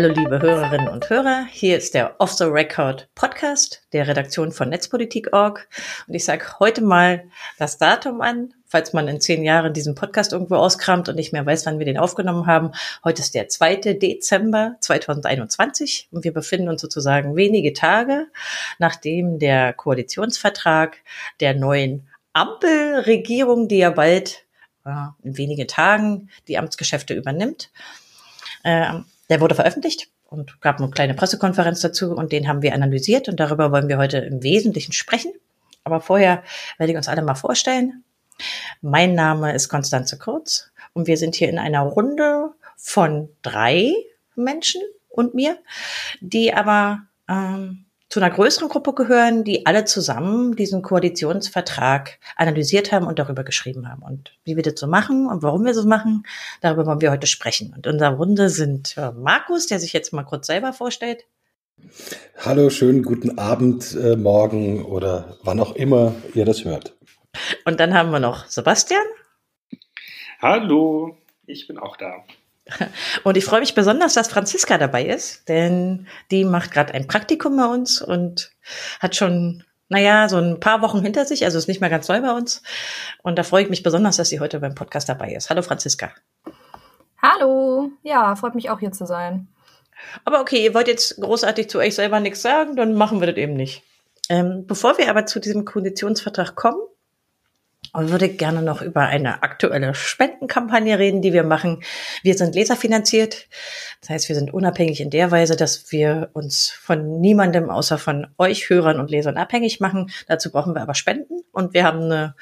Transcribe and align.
Hallo 0.00 0.14
liebe 0.14 0.40
Hörerinnen 0.40 0.88
und 0.88 1.10
Hörer, 1.10 1.44
hier 1.50 1.76
ist 1.76 1.92
der 1.92 2.18
Off 2.20 2.32
the 2.32 2.44
Record 2.44 3.10
Podcast 3.14 3.82
der 3.92 4.08
Redaktion 4.08 4.50
von 4.50 4.70
Netzpolitik.org 4.70 5.68
und 6.08 6.14
ich 6.14 6.24
sage 6.24 6.58
heute 6.58 6.80
mal 6.80 7.24
das 7.58 7.76
Datum 7.76 8.22
an, 8.22 8.54
falls 8.64 8.94
man 8.94 9.08
in 9.08 9.20
zehn 9.20 9.44
Jahren 9.44 9.74
diesen 9.74 9.94
Podcast 9.94 10.32
irgendwo 10.32 10.54
auskramt 10.54 11.10
und 11.10 11.16
nicht 11.16 11.34
mehr 11.34 11.44
weiß, 11.44 11.66
wann 11.66 11.78
wir 11.78 11.84
den 11.84 11.98
aufgenommen 11.98 12.46
haben. 12.46 12.70
Heute 13.04 13.20
ist 13.20 13.34
der 13.34 13.48
2. 13.48 13.76
Dezember 13.92 14.76
2021 14.80 16.08
und 16.12 16.24
wir 16.24 16.32
befinden 16.32 16.70
uns 16.70 16.80
sozusagen 16.80 17.36
wenige 17.36 17.74
Tage, 17.74 18.28
nachdem 18.78 19.38
der 19.38 19.74
Koalitionsvertrag 19.74 20.96
der 21.40 21.52
neuen 21.52 22.08
Ampelregierung, 22.32 23.68
die 23.68 23.76
ja 23.76 23.90
bald 23.90 24.46
äh, 24.86 24.92
in 25.22 25.36
wenigen 25.36 25.68
Tagen 25.68 26.30
die 26.48 26.56
Amtsgeschäfte 26.56 27.12
übernimmt, 27.12 27.70
äh, 28.64 29.00
der 29.30 29.40
wurde 29.40 29.54
veröffentlicht 29.54 30.08
und 30.28 30.60
gab 30.60 30.78
eine 30.78 30.90
kleine 30.90 31.14
Pressekonferenz 31.14 31.80
dazu 31.80 32.12
und 32.12 32.32
den 32.32 32.48
haben 32.48 32.62
wir 32.62 32.74
analysiert 32.74 33.28
und 33.28 33.40
darüber 33.40 33.72
wollen 33.72 33.88
wir 33.88 33.96
heute 33.96 34.18
im 34.18 34.42
Wesentlichen 34.42 34.92
sprechen. 34.92 35.32
Aber 35.84 36.00
vorher 36.00 36.42
werde 36.76 36.92
ich 36.92 36.96
uns 36.96 37.08
alle 37.08 37.22
mal 37.22 37.36
vorstellen. 37.36 38.04
Mein 38.82 39.14
Name 39.14 39.54
ist 39.54 39.68
Konstanze 39.68 40.18
Kurz 40.18 40.70
und 40.92 41.06
wir 41.06 41.16
sind 41.16 41.36
hier 41.36 41.48
in 41.48 41.58
einer 41.58 41.82
Runde 41.82 42.50
von 42.76 43.28
drei 43.42 43.92
Menschen 44.34 44.82
und 45.08 45.34
mir, 45.34 45.58
die 46.20 46.52
aber 46.52 47.02
ähm, 47.28 47.86
zu 48.10 48.18
einer 48.20 48.34
größeren 48.34 48.68
Gruppe 48.68 48.92
gehören, 48.92 49.44
die 49.44 49.66
alle 49.66 49.84
zusammen 49.84 50.56
diesen 50.56 50.82
Koalitionsvertrag 50.82 52.18
analysiert 52.36 52.90
haben 52.90 53.06
und 53.06 53.20
darüber 53.20 53.44
geschrieben 53.44 53.88
haben. 53.88 54.02
Und 54.02 54.32
wie 54.44 54.56
wir 54.56 54.64
das 54.64 54.80
so 54.80 54.88
machen 54.88 55.28
und 55.28 55.44
warum 55.44 55.64
wir 55.64 55.74
so 55.74 55.86
machen, 55.86 56.24
darüber 56.60 56.86
wollen 56.86 57.00
wir 57.00 57.12
heute 57.12 57.28
sprechen. 57.28 57.72
Und 57.74 57.86
in 57.86 57.92
unserer 57.92 58.16
Runde 58.16 58.48
sind 58.50 58.96
äh, 58.98 59.12
Markus, 59.12 59.68
der 59.68 59.78
sich 59.78 59.92
jetzt 59.92 60.12
mal 60.12 60.24
kurz 60.24 60.48
selber 60.48 60.72
vorstellt. 60.72 61.24
Hallo, 62.36 62.68
schönen 62.68 63.04
guten 63.04 63.38
Abend, 63.38 63.94
äh, 63.94 64.16
morgen 64.16 64.84
oder 64.84 65.38
wann 65.44 65.60
auch 65.60 65.76
immer 65.76 66.14
ihr 66.34 66.44
das 66.44 66.64
hört. 66.64 66.96
Und 67.64 67.78
dann 67.78 67.94
haben 67.94 68.10
wir 68.10 68.18
noch 68.18 68.46
Sebastian. 68.46 69.04
Hallo, 70.42 71.16
ich 71.46 71.68
bin 71.68 71.78
auch 71.78 71.96
da. 71.96 72.24
Und 73.24 73.36
ich 73.36 73.44
freue 73.44 73.60
mich 73.60 73.74
besonders, 73.74 74.14
dass 74.14 74.28
Franziska 74.28 74.78
dabei 74.78 75.04
ist, 75.04 75.48
denn 75.48 76.06
die 76.30 76.44
macht 76.44 76.70
gerade 76.70 76.94
ein 76.94 77.06
Praktikum 77.06 77.56
bei 77.56 77.66
uns 77.66 78.00
und 78.00 78.52
hat 79.00 79.16
schon, 79.16 79.64
naja, 79.88 80.28
so 80.28 80.36
ein 80.36 80.60
paar 80.60 80.82
Wochen 80.82 81.02
hinter 81.02 81.24
sich, 81.24 81.44
also 81.44 81.58
ist 81.58 81.68
nicht 81.68 81.80
mehr 81.80 81.90
ganz 81.90 82.08
neu 82.08 82.20
bei 82.20 82.32
uns. 82.32 82.62
Und 83.22 83.38
da 83.38 83.42
freue 83.42 83.64
ich 83.64 83.70
mich 83.70 83.82
besonders, 83.82 84.16
dass 84.16 84.28
sie 84.28 84.40
heute 84.40 84.60
beim 84.60 84.74
Podcast 84.74 85.08
dabei 85.08 85.32
ist. 85.32 85.50
Hallo 85.50 85.62
Franziska. 85.62 86.12
Hallo, 87.20 87.90
ja, 88.02 88.34
freut 88.36 88.54
mich 88.54 88.70
auch 88.70 88.80
hier 88.80 88.92
zu 88.92 89.06
sein. 89.06 89.48
Aber 90.24 90.40
okay, 90.40 90.64
ihr 90.64 90.74
wollt 90.74 90.88
jetzt 90.88 91.20
großartig 91.20 91.68
zu 91.68 91.78
euch 91.78 91.94
selber 91.94 92.20
nichts 92.20 92.40
sagen, 92.42 92.76
dann 92.76 92.94
machen 92.94 93.20
wir 93.20 93.26
das 93.26 93.36
eben 93.36 93.54
nicht. 93.54 93.82
Ähm, 94.28 94.66
bevor 94.66 94.96
wir 94.96 95.10
aber 95.10 95.26
zu 95.26 95.40
diesem 95.40 95.64
Konditionsvertrag 95.64 96.54
kommen, 96.54 96.80
und 97.92 98.10
würde 98.10 98.28
gerne 98.28 98.62
noch 98.62 98.82
über 98.82 99.02
eine 99.02 99.42
aktuelle 99.42 99.94
Spendenkampagne 99.94 100.98
reden, 100.98 101.22
die 101.22 101.32
wir 101.32 101.44
machen. 101.44 101.82
Wir 102.22 102.36
sind 102.36 102.54
leserfinanziert. 102.54 103.48
Das 104.00 104.10
heißt, 104.10 104.28
wir 104.28 104.36
sind 104.36 104.52
unabhängig 104.52 105.00
in 105.00 105.10
der 105.10 105.30
Weise, 105.30 105.56
dass 105.56 105.90
wir 105.92 106.30
uns 106.32 106.70
von 106.70 107.20
niemandem 107.20 107.70
außer 107.70 107.98
von 107.98 108.28
euch 108.38 108.68
Hörern 108.70 109.00
und 109.00 109.10
Lesern 109.10 109.36
abhängig 109.36 109.80
machen. 109.80 110.10
Dazu 110.26 110.50
brauchen 110.50 110.74
wir 110.74 110.82
aber 110.82 110.94
Spenden. 110.94 111.42
Und 111.52 111.74
wir 111.74 111.84
haben 111.84 112.02
eine 112.02 112.34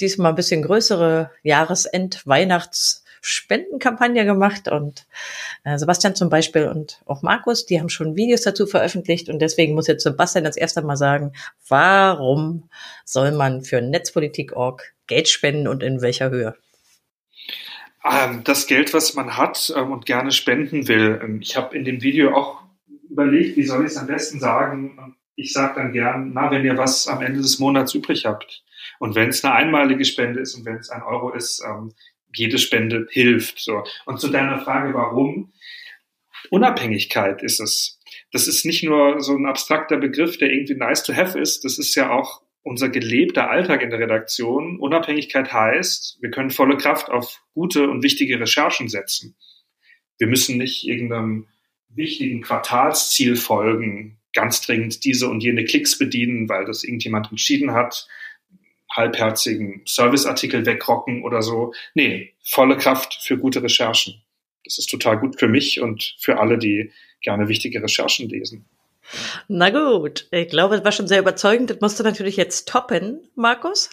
diesmal 0.00 0.32
ein 0.32 0.36
bisschen 0.36 0.62
größere 0.62 1.30
Jahresend-Weihnachts- 1.42 3.04
Spendenkampagne 3.20 4.24
gemacht 4.24 4.68
und 4.68 5.06
äh, 5.64 5.76
Sebastian 5.78 6.14
zum 6.14 6.30
Beispiel 6.30 6.68
und 6.68 7.02
auch 7.06 7.22
Markus, 7.22 7.66
die 7.66 7.78
haben 7.78 7.88
schon 7.88 8.16
Videos 8.16 8.42
dazu 8.42 8.66
veröffentlicht 8.66 9.28
und 9.28 9.40
deswegen 9.40 9.74
muss 9.74 9.86
jetzt 9.86 10.02
Sebastian 10.02 10.46
als 10.46 10.56
erster 10.56 10.82
mal 10.82 10.96
sagen, 10.96 11.32
warum 11.68 12.68
soll 13.04 13.32
man 13.32 13.62
für 13.62 13.82
Netzpolitik.org 13.82 14.94
Geld 15.06 15.28
spenden 15.28 15.68
und 15.68 15.82
in 15.82 16.00
welcher 16.00 16.30
Höhe? 16.30 16.56
Ähm, 18.04 18.42
das 18.44 18.66
Geld, 18.66 18.94
was 18.94 19.14
man 19.14 19.36
hat 19.36 19.72
ähm, 19.76 19.92
und 19.92 20.06
gerne 20.06 20.32
spenden 20.32 20.88
will. 20.88 21.20
Ähm, 21.22 21.40
ich 21.42 21.56
habe 21.56 21.76
in 21.76 21.84
dem 21.84 22.02
Video 22.02 22.34
auch 22.34 22.62
überlegt, 23.10 23.56
wie 23.56 23.64
soll 23.64 23.84
ich 23.84 23.92
es 23.92 23.98
am 23.98 24.06
besten 24.06 24.40
sagen. 24.40 25.16
Ich 25.34 25.52
sage 25.52 25.74
dann 25.76 25.92
gern, 25.92 26.32
na, 26.32 26.50
wenn 26.50 26.64
ihr 26.64 26.78
was 26.78 27.08
am 27.08 27.22
Ende 27.22 27.40
des 27.40 27.58
Monats 27.58 27.94
übrig 27.94 28.24
habt. 28.24 28.62
Und 28.98 29.14
wenn 29.14 29.30
es 29.30 29.44
eine 29.44 29.54
einmalige 29.54 30.04
Spende 30.04 30.40
ist 30.40 30.54
und 30.54 30.64
wenn 30.64 30.76
es 30.76 30.90
ein 30.90 31.02
Euro 31.02 31.32
ist, 31.32 31.62
jede 32.34 32.58
Spende 32.58 33.06
hilft. 33.10 33.60
So. 33.60 33.84
Und 34.06 34.20
zu 34.20 34.28
deiner 34.28 34.60
Frage, 34.60 34.94
warum? 34.94 35.52
Unabhängigkeit 36.50 37.42
ist 37.42 37.60
es. 37.60 37.98
Das 38.32 38.48
ist 38.48 38.64
nicht 38.64 38.82
nur 38.82 39.20
so 39.20 39.36
ein 39.36 39.46
abstrakter 39.46 39.96
Begriff, 39.96 40.38
der 40.38 40.50
irgendwie 40.50 40.74
nice 40.74 41.02
to 41.02 41.14
have 41.14 41.38
ist. 41.38 41.64
Das 41.64 41.78
ist 41.78 41.94
ja 41.94 42.10
auch 42.10 42.42
unser 42.62 42.88
gelebter 42.88 43.50
Alltag 43.50 43.82
in 43.82 43.90
der 43.90 44.00
Redaktion. 44.00 44.78
Unabhängigkeit 44.78 45.52
heißt, 45.52 46.18
wir 46.20 46.30
können 46.30 46.50
volle 46.50 46.76
Kraft 46.76 47.08
auf 47.08 47.42
gute 47.54 47.88
und 47.88 48.02
wichtige 48.02 48.38
Recherchen 48.38 48.88
setzen. 48.88 49.36
Wir 50.18 50.26
müssen 50.26 50.58
nicht 50.58 50.86
irgendeinem 50.86 51.48
wichtigen 51.88 52.42
Quartalsziel 52.42 53.36
folgen, 53.36 54.18
ganz 54.32 54.60
dringend 54.60 55.04
diese 55.04 55.28
und 55.28 55.42
jene 55.42 55.64
Klicks 55.64 55.98
bedienen, 55.98 56.48
weil 56.48 56.64
das 56.64 56.84
irgendjemand 56.84 57.30
entschieden 57.30 57.72
hat, 57.72 58.06
halbherzigen 59.00 59.82
Serviceartikel 59.86 60.66
wegrocken 60.66 61.24
oder 61.24 61.42
so. 61.42 61.72
Nee, 61.94 62.34
volle 62.42 62.76
Kraft 62.76 63.18
für 63.22 63.38
gute 63.38 63.62
Recherchen. 63.62 64.22
Das 64.64 64.78
ist 64.78 64.90
total 64.90 65.18
gut 65.18 65.38
für 65.40 65.48
mich 65.48 65.80
und 65.80 66.14
für 66.18 66.38
alle, 66.38 66.58
die 66.58 66.92
gerne 67.22 67.48
wichtige 67.48 67.82
Recherchen 67.82 68.28
lesen. 68.28 68.66
Na 69.48 69.70
gut, 69.70 70.28
ich 70.30 70.48
glaube, 70.48 70.76
es 70.76 70.84
war 70.84 70.92
schon 70.92 71.08
sehr 71.08 71.18
überzeugend. 71.18 71.70
Das 71.70 71.80
musst 71.80 71.98
du 71.98 72.04
natürlich 72.04 72.36
jetzt 72.36 72.68
toppen, 72.68 73.28
Markus. 73.34 73.90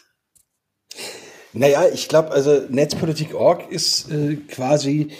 Naja, 1.53 1.88
ich 1.91 2.07
glaube, 2.07 2.31
also 2.31 2.66
Netzpolitik.org 2.69 3.72
ist 3.72 4.12
äh, 4.12 4.35
quasi 4.35 5.12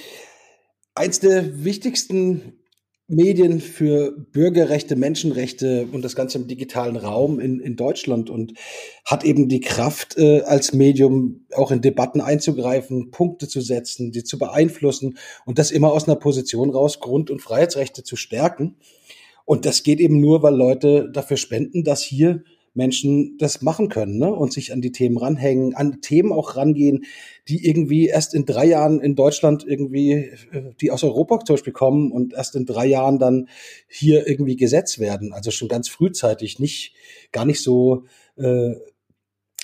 eins 0.94 1.20
der 1.20 1.64
wichtigsten 1.64 2.60
Medien 3.10 3.62
für 3.62 4.12
Bürgerrechte, 4.12 4.98
Menschenrechte 4.98 5.88
und 5.94 6.04
das 6.04 6.16
Ganze 6.16 6.40
im 6.40 6.48
digitalen 6.48 6.98
Raum 6.98 7.40
in, 7.40 7.62
in 7.62 7.78
Deutschland 7.78 8.30
und 8.30 8.54
hat 9.06 9.24
eben 9.24 9.48
die 9.48 9.62
Kraft, 9.62 10.18
äh, 10.18 10.42
als 10.42 10.74
Medium 10.74 11.46
auch 11.54 11.72
in 11.72 11.80
Debatten 11.82 12.20
einzugreifen, 12.20 13.12
Punkte 13.12 13.48
zu 13.48 13.62
setzen, 13.62 14.12
die 14.12 14.26
zu 14.26 14.38
beeinflussen 14.38 15.18
und 15.46 15.58
das 15.58 15.72
immer 15.72 15.94
aus 15.94 16.08
einer 16.08 16.18
Position 16.18 16.70
raus, 16.70 17.00
Grund- 17.00 17.32
und 17.32 17.42
Freiheitsrechte 17.42 18.04
zu 18.04 18.18
stärken. 18.18 18.76
Und 19.46 19.66
das 19.66 19.84
geht 19.84 20.02
eben 20.02 20.20
nur, 20.20 20.44
weil 20.44 20.56
Leute 20.56 21.10
dafür 21.10 21.38
spenden, 21.38 21.86
dass 21.86 22.04
hier 22.04 22.44
Menschen 22.78 23.38
das 23.40 23.62
machen 23.62 23.90
können 23.90 24.20
ne? 24.20 24.34
und 24.34 24.54
sich 24.54 24.72
an 24.72 24.82
die 24.82 24.92
Themen 24.92 25.18
ranhängen, 25.18 25.76
an 25.76 26.00
Themen 26.00 26.32
auch 26.32 26.56
rangehen, 26.56 27.04
die 27.50 27.68
irgendwie 27.68 28.08
erst 28.08 28.34
in 28.34 28.46
drei 28.46 28.66
Jahren 28.66 29.02
in 29.02 29.16
Deutschland 29.16 29.66
irgendwie, 29.68 30.12
äh, 30.52 30.74
die 30.80 30.92
aus 30.92 31.04
Europa 31.04 31.40
zum 31.40 31.56
Beispiel 31.56 31.74
kommen 31.74 32.12
und 32.12 32.34
erst 32.34 32.56
in 32.56 32.66
drei 32.66 32.86
Jahren 32.86 33.20
dann 33.20 33.50
hier 33.90 34.28
irgendwie 34.28 34.56
gesetzt 34.56 35.00
werden. 35.00 35.34
Also 35.34 35.52
schon 35.52 35.68
ganz 35.68 35.90
frühzeitig, 35.90 36.60
nicht 36.60 36.94
gar 37.32 37.46
nicht 37.46 37.62
so 37.62 38.06
äh, 38.38 38.76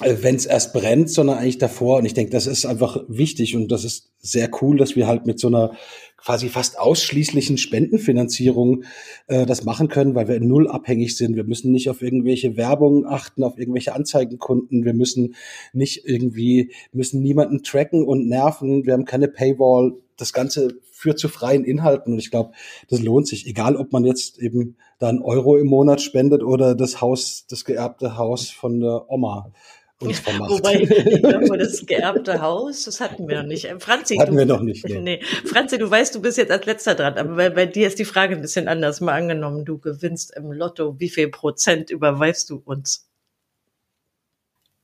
wenn 0.06 0.36
es 0.36 0.46
erst 0.46 0.74
brennt, 0.74 1.10
sondern 1.10 1.38
eigentlich 1.38 1.58
davor. 1.58 1.98
Und 1.98 2.06
ich 2.06 2.14
denke, 2.14 2.32
das 2.32 2.48
ist 2.48 2.66
einfach 2.66 3.04
wichtig 3.08 3.56
und 3.56 3.72
das 3.72 3.84
ist 3.84 4.12
sehr 4.20 4.50
cool, 4.62 4.78
dass 4.78 4.96
wir 4.96 5.08
halt 5.08 5.26
mit 5.26 5.40
so 5.40 5.48
einer 5.48 5.72
quasi 6.18 6.48
fast 6.48 6.80
ausschließlichen 6.80 7.58
Spendenfinanzierung 7.58 8.84
äh, 9.28 9.46
das 9.46 9.66
machen 9.66 9.90
können, 9.90 10.16
weil 10.16 10.30
wir 10.30 10.40
null 10.40 10.70
abhängig 10.70 11.18
sind. 11.18 11.36
Wir 11.36 11.44
müssen 11.44 11.72
nicht 11.72 11.90
auf 11.90 12.02
irgendwelche 12.02 12.56
Werbung 12.56 13.06
achten, 13.06 13.44
auf 13.44 13.58
irgendwelche 13.58 13.94
Anzeigenkunden. 13.94 14.86
Wir 14.86 14.94
müssen 14.94 15.36
nicht 15.74 16.06
irgendwie, 16.06 16.72
müssen 16.94 17.22
niemanden 17.22 17.64
tracken 17.64 18.06
und 18.06 18.28
nerven. 18.28 18.86
Wir 18.86 18.94
haben 18.94 19.06
keine 19.06 19.28
Paywall. 19.28 19.96
Das 20.16 20.32
Ganze 20.32 20.80
führt 20.92 21.20
zu 21.20 21.28
freien 21.28 21.66
Inhalten 21.66 22.14
und 22.14 22.20
ich 22.20 22.32
glaube, 22.32 22.52
das 22.90 23.02
lohnt 23.02 23.28
sich, 23.28 23.46
egal 23.46 23.76
ob 23.76 23.92
man 23.92 24.06
jetzt 24.06 24.40
eben 24.40 24.78
da 25.00 25.10
einen 25.10 25.22
Euro 25.22 25.58
im 25.58 25.68
Monat 25.68 26.02
spendet 26.02 26.44
oder 26.44 26.76
das 26.76 27.02
Haus, 27.02 27.46
das 27.50 27.66
geerbte 27.66 28.16
Haus 28.16 28.50
von 28.50 28.80
der 28.80 29.12
Oma 29.12 29.52
uns 30.00 30.20
vermacht. 30.22 30.52
Wobei, 30.52 30.82
ich 30.82 31.22
glaube, 31.22 31.58
das 31.58 31.86
geerbte 31.86 32.42
Haus, 32.42 32.84
das 32.84 33.00
hatten 33.00 33.28
wir 33.28 33.42
noch 33.42 33.48
nicht. 33.48 33.66
Äh, 33.66 33.80
Franzi, 33.80 34.18
hatten 34.18 34.32
du, 34.32 34.38
wir 34.38 34.46
noch 34.46 34.62
nicht. 34.62 34.88
Nee. 34.88 35.00
nee. 35.02 35.22
Franzi, 35.46 35.78
du 35.78 35.90
weißt, 35.90 36.16
du 36.16 36.22
bist 36.22 36.38
jetzt 36.38 36.52
als 36.52 36.66
letzter 36.66 36.96
dran, 36.96 37.18
aber 37.18 37.36
bei, 37.36 37.50
bei, 37.50 37.66
dir 37.66 37.88
ist 37.88 38.00
die 38.00 38.06
Frage 38.06 38.36
ein 38.36 38.42
bisschen 38.42 38.68
anders. 38.68 39.02
Mal 39.02 39.14
angenommen, 39.14 39.66
du 39.66 39.78
gewinnst 39.78 40.36
im 40.36 40.52
Lotto, 40.52 41.00
wie 41.00 41.10
viel 41.10 41.30
Prozent 41.30 41.90
überweist 41.90 42.50
du 42.50 42.62
uns? 42.64 43.08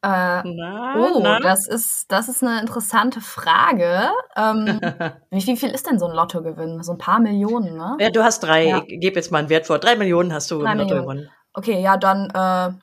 Äh, 0.01 0.07
na, 0.07 0.95
oh, 0.95 1.19
na? 1.21 1.39
das 1.39 1.67
ist 1.67 2.05
das 2.09 2.29
ist 2.29 2.41
eine 2.41 2.61
interessante 2.61 3.19
Frage. 3.19 4.09
Ähm, 4.37 4.79
wie, 5.29 5.45
wie, 5.45 5.57
viel 5.57 5.71
ist 5.71 5.87
denn 5.87 5.99
so 5.99 6.05
ein 6.05 6.15
Lottogewinn? 6.15 6.81
So 6.83 6.93
ein 6.93 6.97
paar 6.97 7.19
Millionen, 7.19 7.75
ne? 7.75 7.97
Ja, 7.99 8.09
du 8.09 8.23
hast 8.23 8.39
drei. 8.39 8.67
Ja. 8.67 8.83
Ich 8.87 9.01
gebe 9.01 9.17
jetzt 9.17 9.29
mal 9.29 9.39
einen 9.39 9.49
Wert 9.49 9.67
vor. 9.67 9.77
Drei 9.77 9.97
Millionen 9.97 10.31
hast 10.31 10.51
du 10.51 10.61
drei 10.61 10.71
im 10.71 10.77
Lotto 10.77 10.95
gewonnen. 10.95 11.29
Okay, 11.53 11.81
ja, 11.81 11.97
dann 11.97 12.29
äh, 12.29 12.79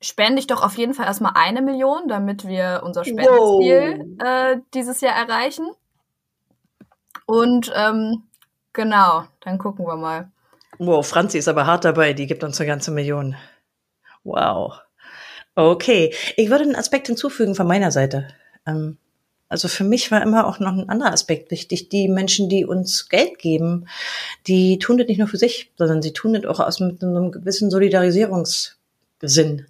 spende 0.00 0.40
ich 0.40 0.46
doch 0.46 0.62
auf 0.62 0.76
jeden 0.76 0.94
Fall 0.94 1.06
erstmal 1.06 1.32
eine 1.34 1.62
Million, 1.62 2.08
damit 2.08 2.46
wir 2.46 2.82
unser 2.84 3.04
Spendenziel 3.04 4.16
äh, 4.18 4.58
dieses 4.74 5.00
Jahr 5.00 5.14
erreichen. 5.14 5.68
Und 7.26 7.72
ähm, 7.74 8.24
Genau, 8.72 9.24
dann 9.40 9.58
gucken 9.58 9.86
wir 9.86 9.96
mal. 9.96 10.30
Wow, 10.78 11.06
Franzi 11.06 11.38
ist 11.38 11.48
aber 11.48 11.66
hart 11.66 11.84
dabei, 11.84 12.12
die 12.12 12.26
gibt 12.26 12.44
uns 12.44 12.60
eine 12.60 12.68
ganze 12.68 12.90
Million. 12.90 13.36
Wow. 14.24 14.80
Okay, 15.56 16.14
ich 16.36 16.50
würde 16.50 16.64
einen 16.64 16.76
Aspekt 16.76 17.08
hinzufügen 17.08 17.54
von 17.54 17.66
meiner 17.66 17.90
Seite. 17.90 18.28
Ähm, 18.66 18.96
also 19.48 19.66
für 19.66 19.82
mich 19.82 20.12
war 20.12 20.22
immer 20.22 20.46
auch 20.46 20.60
noch 20.60 20.72
ein 20.72 20.88
anderer 20.88 21.12
Aspekt 21.12 21.50
wichtig. 21.50 21.88
Die 21.88 22.08
Menschen, 22.08 22.48
die 22.48 22.64
uns 22.64 23.08
Geld 23.08 23.38
geben, 23.38 23.88
die 24.46 24.78
tun 24.78 24.96
das 24.96 25.08
nicht 25.08 25.18
nur 25.18 25.26
für 25.26 25.38
sich, 25.38 25.72
sondern 25.76 26.02
sie 26.02 26.12
tun 26.12 26.34
das 26.34 26.44
auch 26.44 26.60
aus 26.60 26.78
mit 26.78 27.02
einem 27.02 27.32
gewissen 27.32 27.70
Solidarisierungssinn. 29.20 29.66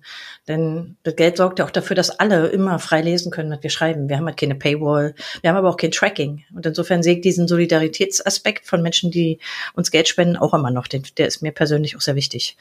Denn 0.49 0.97
das 1.03 1.17
Geld 1.17 1.37
sorgt 1.37 1.59
ja 1.59 1.65
auch 1.65 1.71
dafür, 1.71 1.95
dass 1.95 2.11
alle 2.11 2.49
immer 2.49 2.79
frei 2.79 3.03
lesen 3.03 3.31
können, 3.31 3.51
was 3.51 3.63
wir 3.63 3.71
schreiben. 3.71 4.09
Wir 4.09 4.17
haben 4.17 4.27
halt 4.27 4.39
keine 4.39 4.55
Paywall, 4.55 5.15
wir 5.41 5.51
haben 5.51 5.57
aber 5.57 5.69
auch 5.69 5.77
kein 5.77 5.91
Tracking. 5.91 6.45
Und 6.55 6.67
insofern 6.67 7.03
sehe 7.03 7.17
ich 7.17 7.21
diesen 7.21 7.47
Solidaritätsaspekt 7.47 8.67
von 8.67 8.83
Menschen, 8.83 9.11
die 9.11 9.39
uns 9.75 9.91
Geld 9.91 10.09
spenden, 10.09 10.37
auch 10.37 10.55
immer 10.55 10.71
noch. 10.71 10.87
Der 10.89 11.27
ist 11.27 11.43
mir 11.43 11.53
persönlich 11.53 11.97
auch 11.97 12.01
sehr 12.01 12.15
wichtig. 12.17 12.57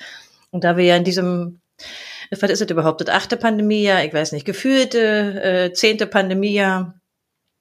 Und 0.51 0.63
da 0.63 0.77
wir 0.77 0.85
ja 0.85 0.95
in 0.95 1.03
diesem 1.03 1.61
was 2.31 2.43
ist 2.43 2.61
das 2.61 2.69
überhaupt? 2.69 3.01
Das 3.01 3.07
achte 3.07 3.37
Pandemiejahr, 3.37 4.03
ich 4.03 4.13
weiß 4.13 4.33
nicht, 4.33 4.45
gefühlte 4.45 5.41
äh, 5.41 5.73
zehnte 5.73 6.05
Pandemiejahr 6.05 6.99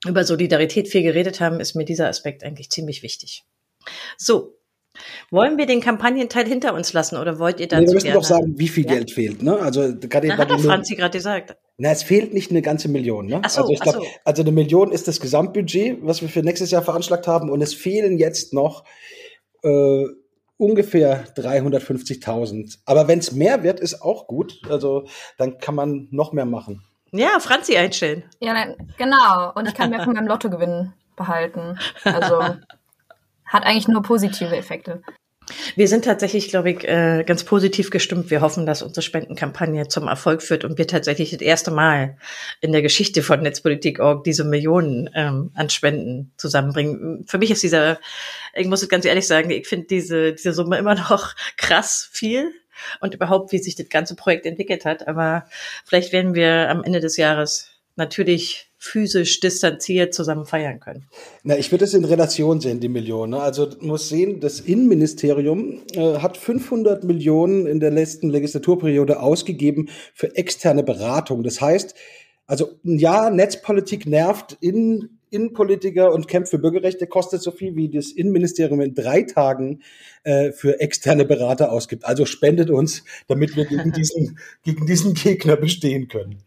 über 0.06 0.24
Solidarität 0.24 0.88
viel 0.88 1.02
geredet 1.02 1.40
haben, 1.40 1.60
ist 1.60 1.74
mir 1.74 1.84
dieser 1.84 2.08
Aspekt 2.08 2.44
eigentlich 2.44 2.68
ziemlich 2.70 3.02
wichtig. 3.02 3.44
So. 4.16 4.57
Wollen 5.30 5.58
wir 5.58 5.66
den 5.66 5.80
Kampagnenteil 5.80 6.46
hinter 6.46 6.74
uns 6.74 6.92
lassen 6.92 7.16
oder 7.16 7.38
wollt 7.38 7.60
ihr 7.60 7.68
dazu 7.68 7.82
nee, 7.82 7.88
Wir 7.88 7.94
müssen 7.94 8.12
doch 8.12 8.24
sagen, 8.24 8.54
wie 8.58 8.68
viel 8.68 8.86
ja? 8.86 8.94
Geld 8.94 9.10
fehlt. 9.10 9.42
Ne? 9.42 9.58
Also 9.58 9.94
gerade 9.98 10.36
hat 10.36 10.60
Franzi 10.60 10.96
gerade 10.96 11.16
gesagt. 11.16 11.56
Na, 11.76 11.90
es 11.90 12.02
fehlt 12.02 12.34
nicht 12.34 12.50
eine 12.50 12.62
ganze 12.62 12.88
Million. 12.88 13.26
Ne? 13.26 13.40
So, 13.48 13.62
also 13.62 13.72
ich 13.72 13.80
glaube, 13.80 13.98
so. 13.98 14.06
also 14.24 14.42
eine 14.42 14.52
Million 14.52 14.92
ist 14.92 15.08
das 15.08 15.20
Gesamtbudget, 15.20 15.98
was 16.02 16.22
wir 16.22 16.28
für 16.28 16.42
nächstes 16.42 16.70
Jahr 16.70 16.82
veranschlagt 16.82 17.26
haben, 17.26 17.50
und 17.50 17.62
es 17.62 17.74
fehlen 17.74 18.18
jetzt 18.18 18.52
noch 18.52 18.84
äh, 19.62 20.04
ungefähr 20.56 21.24
350.000. 21.34 22.78
Aber 22.84 23.08
wenn 23.08 23.20
es 23.20 23.32
mehr 23.32 23.62
wird, 23.62 23.80
ist 23.80 24.02
auch 24.02 24.26
gut. 24.26 24.60
Also 24.68 25.06
dann 25.38 25.58
kann 25.58 25.74
man 25.74 26.08
noch 26.10 26.32
mehr 26.32 26.46
machen. 26.46 26.82
Ja, 27.12 27.38
Franzi 27.40 27.76
einstellen. 27.76 28.24
Ja, 28.40 28.52
nein, 28.52 28.76
genau. 28.98 29.52
Und 29.54 29.66
ich 29.66 29.74
kann 29.74 29.90
mir 29.90 30.02
von 30.02 30.12
meinem 30.12 30.26
Lottogewinn 30.26 30.92
behalten. 31.16 31.78
Also 32.04 32.40
hat 33.48 33.64
eigentlich 33.64 33.88
nur 33.88 34.02
positive 34.02 34.56
Effekte. 34.56 35.02
Wir 35.76 35.88
sind 35.88 36.04
tatsächlich, 36.04 36.48
glaube 36.48 36.70
ich, 36.70 36.84
äh, 36.86 37.24
ganz 37.24 37.44
positiv 37.44 37.90
gestimmt. 37.90 38.30
Wir 38.30 38.40
hoffen, 38.40 38.66
dass 38.66 38.82
unsere 38.82 39.02
Spendenkampagne 39.02 39.88
zum 39.88 40.08
Erfolg 40.08 40.42
führt 40.42 40.64
und 40.64 40.78
wir 40.78 40.86
tatsächlich 40.86 41.30
das 41.30 41.40
erste 41.40 41.70
Mal 41.70 42.16
in 42.60 42.72
der 42.72 42.82
Geschichte 42.82 43.22
von 43.22 43.40
Netzpolitik.org 43.40 44.24
diese 44.24 44.44
Millionen 44.44 45.10
ähm, 45.14 45.50
an 45.54 45.70
Spenden 45.70 46.32
zusammenbringen. 46.36 47.24
Für 47.26 47.38
mich 47.38 47.50
ist 47.50 47.62
dieser, 47.62 47.98
ich 48.54 48.66
muss 48.66 48.82
es 48.82 48.88
ganz 48.88 49.04
ehrlich 49.04 49.26
sagen, 49.26 49.50
ich 49.50 49.66
finde 49.66 49.86
diese, 49.86 50.32
diese 50.32 50.52
Summe 50.52 50.78
immer 50.78 50.94
noch 50.94 51.34
krass 51.56 52.08
viel 52.12 52.52
und 53.00 53.14
überhaupt, 53.14 53.52
wie 53.52 53.58
sich 53.58 53.74
das 53.74 53.88
ganze 53.88 54.14
Projekt 54.14 54.46
entwickelt 54.46 54.84
hat. 54.84 55.08
Aber 55.08 55.46
vielleicht 55.84 56.12
werden 56.12 56.34
wir 56.34 56.68
am 56.70 56.84
Ende 56.84 57.00
des 57.00 57.16
Jahres 57.16 57.70
natürlich 57.96 58.67
physisch 58.78 59.40
distanziert 59.40 60.14
zusammen 60.14 60.46
feiern 60.46 60.78
können. 60.78 61.06
Na, 61.42 61.58
ich 61.58 61.72
würde 61.72 61.84
es 61.84 61.94
in 61.94 62.04
Relation 62.04 62.60
sehen, 62.60 62.78
die 62.80 62.88
Millionen. 62.88 63.32
Ne? 63.32 63.40
Also 63.40 63.68
muss 63.80 64.08
sehen, 64.08 64.40
das 64.40 64.60
Innenministerium 64.60 65.82
äh, 65.94 66.18
hat 66.18 66.36
500 66.36 67.02
Millionen 67.04 67.66
in 67.66 67.80
der 67.80 67.90
letzten 67.90 68.30
Legislaturperiode 68.30 69.20
ausgegeben 69.20 69.88
für 70.14 70.34
externe 70.36 70.84
Beratung. 70.84 71.42
Das 71.42 71.60
heißt, 71.60 71.94
also 72.46 72.70
ja, 72.82 73.30
Netzpolitik 73.30 74.06
nervt 74.06 74.56
in 74.60 75.17
Innenpolitiker 75.30 76.12
und 76.12 76.28
kämpft 76.28 76.50
für 76.50 76.58
Bürgerrechte 76.58 77.06
kostet 77.06 77.42
so 77.42 77.50
viel, 77.50 77.76
wie 77.76 77.88
das 77.88 78.12
Innenministerium 78.12 78.80
in 78.80 78.94
drei 78.94 79.22
Tagen 79.22 79.82
äh, 80.24 80.52
für 80.52 80.80
externe 80.80 81.24
Berater 81.24 81.72
ausgibt. 81.72 82.04
Also 82.04 82.26
spendet 82.26 82.70
uns, 82.70 83.04
damit 83.26 83.56
wir 83.56 83.64
gegen 83.64 83.92
diesen, 83.92 84.38
gegen 84.62 84.86
diesen 84.86 85.14
Gegner 85.14 85.56
bestehen 85.56 86.08
können. 86.08 86.42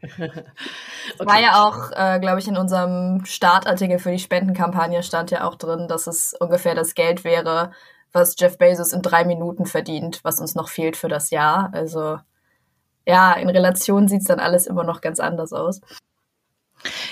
Okay. 1.19 1.29
War 1.29 1.41
ja 1.41 1.67
auch, 1.67 1.91
äh, 1.91 2.19
glaube 2.19 2.39
ich, 2.39 2.47
in 2.47 2.57
unserem 2.57 3.25
Startartikel 3.25 3.99
für 3.99 4.11
die 4.11 4.19
Spendenkampagne 4.19 5.03
stand 5.03 5.31
ja 5.31 5.47
auch 5.47 5.55
drin, 5.55 5.87
dass 5.87 6.07
es 6.07 6.33
ungefähr 6.39 6.75
das 6.75 6.93
Geld 6.93 7.23
wäre, 7.23 7.71
was 8.11 8.35
Jeff 8.37 8.57
Bezos 8.57 8.93
in 8.93 9.01
drei 9.01 9.25
Minuten 9.25 9.65
verdient, 9.65 10.19
was 10.23 10.39
uns 10.39 10.55
noch 10.55 10.69
fehlt 10.69 10.95
für 10.95 11.07
das 11.07 11.29
Jahr. 11.29 11.69
Also 11.73 12.19
ja, 13.07 13.33
in 13.33 13.49
Relation 13.49 14.07
sieht 14.07 14.21
es 14.21 14.27
dann 14.27 14.39
alles 14.39 14.67
immer 14.67 14.83
noch 14.83 15.01
ganz 15.01 15.19
anders 15.19 15.53
aus. 15.53 15.81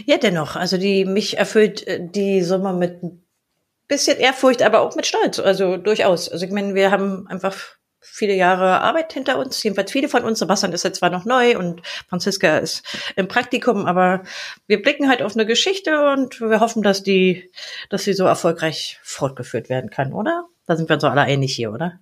Ja, 0.06 0.18
dennoch. 0.18 0.56
Also 0.56 0.78
die 0.78 1.06
mich 1.06 1.38
erfüllt 1.38 1.86
äh, 1.88 2.00
die 2.02 2.42
Summe 2.42 2.74
mit 2.74 3.04
ein 3.04 3.24
bisschen 3.88 4.18
Ehrfurcht, 4.18 4.62
aber 4.62 4.82
auch 4.82 4.96
mit 4.96 5.06
Stolz. 5.06 5.40
Also 5.40 5.78
durchaus. 5.78 6.30
Also 6.30 6.46
ich 6.46 6.52
meine, 6.52 6.76
wir 6.76 6.92
haben 6.92 7.28
einfach 7.28 7.56
viele 8.02 8.34
Jahre 8.34 8.82
Arbeit 8.82 9.14
hinter 9.14 9.38
uns, 9.38 9.62
jedenfalls 9.62 9.92
viele 9.92 10.10
von 10.10 10.24
uns. 10.24 10.40
Sebastian 10.40 10.74
ist 10.74 10.84
jetzt 10.84 11.00
zwar 11.00 11.10
noch 11.10 11.26
neu 11.26 11.58
und 11.58 11.82
Franziska 12.08 12.58
ist 12.58 12.84
im 13.16 13.28
Praktikum, 13.28 13.86
aber 13.86 14.24
wir 14.68 14.82
blicken 14.82 15.10
halt 15.10 15.22
auf 15.22 15.36
eine 15.36 15.46
Geschichte 15.46 16.12
und 16.12 16.40
wir 16.40 16.60
hoffen, 16.60 16.82
dass 16.82 17.04
die, 17.04 17.52
dass 17.90 18.04
sie 18.04 18.14
so 18.14 18.26
erfolgreich 18.26 19.00
fortgeführt 19.04 19.70
werden 19.70 19.90
kann, 19.90 20.14
oder? 20.14 20.46
Da 20.66 20.76
sind 20.76 20.90
wir 20.90 20.96
uns 20.96 21.02
so 21.02 21.10
alle 21.10 21.22
einig 21.22 21.56
hier, 21.56 21.72
oder? 21.72 22.00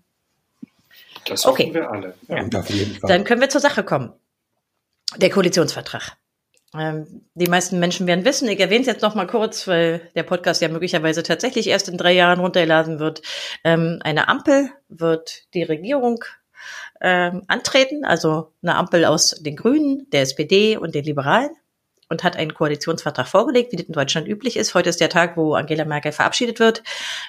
Das 1.25 1.45
hoffen 1.45 1.61
okay. 1.61 1.73
wir 1.73 1.89
alle. 1.89 2.13
Ja. 2.27 2.43
Ja. 2.43 2.61
Dann 3.01 3.23
können 3.23 3.41
wir 3.41 3.49
zur 3.49 3.61
Sache 3.61 3.83
kommen. 3.83 4.13
Der 5.17 5.29
Koalitionsvertrag. 5.29 6.17
Ähm, 6.75 7.21
die 7.33 7.47
meisten 7.47 7.79
Menschen 7.79 8.07
werden 8.07 8.25
wissen, 8.25 8.47
ich 8.47 8.59
erwähne 8.59 8.81
es 8.81 8.87
jetzt 8.87 9.01
noch 9.01 9.15
mal 9.15 9.27
kurz, 9.27 9.67
weil 9.67 10.09
der 10.15 10.23
Podcast 10.23 10.61
ja 10.61 10.67
möglicherweise 10.67 11.23
tatsächlich 11.23 11.67
erst 11.67 11.87
in 11.87 11.97
drei 11.97 12.11
Jahren 12.11 12.39
runtergeladen 12.39 12.99
wird. 12.99 13.21
Ähm, 13.63 13.99
eine 14.03 14.27
Ampel 14.27 14.69
wird 14.89 15.53
die 15.53 15.63
Regierung 15.63 16.23
ähm, 16.99 17.43
antreten, 17.47 18.03
also 18.03 18.53
eine 18.61 18.75
Ampel 18.75 19.05
aus 19.05 19.31
den 19.39 19.55
Grünen, 19.55 20.09
der 20.11 20.21
SPD 20.23 20.77
und 20.77 20.93
den 20.95 21.05
Liberalen 21.05 21.51
und 22.09 22.23
hat 22.23 22.37
einen 22.37 22.53
Koalitionsvertrag 22.53 23.27
vorgelegt, 23.27 23.71
wie 23.71 23.77
das 23.77 23.87
in 23.87 23.93
Deutschland 23.93 24.27
üblich 24.27 24.57
ist. 24.57 24.73
Heute 24.73 24.89
ist 24.89 25.01
der 25.01 25.09
Tag, 25.09 25.37
wo 25.37 25.53
Angela 25.53 25.85
Merkel 25.85 26.11
verabschiedet 26.11 26.59
wird. 26.59 26.83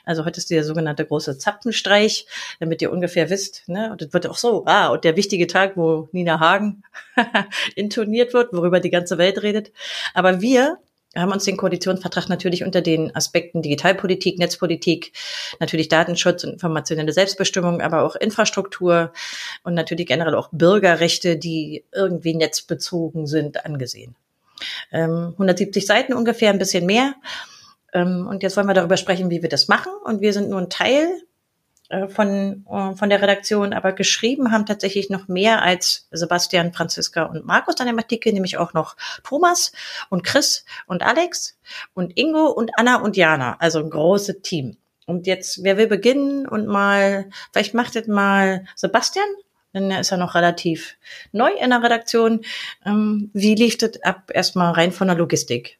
Also 0.05 0.25
heute 0.25 0.39
ist 0.39 0.51
der 0.51 0.65
sogenannte 0.65 1.05
große 1.05 1.39
Zapfenstreich, 1.39 2.27
damit 2.61 2.83
ihr 2.83 2.93
ungefähr 2.93 3.31
wisst. 3.31 3.69
Ne? 3.69 3.91
Und 3.91 4.03
das 4.03 4.13
wird 4.13 4.27
auch 4.27 4.37
so, 4.37 4.65
ah, 4.67 4.89
und 4.89 5.05
der 5.05 5.17
wichtige 5.17 5.47
Tag, 5.47 5.77
wo 5.77 6.09
Nina 6.13 6.41
Hagen 6.41 6.83
intoniert 7.75 8.35
wird, 8.35 8.53
worüber 8.53 8.81
die 8.81 8.91
ganze 8.91 9.19
Welt 9.19 9.43
redet. 9.43 9.73
Aber 10.15 10.41
wir 10.41 10.79
haben 11.17 11.33
uns 11.33 11.45
den 11.45 11.57
Koalitionsvertrag 11.57 12.29
natürlich 12.29 12.65
unter 12.65 12.81
den 12.81 13.15
Aspekten 13.17 13.63
Digitalpolitik, 13.63 14.39
Netzpolitik, 14.39 15.13
natürlich 15.59 15.89
Datenschutz 15.89 16.45
und 16.45 16.53
informationelle 16.53 17.13
Selbstbestimmung, 17.13 17.81
aber 17.81 18.03
auch 18.03 18.15
Infrastruktur 18.15 19.13
und 19.65 19.75
natürlich 19.75 20.07
generell 20.07 20.35
auch 20.35 20.51
Bürgerrechte, 20.53 21.37
die 21.37 21.85
irgendwie 21.93 22.35
netzbezogen 22.35 23.27
sind, 23.27 23.65
angesehen. 23.65 24.15
170 24.91 25.83
ähm, 25.83 25.87
Seiten 25.87 26.12
ungefähr, 26.12 26.50
ein 26.50 26.59
bisschen 26.59 26.87
mehr. 26.87 27.15
Ähm, 27.93 28.27
und 28.29 28.43
jetzt 28.43 28.57
wollen 28.57 28.67
wir 28.67 28.75
darüber 28.75 28.97
sprechen, 28.97 29.31
wie 29.31 29.43
wir 29.43 29.49
das 29.49 29.69
machen. 29.69 29.93
Und 30.05 30.21
wir 30.21 30.33
sind 30.33 30.50
nur 30.50 30.61
ein 30.61 30.71
Teil 30.71 31.09
äh, 31.88 32.09
von, 32.09 32.67
äh, 32.71 32.95
von 32.95 33.09
der 33.09 33.23
Redaktion, 33.23 33.73
aber 33.73 33.93
geschrieben 33.93 34.53
haben 34.53 34.67
tatsächlich 34.67 35.09
noch 35.09 35.27
mehr 35.27 35.62
als 35.62 36.07
Sebastian, 36.11 36.75
Franziska 36.75 37.25
und 37.25 37.47
Markus 37.47 37.81
an 37.81 37.87
dem 37.87 37.99
Artikel, 37.99 38.33
nämlich 38.33 38.59
auch 38.59 38.75
noch 38.75 38.97
Thomas 39.25 39.73
und 40.11 40.23
Chris 40.23 40.67
und 40.87 41.03
Alex 41.03 41.57
und 41.95 42.19
Ingo 42.19 42.49
und 42.49 42.73
Anna 42.77 42.97
und 42.97 43.17
Jana, 43.17 43.57
also 43.59 43.79
ein 43.79 43.88
großes 43.88 44.43
Team. 44.43 44.77
Und 45.07 45.27
jetzt, 45.27 45.65
wer 45.65 45.79
will 45.79 45.87
beginnen 45.87 46.47
und 46.47 46.67
mal, 46.67 47.31
vielleicht 47.53 47.73
macht 47.73 47.97
es 47.97 48.07
mal 48.07 48.67
Sebastian 48.77 49.25
denn 49.75 49.91
er 49.91 50.01
ist 50.01 50.11
ja 50.11 50.17
noch 50.17 50.35
relativ 50.35 50.97
neu 51.33 51.51
in 51.63 51.71
der 51.71 51.83
Redaktion. 51.83 52.41
Ähm, 52.85 53.31
wie 53.35 53.55
lief 53.55 53.79
das 53.79 54.03
ab 54.03 54.31
erstmal 54.33 54.73
rein 54.73 54.93
von 54.93 55.09
der 55.09 55.17
Logistik? 55.17 55.79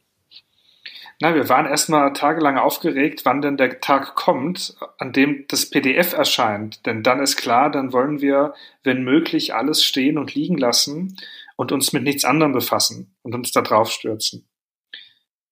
Na, 1.21 1.35
wir 1.35 1.49
waren 1.49 1.65
erstmal 1.65 2.13
tagelang 2.13 2.57
aufgeregt, 2.57 3.25
wann 3.25 3.41
denn 3.41 3.57
der 3.57 3.81
Tag 3.81 4.15
kommt, 4.15 4.77
an 4.99 5.11
dem 5.11 5.45
das 5.49 5.69
PDF 5.69 6.13
erscheint. 6.13 6.85
Denn 6.85 7.03
dann 7.03 7.19
ist 7.19 7.35
klar, 7.35 7.69
dann 7.69 7.91
wollen 7.91 8.21
wir, 8.21 8.53
wenn 8.83 9.03
möglich, 9.03 9.53
alles 9.53 9.83
stehen 9.83 10.17
und 10.17 10.33
liegen 10.33 10.57
lassen 10.57 11.17
und 11.57 11.73
uns 11.73 11.91
mit 11.91 12.03
nichts 12.03 12.23
anderem 12.23 12.53
befassen 12.53 13.13
und 13.21 13.35
uns 13.35 13.51
da 13.51 13.61
drauf 13.61 13.91
stürzen. 13.91 14.47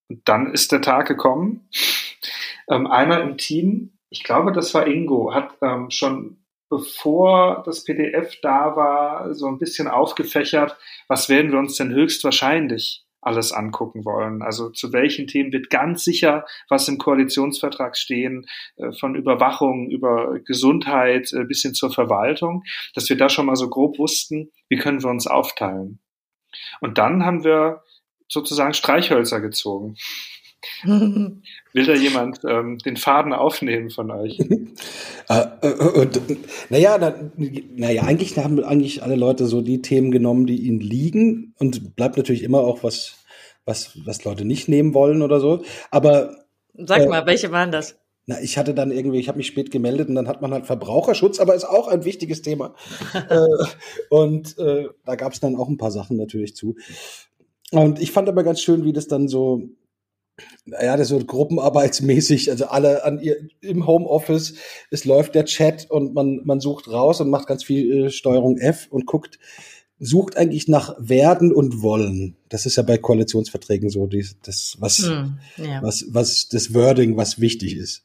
Und 0.08 0.26
dann 0.26 0.54
ist 0.54 0.72
der 0.72 0.80
Tag 0.80 1.06
gekommen. 1.06 1.68
Ähm, 2.70 2.86
einer 2.86 3.20
im 3.20 3.36
Team, 3.36 3.92
ich 4.08 4.24
glaube, 4.24 4.52
das 4.52 4.72
war 4.72 4.86
Ingo, 4.86 5.34
hat 5.34 5.58
ähm, 5.60 5.90
schon 5.90 6.37
bevor 6.68 7.62
das 7.64 7.84
PDF 7.84 8.36
da 8.42 8.76
war, 8.76 9.34
so 9.34 9.46
ein 9.46 9.58
bisschen 9.58 9.88
aufgefächert, 9.88 10.76
was 11.08 11.28
werden 11.28 11.52
wir 11.52 11.58
uns 11.58 11.76
denn 11.76 11.90
höchstwahrscheinlich 11.90 13.04
alles 13.20 13.52
angucken 13.52 14.04
wollen. 14.04 14.42
Also 14.42 14.70
zu 14.70 14.92
welchen 14.92 15.26
Themen 15.26 15.52
wird 15.52 15.70
ganz 15.70 16.04
sicher 16.04 16.44
was 16.68 16.88
im 16.88 16.98
Koalitionsvertrag 16.98 17.96
stehen, 17.96 18.46
äh, 18.76 18.92
von 18.92 19.14
Überwachung 19.14 19.90
über 19.90 20.38
Gesundheit 20.40 21.32
äh, 21.32 21.44
bis 21.44 21.62
hin 21.62 21.74
zur 21.74 21.92
Verwaltung, 21.92 22.62
dass 22.94 23.08
wir 23.08 23.16
da 23.16 23.28
schon 23.28 23.46
mal 23.46 23.56
so 23.56 23.68
grob 23.68 23.98
wussten, 23.98 24.50
wie 24.68 24.76
können 24.76 25.02
wir 25.02 25.10
uns 25.10 25.26
aufteilen. 25.26 26.00
Und 26.80 26.98
dann 26.98 27.24
haben 27.24 27.44
wir 27.44 27.82
sozusagen 28.28 28.74
Streichhölzer 28.74 29.40
gezogen. 29.40 29.96
Will 30.84 31.86
da 31.86 31.94
jemand 31.94 32.40
ähm, 32.44 32.78
den 32.78 32.96
Faden 32.96 33.32
aufnehmen 33.32 33.90
von 33.90 34.10
euch? 34.10 34.38
äh, 35.28 35.42
äh, 35.62 36.08
naja, 36.68 36.98
na, 36.98 37.14
naja, 37.76 38.02
eigentlich 38.02 38.36
haben 38.38 38.62
eigentlich 38.64 39.02
alle 39.02 39.16
Leute 39.16 39.46
so 39.46 39.60
die 39.60 39.82
Themen 39.82 40.10
genommen, 40.10 40.46
die 40.46 40.62
ihnen 40.62 40.80
liegen 40.80 41.54
und 41.58 41.94
bleibt 41.94 42.16
natürlich 42.16 42.42
immer 42.42 42.60
auch 42.60 42.82
was, 42.82 43.18
was, 43.64 43.98
was 44.04 44.24
Leute 44.24 44.44
nicht 44.44 44.68
nehmen 44.68 44.94
wollen 44.94 45.22
oder 45.22 45.40
so. 45.40 45.62
Aber 45.90 46.34
sag 46.74 47.02
äh, 47.02 47.08
mal, 47.08 47.26
welche 47.26 47.52
waren 47.52 47.70
das? 47.70 47.96
Na, 48.26 48.40
ich 48.42 48.58
hatte 48.58 48.74
dann 48.74 48.90
irgendwie, 48.90 49.20
ich 49.20 49.28
habe 49.28 49.38
mich 49.38 49.46
spät 49.46 49.70
gemeldet 49.70 50.08
und 50.08 50.14
dann 50.14 50.28
hat 50.28 50.42
man 50.42 50.52
halt 50.52 50.66
Verbraucherschutz, 50.66 51.40
aber 51.40 51.54
ist 51.54 51.64
auch 51.64 51.88
ein 51.88 52.04
wichtiges 52.04 52.42
Thema. 52.42 52.74
äh, 53.14 53.38
und 54.10 54.58
äh, 54.58 54.88
da 55.04 55.14
gab 55.14 55.32
es 55.32 55.40
dann 55.40 55.56
auch 55.56 55.68
ein 55.68 55.78
paar 55.78 55.92
Sachen 55.92 56.16
natürlich 56.16 56.54
zu. 56.54 56.76
Und 57.70 58.00
ich 58.00 58.12
fand 58.12 58.28
aber 58.28 58.44
ganz 58.44 58.60
schön, 58.60 58.84
wie 58.84 58.92
das 58.92 59.08
dann 59.08 59.28
so 59.28 59.70
naja, 60.64 60.96
das 60.96 61.10
wird 61.10 61.26
gruppenarbeitsmäßig, 61.26 62.50
also 62.50 62.66
alle 62.66 63.04
an 63.04 63.20
ihr 63.20 63.36
im 63.60 63.86
Homeoffice, 63.86 64.54
es 64.90 65.04
läuft 65.04 65.34
der 65.34 65.44
Chat 65.44 65.90
und 65.90 66.14
man, 66.14 66.40
man 66.44 66.60
sucht 66.60 66.88
raus 66.88 67.20
und 67.20 67.30
macht 67.30 67.46
ganz 67.46 67.64
viel 67.64 68.06
äh, 68.06 68.10
Steuerung 68.10 68.58
F 68.58 68.86
und 68.90 69.06
guckt, 69.06 69.38
sucht 69.98 70.36
eigentlich 70.36 70.68
nach 70.68 70.94
werden 70.98 71.52
und 71.52 71.82
wollen. 71.82 72.36
Das 72.48 72.66
ist 72.66 72.76
ja 72.76 72.82
bei 72.82 72.98
Koalitionsverträgen 72.98 73.90
so, 73.90 74.06
die, 74.06 74.26
das, 74.42 74.76
was, 74.78 74.98
hm, 74.98 75.38
ja. 75.56 75.82
was, 75.82 76.06
was, 76.10 76.48
das 76.48 76.74
Wording, 76.74 77.16
was 77.16 77.40
wichtig 77.40 77.76
ist. 77.76 78.04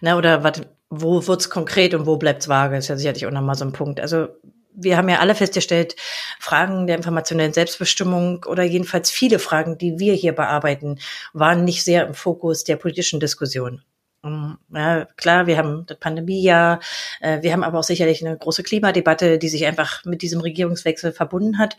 Na, 0.00 0.16
oder 0.16 0.42
wat, 0.42 0.68
wo 0.88 1.26
wird's 1.26 1.50
konkret 1.50 1.94
und 1.94 2.06
wo 2.06 2.16
bleibt's 2.16 2.48
vage, 2.48 2.76
ist 2.76 2.88
ja 2.88 2.96
sicherlich 2.96 3.26
auch 3.26 3.30
nochmal 3.30 3.54
so 3.54 3.64
ein 3.64 3.72
Punkt. 3.72 4.00
Also 4.00 4.28
wir 4.74 4.96
haben 4.96 5.08
ja 5.08 5.18
alle 5.18 5.34
festgestellt, 5.34 5.96
Fragen 6.38 6.86
der 6.86 6.96
informationellen 6.96 7.52
Selbstbestimmung 7.52 8.44
oder 8.44 8.62
jedenfalls 8.62 9.10
viele 9.10 9.38
Fragen, 9.38 9.78
die 9.78 9.98
wir 9.98 10.14
hier 10.14 10.32
bearbeiten, 10.32 10.98
waren 11.32 11.64
nicht 11.64 11.84
sehr 11.84 12.06
im 12.06 12.14
Fokus 12.14 12.64
der 12.64 12.76
politischen 12.76 13.20
Diskussion. 13.20 13.82
Mm, 14.22 14.52
ja, 14.74 15.06
klar, 15.16 15.46
wir 15.46 15.56
haben 15.56 15.86
das 15.86 15.98
Pandemiejahr, 15.98 16.80
äh, 17.20 17.42
wir 17.42 17.52
haben 17.52 17.64
aber 17.64 17.78
auch 17.78 17.84
sicherlich 17.84 18.24
eine 18.24 18.36
große 18.36 18.62
Klimadebatte, 18.62 19.38
die 19.38 19.48
sich 19.48 19.66
einfach 19.66 20.04
mit 20.04 20.22
diesem 20.22 20.40
Regierungswechsel 20.40 21.12
verbunden 21.12 21.58
hat. 21.58 21.76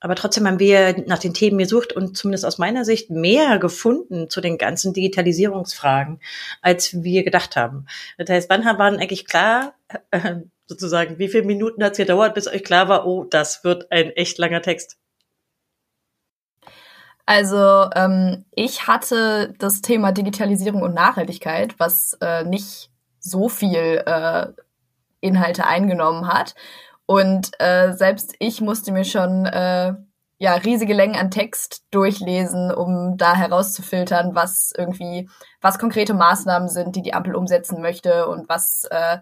Aber 0.00 0.14
trotzdem 0.14 0.46
haben 0.46 0.58
wir 0.58 1.04
nach 1.06 1.18
den 1.18 1.34
Themen 1.34 1.58
gesucht 1.58 1.92
und 1.92 2.16
zumindest 2.16 2.46
aus 2.46 2.56
meiner 2.56 2.86
Sicht 2.86 3.10
mehr 3.10 3.58
gefunden 3.58 4.30
zu 4.30 4.40
den 4.40 4.56
ganzen 4.56 4.94
Digitalisierungsfragen, 4.94 6.20
als 6.62 7.02
wir 7.02 7.22
gedacht 7.22 7.54
haben. 7.54 7.86
Das 8.16 8.30
heißt, 8.30 8.50
wann 8.50 8.64
waren 8.64 8.96
eigentlich 8.96 9.26
klar, 9.26 9.74
äh, 10.10 10.36
sozusagen, 10.70 11.18
wie 11.18 11.26
viele 11.26 11.42
Minuten 11.42 11.82
hat 11.82 11.92
es 11.92 11.98
gedauert, 11.98 12.34
bis 12.34 12.46
euch 12.46 12.62
klar 12.62 12.88
war, 12.88 13.04
oh, 13.04 13.24
das 13.24 13.64
wird 13.64 13.90
ein 13.90 14.10
echt 14.10 14.38
langer 14.38 14.62
Text? 14.62 14.98
Also 17.26 17.90
ähm, 17.96 18.44
ich 18.52 18.86
hatte 18.86 19.52
das 19.58 19.82
Thema 19.82 20.12
Digitalisierung 20.12 20.82
und 20.82 20.94
Nachhaltigkeit, 20.94 21.74
was 21.78 22.16
äh, 22.20 22.44
nicht 22.44 22.90
so 23.18 23.48
viel 23.48 24.02
äh, 24.06 24.46
Inhalte 25.20 25.66
eingenommen 25.66 26.28
hat. 26.28 26.54
Und 27.04 27.50
äh, 27.58 27.92
selbst 27.92 28.34
ich 28.38 28.60
musste 28.60 28.92
mir 28.92 29.04
schon 29.04 29.46
äh, 29.46 29.94
ja 30.38 30.54
riesige 30.54 30.94
Längen 30.94 31.16
an 31.16 31.32
Text 31.32 31.82
durchlesen, 31.90 32.72
um 32.72 33.16
da 33.16 33.34
herauszufiltern, 33.34 34.36
was 34.36 34.72
irgendwie, 34.76 35.28
was 35.60 35.80
konkrete 35.80 36.14
Maßnahmen 36.14 36.68
sind, 36.68 36.94
die 36.94 37.02
die 37.02 37.12
Ampel 37.12 37.34
umsetzen 37.34 37.82
möchte 37.82 38.28
und 38.28 38.48
was 38.48 38.84
äh, 38.90 39.18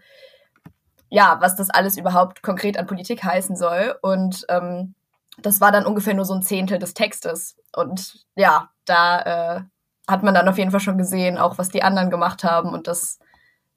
ja, 1.11 1.39
was 1.41 1.57
das 1.57 1.71
alles 1.71 1.97
überhaupt 1.97 2.43
konkret 2.43 2.79
an 2.79 2.87
Politik 2.87 3.25
heißen 3.25 3.57
soll. 3.57 3.97
Und 4.03 4.45
ähm, 4.49 4.95
das 5.39 5.61
war 5.61 5.73
dann 5.73 5.87
ungefähr 5.87 6.15
nur 6.15 6.25
so 6.25 6.35
ein 6.35 6.43
Zehntel 6.43 6.79
des 6.79 6.95
Textes. 6.95 7.57
Und 7.75 8.27
ja, 8.35 8.71
da 8.85 9.21
äh, 9.57 9.61
hat 10.07 10.23
man 10.23 10.35
dann 10.35 10.49
auf 10.49 10.59
jeden 10.59 10.71
Fall 10.71 10.81
schon 10.81 10.99
gesehen, 10.99 11.39
auch 11.39 11.59
was 11.59 11.69
die 11.69 11.83
anderen 11.83 12.11
gemacht 12.11 12.45
haben. 12.45 12.71
Und 12.71 12.87
das, 12.87 13.19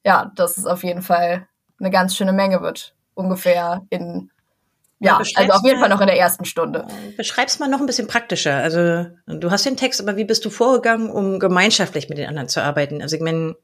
ja, 0.04 0.32
dass 0.36 0.58
es 0.58 0.66
auf 0.66 0.84
jeden 0.84 1.02
Fall 1.02 1.48
eine 1.80 1.90
ganz 1.90 2.16
schöne 2.16 2.34
Menge 2.34 2.62
wird. 2.62 2.96
Ungefähr 3.14 3.82
in 3.90 4.32
ja, 5.04 5.18
also 5.18 5.54
auf 5.54 5.64
jeden 5.64 5.80
Fall 5.80 5.90
noch 5.90 6.00
in 6.00 6.06
der 6.06 6.20
ersten 6.20 6.46
Stunde. 6.46 6.86
Beschreib's 7.18 7.58
mal 7.58 7.68
noch 7.68 7.80
ein 7.80 7.88
bisschen 7.88 8.06
praktischer. 8.06 8.58
Also 8.58 9.08
du 9.26 9.50
hast 9.50 9.66
den 9.66 9.76
Text, 9.76 10.00
aber 10.00 10.16
wie 10.16 10.26
bist 10.26 10.46
du 10.46 10.52
vorgegangen, 10.52 11.10
um 11.10 11.40
gemeinschaftlich 11.40 12.08
mit 12.08 12.20
den 12.20 12.28
anderen 12.30 12.50
zu 12.50 12.62
arbeiten? 12.62 13.02
Also 13.02 13.16
ich 13.16 13.22
meine, 13.24 13.56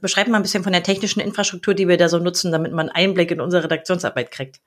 beschreib 0.00 0.28
mal 0.28 0.36
ein 0.36 0.42
bisschen 0.42 0.62
von 0.64 0.72
der 0.72 0.82
technischen 0.82 1.20
Infrastruktur, 1.20 1.74
die 1.74 1.88
wir 1.88 1.96
da 1.96 2.08
so 2.08 2.18
nutzen, 2.18 2.52
damit 2.52 2.72
man 2.72 2.88
Einblick 2.88 3.30
in 3.30 3.40
unsere 3.40 3.64
Redaktionsarbeit 3.64 4.30
kriegt. 4.30 4.60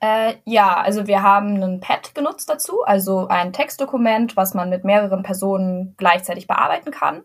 Äh, 0.00 0.34
ja, 0.44 0.76
also 0.76 1.06
wir 1.06 1.22
haben 1.22 1.62
ein 1.62 1.80
Pad 1.80 2.14
genutzt 2.14 2.50
dazu, 2.50 2.82
also 2.84 3.28
ein 3.28 3.52
Textdokument, 3.52 4.36
was 4.36 4.52
man 4.54 4.68
mit 4.68 4.84
mehreren 4.84 5.22
Personen 5.22 5.94
gleichzeitig 5.96 6.46
bearbeiten 6.46 6.90
kann. 6.90 7.22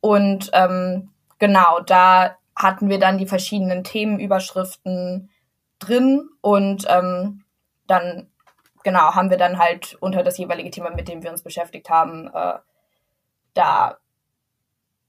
Und 0.00 0.50
ähm, 0.52 1.10
genau, 1.38 1.80
da 1.80 2.36
hatten 2.54 2.88
wir 2.88 2.98
dann 2.98 3.18
die 3.18 3.26
verschiedenen 3.26 3.84
Themenüberschriften 3.84 5.30
drin 5.78 6.28
und 6.40 6.84
ähm, 6.88 7.44
dann 7.86 8.28
genau 8.82 9.14
haben 9.14 9.30
wir 9.30 9.38
dann 9.38 9.58
halt 9.58 9.96
unter 10.00 10.22
das 10.22 10.38
jeweilige 10.38 10.70
Thema, 10.70 10.90
mit 10.90 11.08
dem 11.08 11.22
wir 11.22 11.30
uns 11.30 11.42
beschäftigt 11.42 11.88
haben, 11.88 12.28
äh, 12.32 12.58
da 13.54 13.96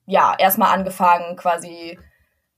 ja, 0.05 0.35
erstmal 0.37 0.73
angefangen, 0.73 1.35
quasi 1.35 1.99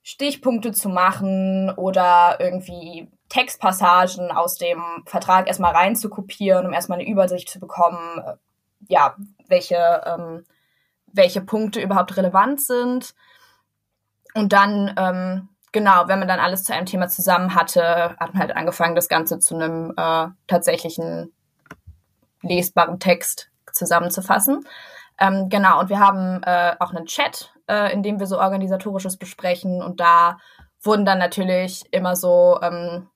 Stichpunkte 0.03 0.71
zu 0.71 0.89
machen 0.89 1.69
oder 1.75 2.37
irgendwie 2.39 3.09
Textpassagen 3.29 4.31
aus 4.31 4.55
dem 4.55 4.81
Vertrag 5.05 5.47
erstmal 5.47 5.73
rein 5.73 5.95
zu 5.95 6.09
kopieren, 6.09 6.65
um 6.65 6.73
erstmal 6.73 6.99
eine 6.99 7.09
Übersicht 7.09 7.49
zu 7.49 7.59
bekommen, 7.59 8.19
äh, 8.25 8.33
ja, 8.87 9.15
welche, 9.47 10.01
ähm, 10.05 10.45
welche 11.07 11.41
Punkte 11.41 11.81
überhaupt 11.81 12.15
relevant 12.15 12.61
sind. 12.61 13.15
Und 14.33 14.53
dann, 14.53 14.93
ähm, 14.97 15.49
genau, 15.71 16.07
wenn 16.07 16.19
man 16.19 16.27
dann 16.27 16.39
alles 16.39 16.63
zu 16.63 16.73
einem 16.73 16.85
Thema 16.85 17.07
zusammen 17.07 17.55
hatte, 17.55 18.15
hat 18.17 18.33
man 18.33 18.39
halt 18.39 18.55
angefangen, 18.55 18.95
das 18.95 19.09
Ganze 19.09 19.39
zu 19.39 19.55
einem 19.55 19.93
äh, 19.97 20.27
tatsächlichen 20.47 21.33
lesbaren 22.41 22.99
Text 22.99 23.49
zusammenzufassen. 23.71 24.65
Ähm, 25.19 25.49
genau, 25.49 25.79
und 25.79 25.89
wir 25.89 25.99
haben 25.99 26.43
äh, 26.43 26.75
auch 26.79 26.93
einen 26.93 27.05
Chat, 27.05 27.53
äh, 27.67 27.91
in 27.93 28.03
dem 28.03 28.19
wir 28.19 28.27
so 28.27 28.39
organisatorisches 28.39 29.17
besprechen 29.17 29.81
und 29.81 29.99
da 29.99 30.37
wurden 30.81 31.05
dann 31.05 31.17
natürlich 31.19 31.83
immer 31.91 32.15
so, 32.15 32.59
ähm, 32.61 33.07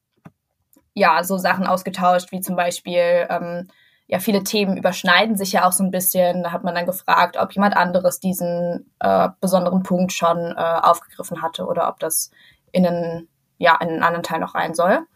ja, 0.94 1.24
so 1.24 1.38
Sachen 1.38 1.68
ausgetauscht, 1.68 2.32
wie 2.32 2.42
zum 2.42 2.56
Beispiel, 2.56 3.28
ähm, 3.30 3.68
ja, 4.08 4.20
viele 4.20 4.44
Themen 4.44 4.76
überschneiden 4.76 5.38
sich 5.38 5.54
ja 5.54 5.66
auch 5.66 5.72
so 5.72 5.84
ein 5.86 5.92
bisschen. 5.92 6.44
Da 6.44 6.52
hat 6.52 6.66
man 6.66 6.76
dann 6.76 6.86
gefragt, 6.86 7.38
ob 7.38 7.54
jemand 7.54 7.78
anderes 7.78 8.20
diesen 8.20 8.92
äh, 9.00 9.30
besonderen 9.40 9.84
Punkt 9.84 10.12
schon 10.12 10.38
äh, 10.38 10.80
aufgegriffen 10.82 11.42
hatte 11.42 11.66
oder 11.66 11.88
ob 11.88 12.00
das 12.00 12.30
in 12.74 12.86
einen, 12.86 13.30
ja, 13.58 13.78
in 13.80 13.88
einen 13.88 14.04
anderen 14.04 14.24
Teil 14.24 14.40
noch 14.40 14.54
rein 14.54 14.74
soll. 14.74 15.08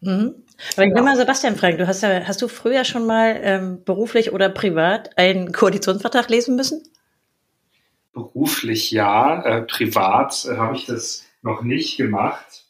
Mhm. 0.00 0.34
Aber 0.76 0.86
ich 0.86 0.94
will 0.94 1.02
mal 1.02 1.16
Sebastian 1.16 1.56
fragen, 1.56 1.78
du 1.78 1.86
hast 1.86 2.02
ja, 2.02 2.26
hast 2.26 2.42
du 2.42 2.48
früher 2.48 2.84
schon 2.84 3.06
mal 3.06 3.38
ähm, 3.42 3.84
beruflich 3.84 4.32
oder 4.32 4.48
privat 4.48 5.16
einen 5.16 5.52
Koalitionsvertrag 5.52 6.28
lesen 6.28 6.56
müssen? 6.56 6.82
Beruflich 8.12 8.90
ja, 8.90 9.42
äh, 9.42 9.62
privat 9.62 10.44
äh, 10.46 10.56
habe 10.56 10.76
ich 10.76 10.86
das 10.86 11.24
noch 11.42 11.62
nicht 11.62 11.96
gemacht. 11.96 12.66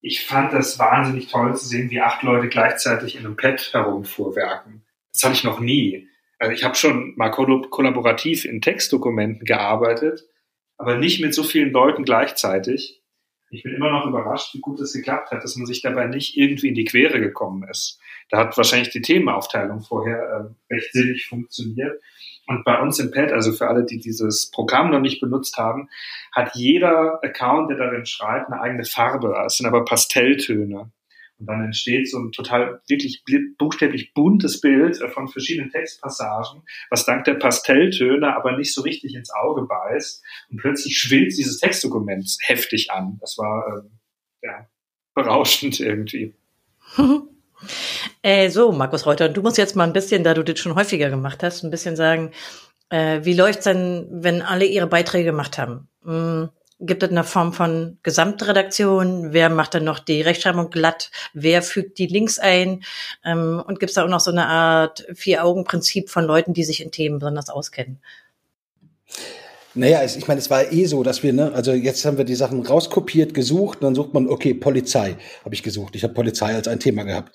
Ich 0.00 0.24
fand 0.24 0.52
das 0.52 0.78
wahnsinnig 0.78 1.28
toll 1.28 1.54
zu 1.56 1.66
sehen, 1.66 1.90
wie 1.90 2.00
acht 2.00 2.22
Leute 2.22 2.48
gleichzeitig 2.48 3.16
in 3.16 3.26
einem 3.26 3.36
Pad 3.36 3.72
herumfuhrwerken. 3.72 4.82
Das 5.12 5.22
habe 5.24 5.34
ich 5.34 5.44
noch 5.44 5.60
nie. 5.60 6.08
Also 6.38 6.52
ich 6.52 6.64
habe 6.64 6.74
schon 6.74 7.14
mal 7.16 7.30
kollaborativ 7.30 8.44
in 8.44 8.60
Textdokumenten 8.60 9.44
gearbeitet, 9.44 10.24
aber 10.76 10.96
nicht 10.96 11.20
mit 11.20 11.34
so 11.34 11.44
vielen 11.44 11.70
Leuten 11.70 12.04
gleichzeitig 12.04 13.01
ich 13.52 13.62
bin 13.62 13.74
immer 13.74 13.90
noch 13.90 14.06
überrascht, 14.06 14.54
wie 14.54 14.60
gut 14.60 14.80
es 14.80 14.94
geklappt 14.94 15.30
hat, 15.30 15.44
dass 15.44 15.56
man 15.56 15.66
sich 15.66 15.82
dabei 15.82 16.06
nicht 16.06 16.38
irgendwie 16.38 16.68
in 16.68 16.74
die 16.74 16.86
Quere 16.86 17.20
gekommen 17.20 17.68
ist. 17.68 18.00
Da 18.30 18.38
hat 18.38 18.56
wahrscheinlich 18.56 18.88
die 18.88 19.02
Themenaufteilung 19.02 19.82
vorher 19.82 20.54
äh, 20.70 20.74
recht 20.74 20.92
sinnig 20.92 21.26
funktioniert. 21.26 22.00
Und 22.46 22.64
bei 22.64 22.80
uns 22.80 22.98
im 22.98 23.10
Pad, 23.10 23.30
also 23.30 23.52
für 23.52 23.68
alle, 23.68 23.84
die 23.84 24.00
dieses 24.00 24.50
Programm 24.50 24.90
noch 24.90 25.00
nicht 25.00 25.20
benutzt 25.20 25.58
haben, 25.58 25.90
hat 26.32 26.54
jeder 26.54 27.22
Account, 27.22 27.70
der 27.70 27.76
darin 27.76 28.06
schreibt, 28.06 28.50
eine 28.50 28.60
eigene 28.60 28.84
Farbe. 28.84 29.36
Es 29.46 29.58
sind 29.58 29.66
aber 29.66 29.84
Pastelltöne. 29.84 30.90
Und 31.42 31.46
dann 31.46 31.64
entsteht 31.64 32.08
so 32.08 32.20
ein 32.20 32.30
total 32.30 32.80
wirklich 32.86 33.24
buchstäblich 33.58 34.14
buntes 34.14 34.60
Bild 34.60 34.98
von 35.12 35.26
verschiedenen 35.26 35.70
Textpassagen, 35.72 36.62
was 36.88 37.04
dank 37.04 37.24
der 37.24 37.34
Pastelltöne 37.34 38.36
aber 38.36 38.56
nicht 38.56 38.72
so 38.72 38.82
richtig 38.82 39.16
ins 39.16 39.32
Auge 39.34 39.62
beißt. 39.62 40.22
Und 40.50 40.58
plötzlich 40.58 40.96
schwillt 40.96 41.36
dieses 41.36 41.58
Textdokument 41.58 42.36
heftig 42.42 42.92
an. 42.92 43.18
Das 43.20 43.38
war 43.38 43.82
äh, 43.82 44.46
ja, 44.46 44.68
berauschend 45.16 45.80
irgendwie. 45.80 46.32
äh, 48.22 48.48
so, 48.48 48.70
Markus 48.70 49.04
Reuter, 49.04 49.28
du 49.28 49.42
musst 49.42 49.58
jetzt 49.58 49.74
mal 49.74 49.82
ein 49.82 49.92
bisschen, 49.92 50.22
da 50.22 50.34
du 50.34 50.44
das 50.44 50.60
schon 50.60 50.76
häufiger 50.76 51.10
gemacht 51.10 51.42
hast, 51.42 51.64
ein 51.64 51.72
bisschen 51.72 51.96
sagen, 51.96 52.30
äh, 52.88 53.24
wie 53.24 53.34
läuft's 53.34 53.64
denn, 53.64 54.06
wenn 54.12 54.42
alle 54.42 54.66
ihre 54.66 54.86
Beiträge 54.86 55.24
gemacht 55.24 55.58
haben? 55.58 55.88
Hm, 56.04 56.50
Gibt 56.84 57.04
es 57.04 57.10
eine 57.10 57.22
Form 57.22 57.52
von 57.52 57.98
Gesamtredaktion? 58.02 59.32
Wer 59.32 59.50
macht 59.50 59.74
dann 59.74 59.84
noch 59.84 60.00
die 60.00 60.20
Rechtschreibung 60.20 60.70
glatt? 60.70 61.12
Wer 61.32 61.62
fügt 61.62 61.98
die 61.98 62.08
Links 62.08 62.40
ein? 62.40 62.82
Ähm, 63.24 63.62
und 63.64 63.78
gibt 63.78 63.90
es 63.90 63.94
da 63.94 64.04
auch 64.04 64.08
noch 64.08 64.18
so 64.18 64.32
eine 64.32 64.48
Art 64.48 65.06
Vier-Augen-Prinzip 65.14 66.10
von 66.10 66.24
Leuten, 66.24 66.54
die 66.54 66.64
sich 66.64 66.82
in 66.82 66.90
Themen 66.90 67.20
besonders 67.20 67.50
auskennen? 67.50 68.00
Naja, 69.74 70.04
ich 70.04 70.28
meine, 70.28 70.38
es 70.38 70.50
war 70.50 70.70
eh 70.70 70.84
so, 70.84 71.02
dass 71.02 71.22
wir, 71.22 71.32
ne, 71.32 71.52
also 71.54 71.72
jetzt 71.72 72.04
haben 72.04 72.18
wir 72.18 72.26
die 72.26 72.34
Sachen 72.34 72.60
rauskopiert, 72.60 73.32
gesucht, 73.32 73.78
und 73.78 73.84
dann 73.84 73.94
sucht 73.94 74.12
man, 74.12 74.28
okay, 74.28 74.52
Polizei 74.52 75.16
habe 75.44 75.54
ich 75.54 75.62
gesucht. 75.62 75.96
Ich 75.96 76.04
habe 76.04 76.12
Polizei 76.12 76.54
als 76.54 76.68
ein 76.68 76.78
Thema 76.78 77.04
gehabt. 77.04 77.34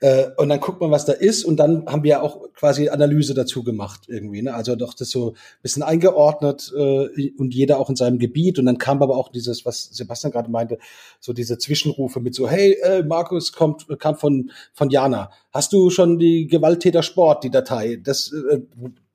Äh, 0.00 0.28
und 0.38 0.48
dann 0.48 0.60
guckt 0.60 0.80
man, 0.80 0.90
was 0.90 1.04
da 1.04 1.12
ist, 1.12 1.44
und 1.44 1.58
dann 1.58 1.84
haben 1.86 2.02
wir 2.02 2.10
ja 2.10 2.22
auch 2.22 2.52
quasi 2.54 2.88
Analyse 2.88 3.34
dazu 3.34 3.62
gemacht 3.64 4.04
irgendwie. 4.08 4.40
Ne? 4.40 4.54
Also 4.54 4.76
doch 4.76 4.94
das 4.94 5.10
so 5.10 5.32
ein 5.32 5.62
bisschen 5.62 5.82
eingeordnet 5.82 6.72
äh, 6.74 7.32
und 7.36 7.52
jeder 7.52 7.78
auch 7.78 7.90
in 7.90 7.96
seinem 7.96 8.18
Gebiet. 8.18 8.58
Und 8.58 8.64
dann 8.64 8.78
kam 8.78 9.02
aber 9.02 9.18
auch 9.18 9.30
dieses, 9.30 9.66
was 9.66 9.90
Sebastian 9.92 10.32
gerade 10.32 10.50
meinte, 10.50 10.78
so 11.20 11.34
diese 11.34 11.58
Zwischenrufe 11.58 12.20
mit 12.20 12.34
so, 12.34 12.48
hey, 12.48 12.78
äh, 12.82 13.02
Markus 13.02 13.52
kommt, 13.52 13.86
kam 13.98 14.16
von, 14.16 14.50
von 14.72 14.88
Jana. 14.88 15.30
Hast 15.54 15.72
du 15.72 15.88
schon 15.88 16.18
die 16.18 16.48
Gewalttäter 16.48 17.04
Sport, 17.04 17.44
die 17.44 17.50
Datei? 17.50 18.00
Das, 18.02 18.32
äh, 18.32 18.58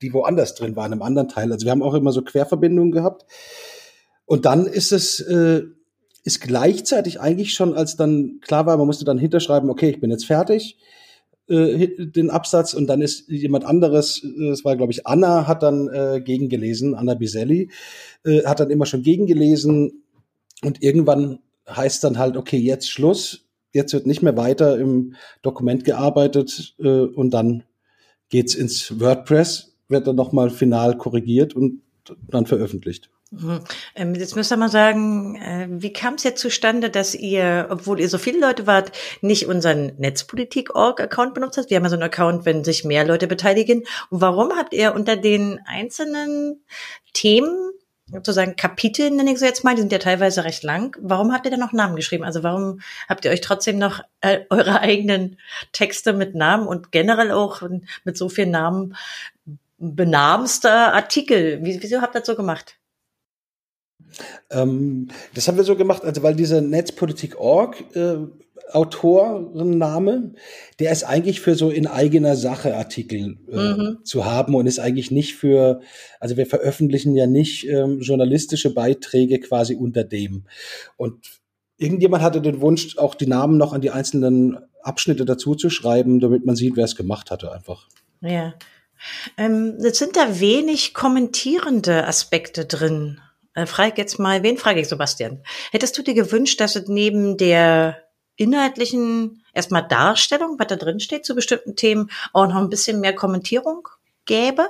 die 0.00 0.14
woanders 0.14 0.54
drin 0.54 0.74
waren, 0.74 0.94
im 0.94 1.02
anderen 1.02 1.28
Teil. 1.28 1.52
Also 1.52 1.66
wir 1.66 1.70
haben 1.70 1.82
auch 1.82 1.92
immer 1.92 2.12
so 2.12 2.22
Querverbindungen 2.22 2.92
gehabt. 2.92 3.26
Und 4.24 4.46
dann 4.46 4.66
ist 4.66 4.90
es, 4.90 5.20
äh, 5.20 5.64
ist 6.24 6.40
gleichzeitig 6.40 7.20
eigentlich 7.20 7.52
schon, 7.52 7.74
als 7.74 7.96
dann 7.96 8.40
klar 8.40 8.64
war, 8.64 8.78
man 8.78 8.86
musste 8.86 9.04
dann 9.04 9.18
hinterschreiben, 9.18 9.68
okay, 9.68 9.90
ich 9.90 10.00
bin 10.00 10.10
jetzt 10.10 10.24
fertig, 10.24 10.78
äh, 11.48 11.88
den 11.98 12.30
Absatz 12.30 12.72
und 12.72 12.86
dann 12.86 13.02
ist 13.02 13.28
jemand 13.28 13.66
anderes, 13.66 14.26
das 14.38 14.64
war 14.64 14.76
glaube 14.76 14.92
ich 14.92 15.06
Anna, 15.06 15.46
hat 15.46 15.62
dann 15.62 15.88
äh, 15.88 16.22
gegengelesen, 16.24 16.94
Anna 16.94 17.14
Biselli, 17.14 17.70
äh, 18.24 18.44
hat 18.44 18.60
dann 18.60 18.70
immer 18.70 18.86
schon 18.86 19.02
gegengelesen 19.02 20.04
und 20.62 20.82
irgendwann 20.82 21.40
heißt 21.68 22.02
dann 22.04 22.16
halt, 22.16 22.38
okay, 22.38 22.58
jetzt 22.58 22.90
Schluss, 22.90 23.49
jetzt 23.72 23.92
wird 23.92 24.06
nicht 24.06 24.22
mehr 24.22 24.36
weiter 24.36 24.78
im 24.78 25.14
Dokument 25.42 25.84
gearbeitet 25.84 26.74
äh, 26.78 26.88
und 26.88 27.30
dann 27.30 27.64
geht's 28.28 28.54
ins 28.54 29.00
WordPress 29.00 29.70
wird 29.90 30.06
dann 30.06 30.16
nochmal 30.16 30.50
final 30.50 30.96
korrigiert 30.96 31.54
und 31.54 31.82
dann 32.28 32.46
veröffentlicht. 32.46 33.10
Mhm. 33.32 33.60
Ähm, 33.94 34.14
jetzt 34.14 34.34
müsst 34.34 34.52
ihr 34.52 34.56
mal 34.56 34.68
sagen, 34.68 35.36
äh, 35.36 35.68
wie 35.70 35.92
kam 35.92 36.14
es 36.14 36.24
jetzt 36.24 36.40
zustande, 36.40 36.90
dass 36.90 37.14
ihr, 37.14 37.68
obwohl 37.70 38.00
ihr 38.00 38.08
so 38.08 38.18
viele 38.18 38.40
Leute 38.40 38.66
wart, 38.66 38.90
nicht 39.20 39.46
unseren 39.46 39.92
Netzpolitik.org-Account 39.98 41.34
benutzt 41.34 41.56
habt? 41.56 41.70
Wir 41.70 41.76
haben 41.76 41.84
ja 41.84 41.90
so 41.90 41.94
einen 41.94 42.02
Account, 42.02 42.44
wenn 42.44 42.64
sich 42.64 42.84
mehr 42.84 43.04
Leute 43.04 43.28
beteiligen. 43.28 43.84
Und 44.10 44.20
warum 44.20 44.50
habt 44.56 44.72
ihr 44.72 44.94
unter 44.94 45.16
den 45.16 45.60
einzelnen 45.64 46.64
Themen 47.12 47.70
sozusagen 48.12 48.56
Kapitel, 48.56 49.10
nenne 49.10 49.32
ich 49.32 49.38
so 49.38 49.44
jetzt 49.44 49.64
mal, 49.64 49.74
die 49.74 49.80
sind 49.80 49.92
ja 49.92 49.98
teilweise 49.98 50.44
recht 50.44 50.62
lang. 50.62 50.96
Warum 51.00 51.32
habt 51.32 51.44
ihr 51.44 51.50
da 51.50 51.56
noch 51.56 51.72
Namen 51.72 51.96
geschrieben? 51.96 52.24
Also 52.24 52.42
warum 52.42 52.80
habt 53.08 53.24
ihr 53.24 53.30
euch 53.30 53.40
trotzdem 53.40 53.78
noch 53.78 54.00
äh, 54.20 54.40
eure 54.50 54.80
eigenen 54.80 55.38
Texte 55.72 56.12
mit 56.12 56.34
Namen 56.34 56.66
und 56.66 56.92
generell 56.92 57.32
auch 57.32 57.62
mit 58.04 58.16
so 58.16 58.28
vielen 58.28 58.50
Namen 58.50 58.96
benamster 59.80 60.92
Artikel. 60.94 61.58
Wieso 61.62 62.00
habt 62.00 62.14
ihr 62.14 62.20
das 62.20 62.26
so 62.26 62.36
gemacht? 62.36 62.76
Ähm, 64.50 65.08
das 65.34 65.48
haben 65.48 65.56
wir 65.56 65.64
so 65.64 65.76
gemacht, 65.76 66.04
also 66.04 66.22
weil 66.22 66.34
dieser 66.34 66.60
Netzpolitik.org 66.60 67.96
äh, 67.96 68.16
Autorenname, 68.70 70.32
der 70.78 70.92
ist 70.92 71.04
eigentlich 71.04 71.40
für 71.40 71.54
so 71.54 71.70
in 71.70 71.86
eigener 71.86 72.36
Sache 72.36 72.76
Artikel 72.76 73.38
äh, 73.50 73.56
mhm. 73.56 73.98
zu 74.04 74.24
haben 74.24 74.54
und 74.54 74.66
ist 74.66 74.78
eigentlich 74.78 75.10
nicht 75.10 75.34
für, 75.34 75.80
also 76.20 76.36
wir 76.36 76.46
veröffentlichen 76.46 77.14
ja 77.14 77.26
nicht 77.26 77.66
ähm, 77.68 78.00
journalistische 78.00 78.72
Beiträge 78.72 79.40
quasi 79.40 79.74
unter 79.74 80.04
dem. 80.04 80.44
Und 80.96 81.40
irgendjemand 81.78 82.22
hatte 82.22 82.40
den 82.40 82.60
Wunsch, 82.60 82.96
auch 82.98 83.14
die 83.14 83.26
Namen 83.26 83.56
noch 83.56 83.72
an 83.72 83.80
die 83.80 83.90
einzelnen 83.90 84.58
Abschnitte 84.82 85.24
dazu 85.24 85.54
zu 85.54 85.70
schreiben, 85.70 86.20
damit 86.20 86.44
man 86.44 86.56
sieht, 86.56 86.76
wer 86.76 86.84
es 86.84 86.96
gemacht 86.96 87.30
hatte 87.30 87.52
einfach. 87.52 87.88
Ja. 88.20 88.54
Ähm, 89.36 89.78
jetzt 89.80 89.98
sind 89.98 90.16
da 90.16 90.40
wenig 90.40 90.94
kommentierende 90.94 92.06
Aspekte 92.06 92.66
drin. 92.66 93.20
Äh, 93.54 93.66
frage 93.66 93.94
jetzt 93.96 94.18
mal, 94.18 94.42
wen 94.42 94.58
frage 94.58 94.80
ich, 94.80 94.88
Sebastian? 94.88 95.42
Hättest 95.72 95.96
du 95.98 96.02
dir 96.02 96.14
gewünscht, 96.14 96.60
dass 96.60 96.76
es 96.76 96.88
neben 96.88 97.36
der 97.36 97.96
inhaltlichen 98.40 99.42
erstmal 99.52 99.86
Darstellung, 99.86 100.58
was 100.58 100.68
da 100.68 100.76
drin 100.76 100.98
steht 100.98 101.24
zu 101.24 101.34
bestimmten 101.34 101.76
Themen, 101.76 102.10
auch 102.32 102.46
noch 102.46 102.56
ein 102.56 102.70
bisschen 102.70 103.00
mehr 103.00 103.14
Kommentierung 103.14 103.86
gäbe? 104.24 104.66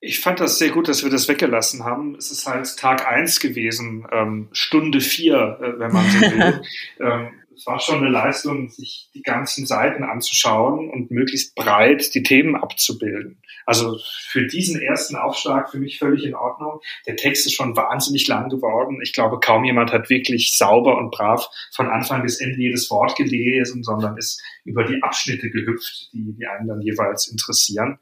Ich 0.00 0.20
fand 0.20 0.40
das 0.40 0.58
sehr 0.58 0.70
gut, 0.70 0.88
dass 0.88 1.02
wir 1.02 1.10
das 1.10 1.28
weggelassen 1.28 1.84
haben. 1.84 2.14
Es 2.16 2.30
ist 2.30 2.46
halt 2.46 2.76
Tag 2.76 3.06
eins 3.06 3.40
gewesen, 3.40 4.06
ähm, 4.12 4.48
Stunde 4.52 5.00
vier, 5.00 5.58
äh, 5.60 5.78
wenn 5.78 5.92
man 5.92 6.10
so 6.10 6.20
will. 6.20 6.62
ähm, 7.00 7.30
es 7.56 7.66
war 7.66 7.80
schon 7.80 7.98
eine 7.98 8.10
Leistung, 8.10 8.68
sich 8.68 9.10
die 9.14 9.22
ganzen 9.22 9.66
Seiten 9.66 10.04
anzuschauen 10.04 10.90
und 10.90 11.10
möglichst 11.10 11.54
breit 11.54 12.14
die 12.14 12.22
Themen 12.22 12.54
abzubilden. 12.54 13.40
Also 13.64 13.98
für 14.28 14.46
diesen 14.46 14.80
ersten 14.80 15.16
Aufschlag 15.16 15.70
für 15.70 15.78
mich 15.78 15.98
völlig 15.98 16.24
in 16.24 16.34
Ordnung. 16.34 16.80
Der 17.06 17.16
Text 17.16 17.46
ist 17.46 17.54
schon 17.54 17.76
wahnsinnig 17.76 18.28
lang 18.28 18.48
geworden. 18.48 19.00
Ich 19.02 19.12
glaube, 19.12 19.40
kaum 19.40 19.64
jemand 19.64 19.92
hat 19.92 20.10
wirklich 20.10 20.56
sauber 20.56 20.98
und 20.98 21.10
brav 21.10 21.48
von 21.74 21.88
Anfang 21.88 22.22
bis 22.22 22.40
Ende 22.40 22.60
jedes 22.60 22.90
Wort 22.90 23.16
gelesen, 23.16 23.82
sondern 23.82 24.16
ist 24.16 24.40
über 24.64 24.84
die 24.84 25.02
Abschnitte 25.02 25.50
gehüpft, 25.50 26.10
die, 26.12 26.34
die 26.38 26.46
einen 26.46 26.68
dann 26.68 26.82
jeweils 26.82 27.26
interessieren. 27.26 27.98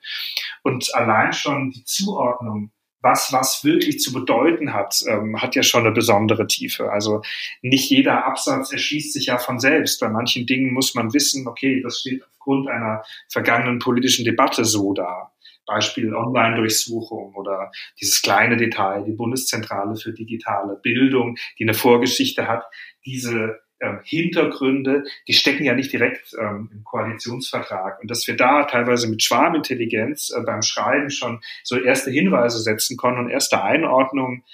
Und 0.63 0.95
allein 0.95 1.33
schon 1.33 1.71
die 1.71 1.85
Zuordnung 1.85 2.73
was 3.05 3.33
was 3.33 3.63
wirklich 3.65 4.01
zu 4.01 4.13
bedeuten 4.13 4.73
hat, 4.73 5.05
ähm, 5.07 5.41
hat 5.41 5.55
ja 5.55 5.63
schon 5.63 5.83
eine 5.83 5.93
besondere 5.93 6.47
Tiefe. 6.47 6.91
Also 6.91 7.23
nicht 7.61 7.91
jeder 7.91 8.25
Absatz 8.25 8.73
erschließt 8.73 9.13
sich 9.13 9.27
ja 9.27 9.39
von 9.39 9.61
selbst. 9.61 10.01
Bei 10.01 10.09
manchen 10.09 10.47
Dingen 10.47 10.73
muss 10.73 10.95
man 10.95 11.13
wissen, 11.13 11.47
okay, 11.47 11.83
das 11.83 12.01
steht 12.01 12.25
aufgrund 12.25 12.67
einer 12.69 13.05
vergangenen 13.29 13.79
politischen 13.79 14.25
Debatte 14.25 14.65
so 14.65 14.95
da. 14.95 15.31
Beispiel 15.67 16.15
Online-Durchsuchung 16.15 17.35
oder 17.35 17.71
dieses 18.01 18.21
kleine 18.21 18.57
Detail, 18.57 19.05
die 19.05 19.13
Bundeszentrale 19.13 19.97
für 19.97 20.13
digitale 20.13 20.77
Bildung, 20.83 21.37
die 21.59 21.65
eine 21.65 21.75
Vorgeschichte 21.75 22.49
hat. 22.49 22.65
Diese 23.07 23.61
ähm, 23.85 24.01
Hintergründe, 24.03 25.05
die 25.29 25.35
stecken 25.35 25.65
ja 25.65 25.75
nicht 25.75 25.93
direkt 25.93 26.35
ähm, 26.41 26.71
im 26.73 26.85
Koalitionsvertrag. 26.85 28.01
Und 28.01 28.11
dass 28.11 28.27
wir 28.27 28.37
da 28.37 28.65
teilweise 28.65 29.09
mit 29.09 29.23
Schwarmintelligenz 29.23 30.31
äh, 30.31 30.41
beim 30.43 30.63
Schreiben 30.63 31.11
schon 31.11 31.41
so 31.63 31.79
erste 31.79 32.11
Hinweise 32.11 32.59
setzen 32.59 32.97
konnten 32.97 33.21
und 33.21 33.31
erste 33.31 33.63
Einordnungen, 33.63 34.45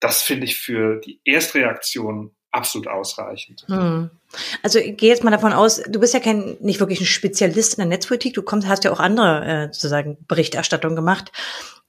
das 0.00 0.22
finde 0.22 0.44
ich 0.44 0.58
für 0.58 1.00
die 1.00 1.20
Erstreaktion 1.24 2.32
absolut 2.50 2.86
ausreichend. 2.86 3.64
Hm. 3.66 4.10
Also 4.62 4.78
ich 4.78 4.96
gehe 4.96 5.08
jetzt 5.08 5.24
mal 5.24 5.30
davon 5.30 5.52
aus, 5.52 5.82
du 5.82 6.00
bist 6.00 6.14
ja 6.14 6.20
kein 6.20 6.56
nicht 6.60 6.80
wirklich 6.80 7.00
ein 7.00 7.06
Spezialist 7.06 7.74
in 7.74 7.78
der 7.78 7.86
Netzpolitik, 7.86 8.34
du 8.34 8.42
kommst, 8.42 8.68
hast 8.68 8.84
ja 8.84 8.92
auch 8.92 9.00
andere 9.00 9.44
äh, 9.44 9.66
sozusagen 9.72 10.18
Berichterstattung 10.28 10.94
gemacht. 10.94 11.32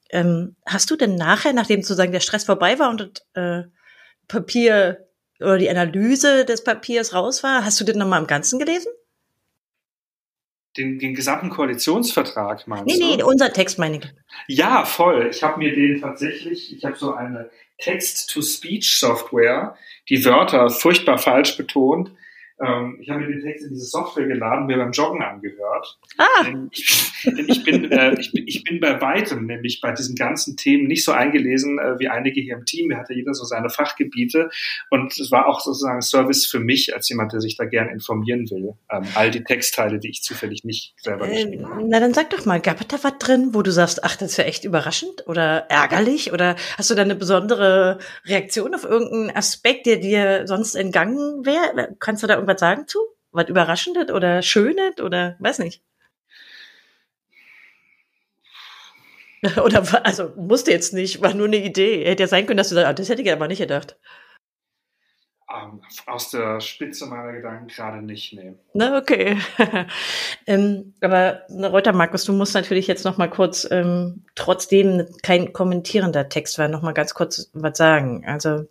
Ähm, 0.09 0.55
hast 0.65 0.89
du 0.89 0.95
denn 0.95 1.15
nachher, 1.15 1.53
nachdem 1.53 1.81
sozusagen 1.81 2.11
der 2.11 2.19
Stress 2.19 2.45
vorbei 2.45 2.79
war 2.79 2.89
und 2.89 3.23
äh, 3.33 3.63
Papier 4.27 5.05
oder 5.43 5.57
die 5.57 5.69
Analyse 5.69 6.45
des 6.45 6.63
Papiers 6.63 7.13
raus 7.13 7.43
war, 7.43 7.65
hast 7.65 7.79
du 7.79 7.83
den 7.83 7.97
nochmal 7.97 8.21
im 8.21 8.27
Ganzen 8.27 8.59
gelesen? 8.59 8.91
Den, 10.75 10.97
den 10.97 11.13
gesamten 11.13 11.51
Koalitionsvertrag 11.51 12.67
meinst 12.67 12.87
nee, 12.87 12.93
du? 12.93 12.99
Nee, 12.99 13.17
nee, 13.17 13.23
unser 13.23 13.53
Text 13.53 13.77
meine 13.77 13.97
ich. 13.97 14.13
Ja, 14.47 14.85
voll. 14.85 15.27
Ich 15.29 15.43
habe 15.43 15.59
mir 15.59 15.73
den 15.73 16.01
tatsächlich, 16.01 16.75
ich 16.75 16.83
habe 16.83 16.95
so 16.95 17.13
eine 17.13 17.51
Text-to-Speech-Software, 17.77 19.77
die 20.09 20.25
Wörter 20.25 20.69
furchtbar 20.69 21.19
falsch 21.19 21.57
betont, 21.57 22.11
ähm, 22.61 22.97
ich 23.01 23.09
habe 23.09 23.21
mir 23.21 23.27
den 23.27 23.41
Text 23.41 23.65
in 23.65 23.73
diese 23.73 23.85
Software 23.85 24.27
geladen, 24.27 24.67
mir 24.67 24.77
beim 24.77 24.91
Joggen 24.91 25.23
angehört. 25.23 25.97
Ah. 26.17 26.43
Denn 26.43 26.69
ich, 26.71 27.23
denn 27.25 27.45
ich, 27.47 27.63
bin, 27.63 27.91
äh, 27.91 28.19
ich, 28.19 28.31
bin, 28.31 28.47
ich 28.47 28.63
bin 28.63 28.79
bei 28.79 29.01
weitem 29.01 29.47
nämlich 29.47 29.81
bei 29.81 29.91
diesen 29.91 30.15
ganzen 30.15 30.55
Themen 30.55 30.87
nicht 30.87 31.03
so 31.03 31.11
eingelesen 31.11 31.79
äh, 31.79 31.97
wie 31.99 32.09
einige 32.09 32.41
hier 32.41 32.55
im 32.55 32.65
Team. 32.65 32.89
Wir 32.89 32.97
hatte 32.97 33.13
jeder 33.13 33.33
so 33.33 33.43
seine 33.43 33.69
Fachgebiete 33.69 34.49
und 34.91 35.17
es 35.17 35.31
war 35.31 35.47
auch 35.47 35.61
sozusagen 35.61 36.01
Service 36.01 36.45
für 36.45 36.59
mich 36.59 36.93
als 36.93 37.09
jemand, 37.09 37.33
der 37.33 37.41
sich 37.41 37.57
da 37.57 37.65
gern 37.65 37.89
informieren 37.89 38.49
will. 38.51 38.73
Ähm, 38.91 39.03
all 39.15 39.31
die 39.31 39.43
Textteile, 39.43 39.99
die 39.99 40.09
ich 40.09 40.21
zufällig 40.21 40.63
nicht 40.63 40.93
selber 40.97 41.27
äh, 41.27 41.31
geschrieben 41.31 41.67
habe. 41.67 41.83
Na 41.87 41.99
dann 41.99 42.13
sag 42.13 42.29
doch 42.29 42.45
mal, 42.45 42.61
gab 42.61 42.81
es 42.81 42.87
da 42.87 42.97
was 43.01 43.17
drin, 43.17 43.49
wo 43.53 43.63
du 43.63 43.71
sagst, 43.71 44.03
ach, 44.03 44.15
das 44.15 44.37
wäre 44.37 44.47
echt 44.47 44.63
überraschend 44.63 45.27
oder 45.27 45.65
ärgerlich 45.69 46.31
oder 46.31 46.55
hast 46.77 46.91
du 46.91 46.95
da 46.95 47.01
eine 47.01 47.15
besondere 47.15 47.97
Reaktion 48.25 48.75
auf 48.75 48.83
irgendeinen 48.83 49.35
Aspekt, 49.35 49.87
der 49.87 49.97
dir 49.97 50.45
sonst 50.45 50.75
entgangen 50.75 51.45
wäre? 51.45 51.95
Kannst 51.99 52.21
du 52.21 52.27
da 52.27 52.42
irgendwas 52.43 52.59
sagen 52.59 52.87
zu? 52.87 52.99
Was 53.31 53.49
Überraschendes 53.49 54.11
oder 54.11 54.41
Schönes 54.41 54.99
oder 54.99 55.35
weiß 55.39 55.59
nicht? 55.59 55.81
Oder 59.61 59.83
also 60.05 60.31
musste 60.37 60.71
jetzt 60.71 60.93
nicht, 60.93 61.21
war 61.21 61.33
nur 61.33 61.47
eine 61.47 61.57
Idee. 61.57 62.05
Hätte 62.05 62.23
ja 62.23 62.27
sein 62.27 62.45
können, 62.45 62.57
dass 62.57 62.69
du 62.69 62.75
sagst, 62.75 62.87
ah, 62.87 62.93
das 62.93 63.09
hätte 63.09 63.21
ich 63.21 63.31
aber 63.31 63.49
nicht 63.49 63.59
gedacht. 63.59 63.97
Um, 65.47 65.73
ähm, 65.73 65.81
aus 66.07 66.31
der 66.31 66.61
Spitze 66.61 67.05
meiner 67.07 67.33
Gedanken 67.33 67.67
gerade 67.67 68.01
nicht, 68.01 68.33
nee. 68.33 68.53
Na, 68.73 68.97
okay. 68.97 69.37
ähm, 70.47 70.93
aber 71.01 71.41
Reuter 71.49 71.91
Markus, 71.91 72.23
du 72.23 72.31
musst 72.31 72.55
natürlich 72.55 72.87
jetzt 72.87 73.03
noch 73.03 73.17
mal 73.17 73.29
kurz, 73.29 73.67
ähm, 73.69 74.23
trotzdem 74.35 75.05
kein 75.21 75.51
kommentierender 75.51 76.29
Text 76.29 76.57
war, 76.57 76.69
noch 76.69 76.81
mal 76.81 76.93
ganz 76.93 77.13
kurz 77.13 77.51
was 77.53 77.77
sagen. 77.77 78.23
Also 78.25 78.65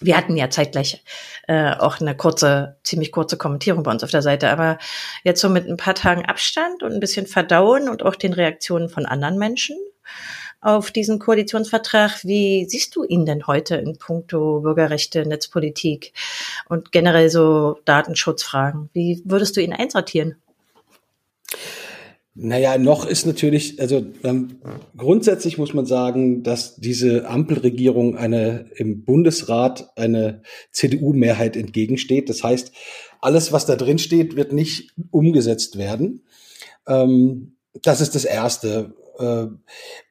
wir 0.00 0.16
hatten 0.16 0.36
ja 0.36 0.50
zeitgleich 0.50 1.02
äh, 1.48 1.72
auch 1.72 2.00
eine 2.00 2.16
kurze, 2.16 2.76
ziemlich 2.84 3.12
kurze 3.12 3.36
Kommentierung 3.36 3.82
bei 3.82 3.90
uns 3.90 4.04
auf 4.04 4.10
der 4.10 4.22
Seite, 4.22 4.50
aber 4.50 4.78
jetzt 5.24 5.40
so 5.40 5.48
mit 5.48 5.66
ein 5.68 5.76
paar 5.76 5.94
Tagen 5.94 6.26
Abstand 6.26 6.82
und 6.82 6.92
ein 6.92 7.00
bisschen 7.00 7.26
Verdauen 7.26 7.88
und 7.88 8.02
auch 8.02 8.16
den 8.16 8.32
Reaktionen 8.32 8.88
von 8.88 9.06
anderen 9.06 9.38
Menschen 9.38 9.76
auf 10.60 10.90
diesen 10.90 11.18
Koalitionsvertrag. 11.18 12.24
Wie 12.24 12.66
siehst 12.68 12.96
du 12.96 13.04
ihn 13.04 13.24
denn 13.24 13.46
heute 13.46 13.76
in 13.76 13.98
puncto 13.98 14.60
Bürgerrechte, 14.60 15.26
Netzpolitik 15.26 16.12
und 16.68 16.92
generell 16.92 17.30
so 17.30 17.78
Datenschutzfragen? 17.84 18.90
Wie 18.92 19.22
würdest 19.24 19.56
du 19.56 19.62
ihn 19.62 19.72
einsortieren? 19.72 20.36
Naja, 22.38 22.76
noch 22.76 23.06
ist 23.06 23.24
natürlich, 23.24 23.80
also 23.80 24.04
ähm, 24.22 24.58
grundsätzlich 24.94 25.56
muss 25.56 25.72
man 25.72 25.86
sagen, 25.86 26.42
dass 26.42 26.76
diese 26.76 27.26
Ampelregierung 27.26 28.18
eine 28.18 28.70
im 28.76 29.04
Bundesrat 29.04 29.90
eine 29.96 30.42
CDU-Mehrheit 30.70 31.56
entgegensteht. 31.56 32.28
Das 32.28 32.44
heißt, 32.44 32.72
alles, 33.22 33.52
was 33.52 33.64
da 33.64 33.74
drin 33.74 33.98
steht, 33.98 34.36
wird 34.36 34.52
nicht 34.52 34.92
umgesetzt 35.10 35.78
werden. 35.78 36.24
Ähm, 36.86 37.56
das 37.82 38.02
ist 38.02 38.14
das 38.14 38.26
Erste. 38.26 38.94
Äh, 39.18 39.46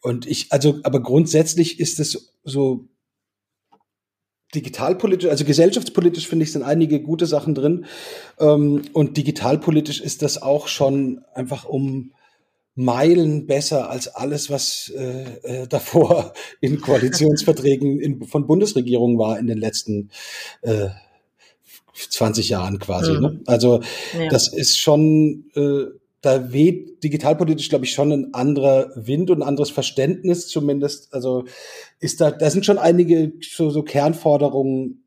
und 0.02 0.26
ich, 0.26 0.52
also, 0.52 0.80
aber 0.82 1.02
grundsätzlich 1.02 1.80
ist 1.80 2.00
es 2.00 2.34
so 2.44 2.88
digitalpolitisch, 4.54 5.30
also 5.30 5.46
gesellschaftspolitisch 5.46 6.28
finde 6.28 6.44
ich, 6.44 6.52
sind 6.52 6.64
einige 6.64 7.02
gute 7.02 7.26
Sachen 7.26 7.56
drin. 7.56 7.86
Ähm, 8.40 8.84
und 8.94 9.18
digitalpolitisch 9.18 10.02
ist 10.02 10.22
das 10.22 10.42
auch 10.42 10.68
schon 10.68 11.22
einfach 11.34 11.66
um 11.66 12.12
Meilen 12.76 13.48
besser 13.48 13.90
als 13.90 14.10
alles, 14.10 14.50
was 14.50 14.92
äh, 14.96 15.64
äh, 15.64 15.68
davor 15.70 16.34
in 16.62 16.82
Koalitionsverträgen 16.82 18.00
in, 18.00 18.26
von 18.26 18.48
Bundesregierungen 18.48 19.18
war 19.18 19.40
in 19.40 19.48
den 19.48 19.58
letzten 19.58 20.12
äh, 20.62 20.90
20 21.94 22.50
Jahren 22.50 22.80
quasi. 22.80 23.14
Mhm. 23.14 23.22
Ne? 23.22 23.42
Also 23.46 23.82
ja. 24.18 24.28
das 24.30 24.50
ist 24.52 24.78
schon, 24.78 25.46
äh, 25.56 25.86
da 26.26 26.52
weht 26.52 27.04
digitalpolitisch, 27.04 27.70
glaube 27.70 27.86
ich, 27.86 27.92
schon 27.92 28.12
ein 28.12 28.34
anderer 28.34 28.92
Wind 28.96 29.30
und 29.30 29.40
ein 29.40 29.48
anderes 29.48 29.70
Verständnis 29.70 30.48
zumindest. 30.48 31.14
Also 31.14 31.46
ist 32.00 32.20
da, 32.20 32.32
da 32.32 32.50
sind 32.50 32.66
schon 32.66 32.80
einige 32.80 33.34
so, 33.42 33.70
so 33.70 33.84
Kernforderungen 33.84 35.06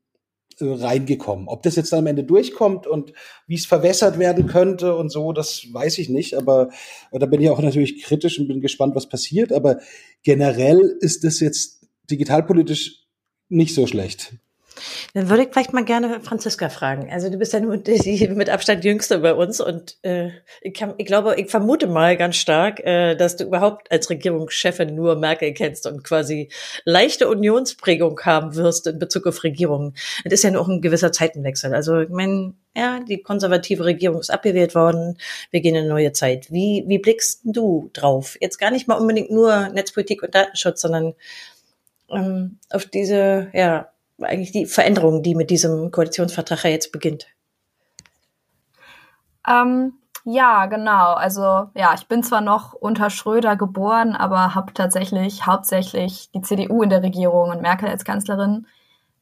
äh, 0.60 0.64
reingekommen. 0.64 1.48
Ob 1.48 1.64
das 1.64 1.74
jetzt 1.74 1.92
am 1.92 2.06
Ende 2.06 2.22
durchkommt 2.22 2.86
und 2.86 3.12
wie 3.48 3.56
es 3.56 3.66
verwässert 3.66 4.18
werden 4.20 4.46
könnte 4.46 4.94
und 4.94 5.10
so, 5.10 5.32
das 5.32 5.66
weiß 5.72 5.98
ich 5.98 6.08
nicht. 6.08 6.34
Aber 6.34 6.68
da 7.10 7.26
bin 7.26 7.40
ich 7.40 7.50
auch 7.50 7.60
natürlich 7.60 8.02
kritisch 8.02 8.38
und 8.38 8.46
bin 8.46 8.60
gespannt, 8.60 8.94
was 8.94 9.08
passiert. 9.08 9.52
Aber 9.52 9.80
generell 10.22 10.96
ist 11.00 11.24
das 11.24 11.40
jetzt 11.40 11.88
digitalpolitisch 12.10 13.06
nicht 13.48 13.74
so 13.74 13.86
schlecht. 13.86 14.34
Dann 15.14 15.28
würde 15.28 15.44
ich 15.44 15.48
vielleicht 15.52 15.72
mal 15.72 15.84
gerne 15.84 16.20
Franziska 16.20 16.68
fragen. 16.68 17.10
Also 17.10 17.30
du 17.30 17.38
bist 17.38 17.52
ja 17.52 17.60
nur 17.60 17.76
die 17.76 18.28
mit 18.28 18.50
Abstand 18.50 18.84
jüngste 18.84 19.18
bei 19.18 19.34
uns 19.34 19.60
und 19.60 19.96
äh, 20.02 20.30
ich, 20.60 20.74
kann, 20.74 20.94
ich 20.98 21.06
glaube, 21.06 21.36
ich 21.36 21.50
vermute 21.50 21.86
mal 21.86 22.16
ganz 22.16 22.36
stark, 22.36 22.80
äh, 22.80 23.14
dass 23.14 23.36
du 23.36 23.44
überhaupt 23.44 23.90
als 23.90 24.10
Regierungschefin 24.10 24.94
nur 24.94 25.16
Merkel 25.16 25.52
kennst 25.52 25.86
und 25.86 26.04
quasi 26.04 26.50
leichte 26.84 27.28
Unionsprägung 27.28 28.20
haben 28.20 28.54
wirst 28.54 28.86
in 28.86 28.98
Bezug 28.98 29.26
auf 29.26 29.42
Regierungen. 29.44 29.94
Das 30.24 30.34
ist 30.34 30.44
ja 30.44 30.50
noch 30.50 30.68
ein 30.68 30.80
gewisser 30.80 31.12
Zeitenwechsel. 31.12 31.74
Also 31.74 32.00
ich 32.00 32.10
meine, 32.10 32.54
ja, 32.76 33.00
die 33.00 33.22
konservative 33.22 33.84
Regierung 33.84 34.20
ist 34.20 34.30
abgewählt 34.30 34.74
worden. 34.74 35.18
Wir 35.50 35.60
gehen 35.60 35.74
in 35.74 35.82
eine 35.82 35.88
neue 35.88 36.12
Zeit. 36.12 36.50
Wie, 36.52 36.84
wie 36.86 36.98
blickst 36.98 37.40
du 37.44 37.90
drauf? 37.92 38.36
Jetzt 38.40 38.58
gar 38.58 38.70
nicht 38.70 38.86
mal 38.86 38.94
unbedingt 38.94 39.30
nur 39.30 39.68
Netzpolitik 39.70 40.22
und 40.22 40.34
Datenschutz, 40.34 40.80
sondern 40.80 41.14
ähm, 42.10 42.58
auf 42.70 42.86
diese, 42.86 43.48
ja, 43.52 43.90
eigentlich 44.20 44.52
die 44.52 44.66
Veränderung, 44.66 45.22
die 45.22 45.34
mit 45.34 45.50
diesem 45.50 45.90
Koalitionsvertrag 45.90 46.64
ja 46.64 46.70
jetzt 46.70 46.92
beginnt? 46.92 47.26
Ähm, 49.48 49.94
ja, 50.24 50.66
genau. 50.66 51.14
Also 51.14 51.70
ja, 51.74 51.94
ich 51.94 52.06
bin 52.06 52.22
zwar 52.22 52.40
noch 52.40 52.74
unter 52.74 53.10
Schröder 53.10 53.56
geboren, 53.56 54.14
aber 54.14 54.54
habe 54.54 54.74
tatsächlich 54.74 55.46
hauptsächlich 55.46 56.30
die 56.32 56.42
CDU 56.42 56.82
in 56.82 56.90
der 56.90 57.02
Regierung 57.02 57.50
und 57.50 57.62
Merkel 57.62 57.88
als 57.88 58.04
Kanzlerin 58.04 58.66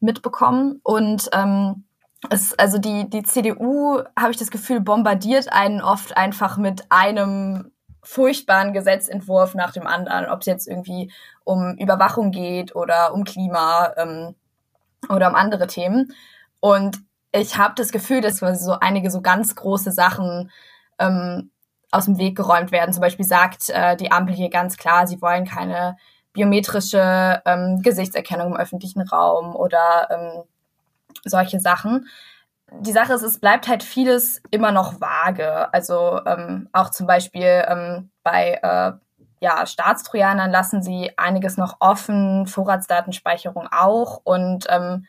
mitbekommen. 0.01 0.81
Und 0.83 1.29
ähm, 1.33 1.85
es, 2.31 2.59
also 2.59 2.79
die, 2.79 3.09
die 3.09 3.23
CDU, 3.23 4.01
habe 4.19 4.33
ich 4.33 4.37
das 4.37 4.51
Gefühl, 4.51 4.81
bombardiert 4.81 5.53
einen 5.53 5.81
oft 5.81 6.17
einfach 6.17 6.57
mit 6.57 6.87
einem 6.91 7.71
furchtbaren 8.03 8.73
Gesetzentwurf 8.73 9.55
nach 9.55 9.73
dem 9.73 9.87
anderen, 9.87 10.27
ob 10.27 10.41
es 10.41 10.47
jetzt 10.47 10.69
irgendwie 10.69 11.13
um 11.45 11.77
Überwachung 11.79 12.31
geht 12.31 12.75
oder 12.75 13.15
um 13.15 13.25
Klima. 13.25 13.93
Ähm, 13.97 14.35
oder 15.09 15.29
um 15.29 15.35
andere 15.35 15.67
Themen. 15.67 16.13
Und 16.61 16.99
ich 17.33 17.59
habe 17.59 17.75
das 17.77 17.93
Gefühl, 17.93 18.21
dass 18.21 18.39
so 18.39 18.79
einige 18.81 19.11
so 19.11 19.21
ganz 19.21 19.55
große 19.55 19.93
Sachen 19.93 20.51
ähm, 20.99 21.51
aus 21.91 22.07
dem 22.07 22.19
Weg 22.19 22.37
geräumt 22.37 22.73
werden. 22.73 22.93
Zum 22.93 23.01
Beispiel 23.01 23.25
sagt 23.25 23.71
äh, 23.71 23.97
die 23.97 24.11
Ampel 24.11 24.35
hier 24.35 24.51
ganz 24.51 24.77
klar, 24.77 25.07
sie 25.07 25.21
wollen 25.21 25.45
keine 25.45 25.97
biometrische 26.33 27.43
ähm, 27.45 27.81
Gesichtserkennung 27.83 28.49
im 28.49 28.57
öffentlichen 28.57 29.01
Raum 29.01 29.57
oder 29.57 30.09
ähm, 30.11 30.45
solche 31.25 31.61
Sachen. 31.61 32.09
Die 32.81 32.93
Sache 32.93 33.15
ist, 33.15 33.23
es 33.23 33.39
bleibt 33.39 33.69
halt 33.69 33.83
vieles 33.83 34.43
immer 34.51 34.73
noch 34.73 35.01
vage. 35.01 35.73
Also 35.73 36.21
ähm, 36.27 36.69
auch 36.73 36.91
zum 36.91 37.07
Beispiel 37.07 37.65
ähm, 37.69 38.11
bei 38.23 38.59
äh, 38.63 38.93
ja, 39.40 39.66
Staatstrojanern 39.66 40.51
lassen 40.51 40.83
sie 40.83 41.12
einiges 41.16 41.57
noch 41.57 41.77
offen, 41.81 42.46
Vorratsdatenspeicherung 42.46 43.68
auch. 43.70 44.20
Und 44.25 44.66
ähm, 44.68 45.07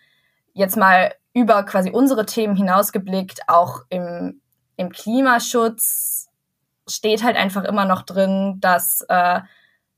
jetzt 0.53 0.77
mal 0.77 1.13
über 1.33 1.63
quasi 1.63 1.91
unsere 1.91 2.25
Themen 2.25 2.55
hinausgeblickt, 2.55 3.41
auch 3.47 3.81
im, 3.89 4.41
im 4.75 4.91
Klimaschutz 4.91 6.29
steht 6.89 7.23
halt 7.23 7.37
einfach 7.37 7.63
immer 7.63 7.85
noch 7.85 8.01
drin, 8.01 8.57
dass 8.59 9.01
äh, 9.07 9.41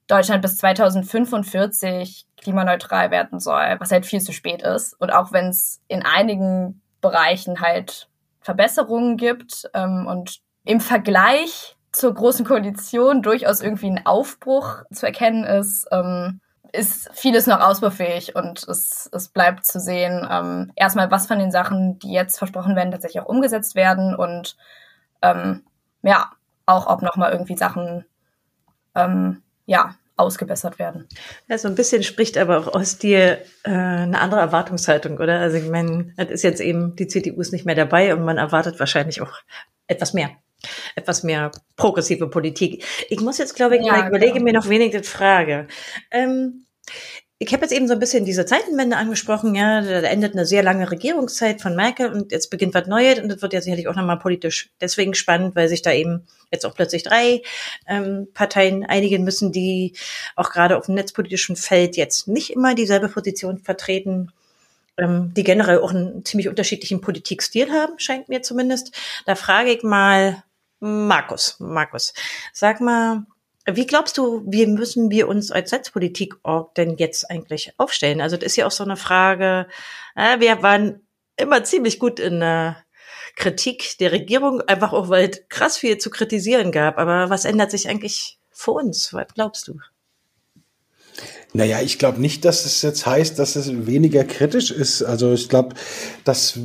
Deutschland 0.07 0.41
bis 0.41 0.57
2045 0.57 2.25
klimaneutral 2.37 3.11
werden 3.11 3.39
soll, 3.39 3.77
was 3.79 3.91
halt 3.91 4.05
viel 4.05 4.21
zu 4.21 4.31
spät 4.31 4.61
ist. 4.63 4.99
Und 4.99 5.11
auch 5.11 5.31
wenn 5.31 5.47
es 5.47 5.81
in 5.87 6.03
einigen 6.03 6.81
Bereichen 6.99 7.61
halt 7.61 8.09
Verbesserungen 8.41 9.17
gibt 9.17 9.69
ähm, 9.73 10.07
und 10.07 10.39
im 10.65 10.79
Vergleich 10.79 11.77
zur 11.91 12.13
Großen 12.13 12.45
Koalition 12.45 13.21
durchaus 13.21 13.61
irgendwie 13.61 13.89
ein 13.89 14.05
Aufbruch 14.05 14.83
zu 14.91 15.05
erkennen 15.05 15.43
ist, 15.43 15.87
ähm, 15.91 16.39
ist 16.71 17.09
vieles 17.13 17.47
noch 17.47 17.61
ausbaufähig 17.61 18.35
und 18.35 18.67
es, 18.67 19.09
es 19.11 19.29
bleibt 19.29 19.65
zu 19.65 19.79
sehen, 19.79 20.27
ähm, 20.29 20.71
erstmal, 20.75 21.09
was 21.09 21.27
von 21.27 21.39
den 21.39 21.51
Sachen, 21.51 21.97
die 21.99 22.11
jetzt 22.11 22.37
versprochen 22.37 22.75
werden, 22.75 22.91
tatsächlich 22.91 23.21
auch 23.23 23.27
umgesetzt 23.27 23.75
werden 23.75 24.15
und 24.15 24.55
ähm, 25.21 25.63
ja, 26.03 26.31
auch 26.65 26.87
ob 26.87 27.01
nochmal 27.01 27.31
irgendwie 27.31 27.57
Sachen 27.57 28.05
ähm, 28.93 29.41
ja, 29.65 29.95
ausgebessert 30.15 30.77
werden. 30.77 31.07
Ja, 31.47 31.57
so 31.57 31.67
ein 31.67 31.75
bisschen 31.75 32.03
spricht 32.03 32.37
aber 32.37 32.59
auch 32.59 32.67
aus 32.67 32.97
dir 32.97 33.39
äh, 33.63 33.71
eine 33.71 34.19
andere 34.19 34.41
Erwartungshaltung, 34.41 35.17
oder? 35.17 35.39
Also 35.39 35.57
ich 35.57 35.69
meine, 35.69 36.13
das 36.17 36.29
ist 36.29 36.43
jetzt 36.43 36.61
eben, 36.61 36.95
die 36.95 37.07
CDU 37.07 37.41
ist 37.41 37.53
nicht 37.53 37.65
mehr 37.65 37.75
dabei 37.75 38.13
und 38.13 38.23
man 38.23 38.37
erwartet 38.37 38.79
wahrscheinlich 38.79 39.21
auch 39.21 39.33
etwas 39.87 40.13
mehr 40.13 40.29
etwas 40.95 41.23
mehr 41.23 41.51
progressive 41.75 42.27
Politik. 42.27 42.83
Ich 43.09 43.21
muss 43.21 43.37
jetzt, 43.37 43.55
glaube 43.55 43.77
ich, 43.77 43.85
ja, 43.85 43.93
mal 43.93 44.07
überlege 44.07 44.33
genau. 44.33 44.45
mir 44.45 44.53
noch 44.53 44.69
wenig 44.69 44.91
die 44.91 45.03
Frage. 45.03 45.67
Ähm, 46.11 46.65
ich 47.41 47.53
habe 47.53 47.63
jetzt 47.63 47.71
eben 47.71 47.87
so 47.87 47.93
ein 47.93 47.99
bisschen 47.99 48.25
diese 48.25 48.45
Zeitenwende 48.45 48.97
angesprochen, 48.97 49.55
ja, 49.55 49.81
da 49.81 50.01
endet 50.01 50.33
eine 50.33 50.45
sehr 50.45 50.61
lange 50.61 50.91
Regierungszeit 50.91 51.61
von 51.61 51.73
Merkel 51.73 52.11
und 52.11 52.33
jetzt 52.33 52.49
beginnt 52.49 52.73
was 52.73 52.87
Neues 52.87 53.19
und 53.19 53.29
das 53.29 53.41
wird 53.41 53.53
ja 53.53 53.61
sicherlich 53.61 53.87
auch 53.87 53.95
nochmal 53.95 54.19
politisch 54.19 54.71
deswegen 54.81 55.13
spannend, 55.13 55.55
weil 55.55 55.69
sich 55.69 55.81
da 55.81 55.93
eben 55.93 56.27
jetzt 56.51 56.65
auch 56.65 56.75
plötzlich 56.75 57.03
drei 57.03 57.41
ähm, 57.87 58.27
Parteien 58.33 58.83
einigen 58.83 59.23
müssen, 59.23 59.53
die 59.53 59.93
auch 60.35 60.51
gerade 60.51 60.75
auf 60.75 60.87
dem 60.87 60.95
netzpolitischen 60.95 61.55
Feld 61.55 61.95
jetzt 61.95 62.27
nicht 62.27 62.49
immer 62.49 62.75
dieselbe 62.75 63.07
Position 63.07 63.59
vertreten, 63.59 64.33
ähm, 64.97 65.33
die 65.33 65.45
generell 65.45 65.79
auch 65.79 65.91
einen 65.91 66.25
ziemlich 66.25 66.49
unterschiedlichen 66.49 66.99
Politikstil 66.99 67.71
haben, 67.71 67.97
scheint 67.99 68.27
mir 68.27 68.41
zumindest. 68.41 68.91
Da 69.25 69.35
frage 69.35 69.71
ich 69.71 69.83
mal, 69.83 70.43
Markus, 70.79 71.57
Markus, 71.59 72.13
sag 72.53 72.81
mal, 72.81 73.25
wie 73.65 73.85
glaubst 73.85 74.17
du, 74.17 74.43
wie 74.47 74.65
müssen 74.65 75.11
wir 75.11 75.27
uns 75.27 75.51
als 75.51 75.71
Netzpolitik-Org 75.71 76.73
denn 76.75 76.97
jetzt 76.97 77.29
eigentlich 77.29 77.73
aufstellen? 77.77 78.21
Also 78.21 78.37
das 78.37 78.47
ist 78.47 78.55
ja 78.55 78.65
auch 78.65 78.71
so 78.71 78.83
eine 78.83 78.97
Frage, 78.97 79.67
äh, 80.15 80.39
wir 80.39 80.63
waren 80.63 81.07
immer 81.35 81.63
ziemlich 81.63 81.99
gut 81.99 82.19
in 82.19 82.39
der 82.39 82.83
Kritik 83.35 83.97
der 83.99 84.11
Regierung, 84.11 84.61
einfach 84.61 84.93
auch, 84.93 85.09
weil 85.09 85.29
es 85.29 85.41
krass 85.49 85.77
viel 85.77 85.97
zu 85.97 86.09
kritisieren 86.09 86.71
gab. 86.71 86.97
Aber 86.97 87.29
was 87.29 87.45
ändert 87.45 87.71
sich 87.71 87.87
eigentlich 87.87 88.39
für 88.51 88.71
uns? 88.71 89.13
Was 89.13 89.27
glaubst 89.33 89.67
du? 89.67 89.79
Naja, 91.53 91.81
ich 91.81 91.97
glaube 91.97 92.21
nicht, 92.21 92.45
dass 92.45 92.65
es 92.65 92.81
jetzt 92.83 93.05
heißt, 93.07 93.39
dass 93.39 93.55
es 93.55 93.87
weniger 93.87 94.23
kritisch 94.23 94.69
ist. 94.69 95.01
Also 95.01 95.33
ich 95.33 95.49
glaube, 95.49 95.75
dass 96.23 96.59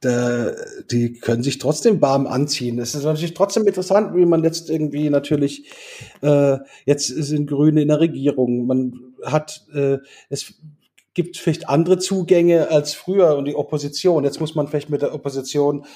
da, 0.00 0.52
die 0.90 1.14
können 1.14 1.42
sich 1.42 1.58
trotzdem 1.58 2.02
warm 2.02 2.26
anziehen. 2.26 2.78
Es 2.78 2.94
ist 2.94 3.04
natürlich 3.04 3.34
trotzdem 3.34 3.66
interessant, 3.66 4.14
wie 4.14 4.26
man 4.26 4.44
jetzt 4.44 4.68
irgendwie 4.68 5.08
natürlich 5.08 5.70
äh, 6.20 6.58
jetzt 6.84 7.06
sind 7.06 7.46
Grüne 7.46 7.80
in 7.80 7.88
der 7.88 8.00
Regierung. 8.00 8.66
Man 8.66 9.14
hat 9.24 9.64
äh, 9.72 9.98
es 10.28 10.54
gibt 11.14 11.38
vielleicht 11.38 11.68
andere 11.68 11.98
Zugänge 11.98 12.70
als 12.70 12.94
früher 12.94 13.36
und 13.36 13.46
die 13.46 13.54
Opposition. 13.54 14.24
Jetzt 14.24 14.40
muss 14.40 14.54
man 14.54 14.68
vielleicht 14.68 14.90
mit 14.90 15.02
der 15.02 15.14
Opposition 15.14 15.86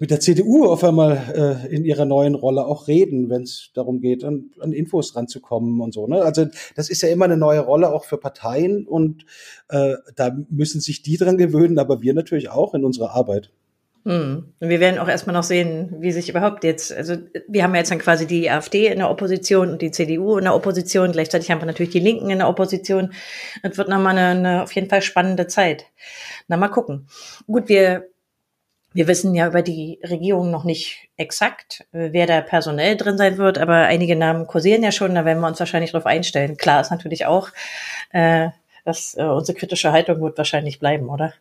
mit 0.00 0.10
der 0.10 0.20
CDU 0.20 0.66
auf 0.66 0.82
einmal 0.84 1.66
äh, 1.66 1.74
in 1.74 1.84
ihrer 1.84 2.04
neuen 2.04 2.34
Rolle 2.34 2.66
auch 2.66 2.88
reden, 2.88 3.30
wenn 3.30 3.42
es 3.42 3.70
darum 3.74 4.00
geht, 4.00 4.24
an, 4.24 4.50
an 4.60 4.72
Infos 4.72 5.14
ranzukommen 5.14 5.80
und 5.80 5.92
so. 5.92 6.06
Ne? 6.06 6.22
Also 6.22 6.46
das 6.74 6.90
ist 6.90 7.02
ja 7.02 7.08
immer 7.08 7.26
eine 7.26 7.36
neue 7.36 7.60
Rolle 7.60 7.92
auch 7.92 8.04
für 8.04 8.18
Parteien 8.18 8.86
und 8.86 9.24
äh, 9.68 9.94
da 10.16 10.36
müssen 10.50 10.80
sich 10.80 11.02
die 11.02 11.16
dran 11.16 11.38
gewöhnen, 11.38 11.78
aber 11.78 12.02
wir 12.02 12.14
natürlich 12.14 12.50
auch 12.50 12.74
in 12.74 12.84
unserer 12.84 13.14
Arbeit. 13.14 13.50
Hm. 14.04 14.54
Wir 14.60 14.80
werden 14.80 14.98
auch 14.98 15.08
erstmal 15.08 15.34
noch 15.34 15.42
sehen, 15.42 15.96
wie 15.98 16.12
sich 16.12 16.28
überhaupt 16.28 16.64
jetzt, 16.64 16.92
also 16.92 17.16
wir 17.46 17.62
haben 17.62 17.74
ja 17.74 17.80
jetzt 17.80 17.90
dann 17.90 17.98
quasi 17.98 18.26
die 18.26 18.50
AfD 18.50 18.86
in 18.86 18.98
der 18.98 19.10
Opposition 19.10 19.70
und 19.70 19.82
die 19.82 19.90
CDU 19.90 20.38
in 20.38 20.44
der 20.44 20.54
Opposition. 20.54 21.12
Gleichzeitig 21.12 21.50
haben 21.50 21.60
wir 21.60 21.66
natürlich 21.66 21.92
die 21.92 22.00
Linken 22.00 22.30
in 22.30 22.38
der 22.38 22.48
Opposition. 22.48 23.12
Das 23.62 23.76
wird 23.76 23.88
nochmal 23.88 24.16
eine, 24.16 24.38
eine 24.38 24.62
auf 24.62 24.72
jeden 24.72 24.88
Fall 24.88 25.02
spannende 25.02 25.46
Zeit. 25.46 25.84
Na, 26.46 26.56
mal 26.56 26.68
gucken. 26.68 27.06
Gut, 27.46 27.68
wir 27.68 28.08
wir 28.92 29.06
wissen 29.06 29.34
ja 29.34 29.46
über 29.46 29.62
die 29.62 30.00
Regierung 30.02 30.50
noch 30.50 30.64
nicht 30.64 31.08
exakt, 31.16 31.86
äh, 31.92 32.10
wer 32.12 32.26
da 32.26 32.40
personell 32.40 32.96
drin 32.96 33.18
sein 33.18 33.38
wird, 33.38 33.58
aber 33.58 33.74
einige 33.74 34.16
Namen 34.16 34.46
kursieren 34.46 34.82
ja 34.82 34.92
schon, 34.92 35.14
da 35.14 35.24
werden 35.24 35.40
wir 35.40 35.48
uns 35.48 35.60
wahrscheinlich 35.60 35.92
darauf 35.92 36.06
einstellen. 36.06 36.56
Klar 36.56 36.80
ist 36.80 36.90
natürlich 36.90 37.26
auch, 37.26 37.50
äh, 38.12 38.48
dass 38.84 39.16
äh, 39.16 39.22
unsere 39.22 39.56
kritische 39.56 39.92
Haltung 39.92 40.20
wird 40.20 40.38
wahrscheinlich 40.38 40.78
bleiben, 40.78 41.08
oder? 41.08 41.34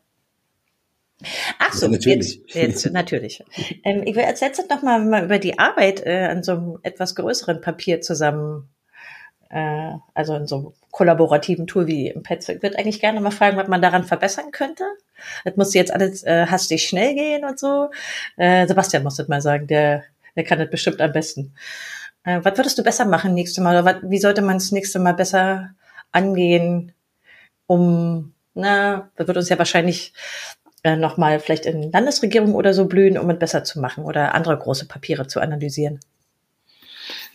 Ach 1.57 1.73
so, 1.73 1.88
ja, 1.88 1.93
natürlich. 1.93 2.41
Jetzt, 2.47 2.83
jetzt 2.83 2.93
natürlich. 2.93 3.43
Ähm, 3.83 4.03
ich 4.05 4.15
will 4.15 4.25
als 4.25 4.41
letztes 4.41 4.69
noch 4.69 4.83
mal, 4.83 5.03
mal 5.03 5.25
über 5.25 5.39
die 5.39 5.57
Arbeit 5.57 6.05
äh, 6.05 6.27
an 6.29 6.43
so 6.43 6.51
einem 6.51 6.79
etwas 6.83 7.15
größeren 7.15 7.62
Papier 7.62 8.01
zusammen 8.01 8.69
äh, 9.49 9.93
also 10.13 10.36
in 10.36 10.47
so 10.47 10.57
einem 10.57 10.73
kollaborativen 10.97 11.67
Tool 11.67 11.86
wie 11.86 12.07
im 12.07 12.23
Pets. 12.23 12.49
Ich 12.49 12.63
würde 12.63 12.79
eigentlich 12.79 12.99
gerne 12.99 13.21
mal 13.21 13.29
fragen, 13.29 13.55
was 13.55 13.67
man 13.67 13.83
daran 13.83 14.03
verbessern 14.03 14.51
könnte. 14.51 14.83
Das 15.45 15.55
muss 15.55 15.75
jetzt 15.75 15.93
alles 15.93 16.23
äh, 16.23 16.47
hastig 16.47 16.88
schnell 16.88 17.13
gehen 17.13 17.45
und 17.45 17.60
so. 17.60 17.91
Äh, 18.36 18.65
Sebastian 18.65 19.03
muss 19.03 19.17
das 19.17 19.27
mal 19.27 19.39
sagen, 19.39 19.67
der, 19.67 20.05
der 20.36 20.43
kann 20.43 20.57
das 20.57 20.71
bestimmt 20.71 20.99
am 20.99 21.12
besten. 21.12 21.53
Äh, 22.23 22.39
was 22.41 22.57
würdest 22.57 22.79
du 22.79 22.83
besser 22.83 23.05
machen 23.05 23.36
nächstes 23.36 23.63
Mal? 23.63 23.75
Oder 23.77 23.86
was, 23.86 24.10
wie 24.10 24.17
sollte 24.17 24.41
man 24.41 24.55
das 24.57 24.71
nächste 24.71 24.97
Mal 24.97 25.13
besser 25.13 25.75
angehen, 26.12 26.93
um, 27.67 28.33
na, 28.55 29.12
das 29.17 29.27
wird 29.27 29.38
uns 29.38 29.49
ja 29.49 29.60
wahrscheinlich 29.60 30.13
äh, 30.81 30.95
nochmal 30.95 31.39
vielleicht 31.39 31.67
in 31.67 31.91
Landesregierung 31.91 32.55
oder 32.55 32.73
so 32.73 32.86
blühen, 32.86 33.19
um 33.19 33.29
es 33.29 33.38
besser 33.38 33.63
zu 33.63 33.79
machen 33.79 34.03
oder 34.03 34.33
andere 34.33 34.57
große 34.57 34.88
Papiere 34.88 35.27
zu 35.27 35.41
analysieren. 35.41 35.99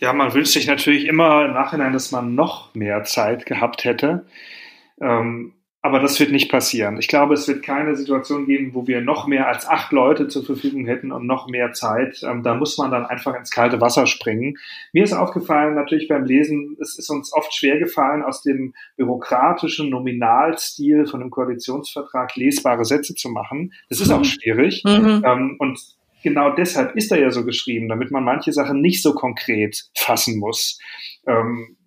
Ja, 0.03 0.11
man 0.11 0.33
wünscht 0.33 0.51
sich 0.51 0.67
natürlich 0.67 1.05
immer 1.05 1.45
im 1.45 1.53
Nachhinein, 1.53 1.93
dass 1.93 2.11
man 2.11 2.35
noch 2.35 2.75
mehr 2.75 3.05
Zeit 3.05 3.45
gehabt 3.45 3.85
hätte. 3.85 4.25
Ähm, 4.99 5.53
aber 5.81 6.01
das 6.01 6.19
wird 6.19 6.33
nicht 6.33 6.51
passieren. 6.51 6.97
Ich 6.97 7.07
glaube, 7.07 7.35
es 7.35 7.47
wird 7.47 7.63
keine 7.63 7.95
Situation 7.95 8.45
geben, 8.45 8.73
wo 8.73 8.85
wir 8.85 8.99
noch 8.99 9.27
mehr 9.27 9.47
als 9.47 9.65
acht 9.65 9.93
Leute 9.93 10.27
zur 10.27 10.43
Verfügung 10.43 10.85
hätten 10.87 11.13
und 11.13 11.25
noch 11.25 11.47
mehr 11.47 11.71
Zeit. 11.71 12.21
Ähm, 12.21 12.43
da 12.43 12.53
muss 12.53 12.77
man 12.77 12.91
dann 12.91 13.05
einfach 13.05 13.33
ins 13.35 13.49
kalte 13.49 13.79
Wasser 13.79 14.05
springen. 14.05 14.57
Mir 14.91 15.05
ist 15.05 15.13
aufgefallen, 15.13 15.73
natürlich 15.73 16.09
beim 16.09 16.25
Lesen, 16.25 16.75
es 16.81 16.99
ist 16.99 17.09
uns 17.09 17.31
oft 17.31 17.53
schwer 17.53 17.79
gefallen, 17.79 18.23
aus 18.23 18.41
dem 18.41 18.73
bürokratischen 18.97 19.89
Nominalstil 19.89 21.05
von 21.05 21.21
einem 21.21 21.31
Koalitionsvertrag 21.31 22.35
lesbare 22.35 22.83
Sätze 22.83 23.15
zu 23.15 23.29
machen. 23.29 23.71
Das 23.87 24.01
ist 24.01 24.11
auch 24.11 24.19
mhm. 24.19 24.25
schwierig. 24.25 24.83
Mhm. 24.85 25.23
Ähm, 25.25 25.55
und 25.59 25.79
genau 26.23 26.55
deshalb 26.55 26.95
ist 26.95 27.11
er 27.11 27.19
ja 27.19 27.31
so 27.31 27.45
geschrieben, 27.45 27.89
damit 27.89 28.11
man 28.11 28.23
manche 28.23 28.51
Sachen 28.51 28.81
nicht 28.81 29.03
so 29.03 29.13
konkret 29.13 29.83
fassen 29.95 30.39
muss. 30.39 30.79
Ähm, 31.27 31.77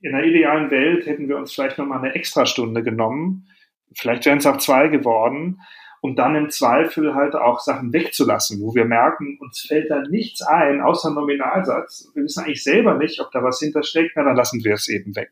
in 0.00 0.14
einer 0.14 0.24
idealen 0.24 0.70
Welt 0.70 1.06
hätten 1.06 1.28
wir 1.28 1.36
uns 1.36 1.52
vielleicht 1.52 1.78
nochmal 1.78 1.98
eine 1.98 2.14
Extrastunde 2.14 2.82
genommen. 2.82 3.48
Vielleicht 3.96 4.26
wären 4.26 4.38
es 4.38 4.46
auch 4.46 4.58
zwei 4.58 4.88
geworden, 4.88 5.60
um 6.02 6.14
dann 6.14 6.34
im 6.34 6.50
Zweifel 6.50 7.14
halt 7.14 7.34
auch 7.34 7.60
Sachen 7.60 7.94
wegzulassen, 7.94 8.60
wo 8.60 8.74
wir 8.74 8.84
merken, 8.84 9.38
uns 9.40 9.64
fällt 9.66 9.90
da 9.90 10.02
nichts 10.02 10.42
ein, 10.42 10.82
außer 10.82 11.10
Nominalsatz. 11.10 12.10
Wir 12.14 12.24
wissen 12.24 12.44
eigentlich 12.44 12.62
selber 12.62 12.98
nicht, 12.98 13.20
ob 13.20 13.30
da 13.32 13.42
was 13.42 13.60
hintersteckt, 13.60 14.12
na, 14.14 14.24
dann 14.24 14.36
lassen 14.36 14.62
wir 14.62 14.74
es 14.74 14.88
eben 14.88 15.16
weg. 15.16 15.30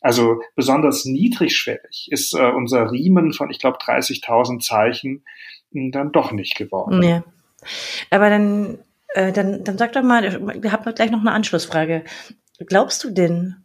Also 0.00 0.40
besonders 0.54 1.04
niedrigschwellig 1.04 2.08
ist 2.12 2.34
äh, 2.34 2.52
unser 2.52 2.92
Riemen 2.92 3.32
von, 3.32 3.50
ich 3.50 3.58
glaube, 3.58 3.78
30.000 3.78 4.60
Zeichen 4.60 5.24
dann 5.72 6.12
doch 6.12 6.30
nicht 6.32 6.56
geworden. 6.56 7.02
Ja. 7.02 7.24
Aber 8.10 8.30
dann, 8.30 8.78
äh, 9.14 9.32
dann, 9.32 9.64
dann 9.64 9.78
sag 9.78 9.92
doch 9.92 10.02
mal, 10.02 10.22
wir 10.62 10.72
haben 10.72 10.94
gleich 10.94 11.10
noch 11.10 11.20
eine 11.20 11.32
Anschlussfrage. 11.32 12.04
Glaubst 12.66 13.02
du 13.04 13.10
denn, 13.10 13.62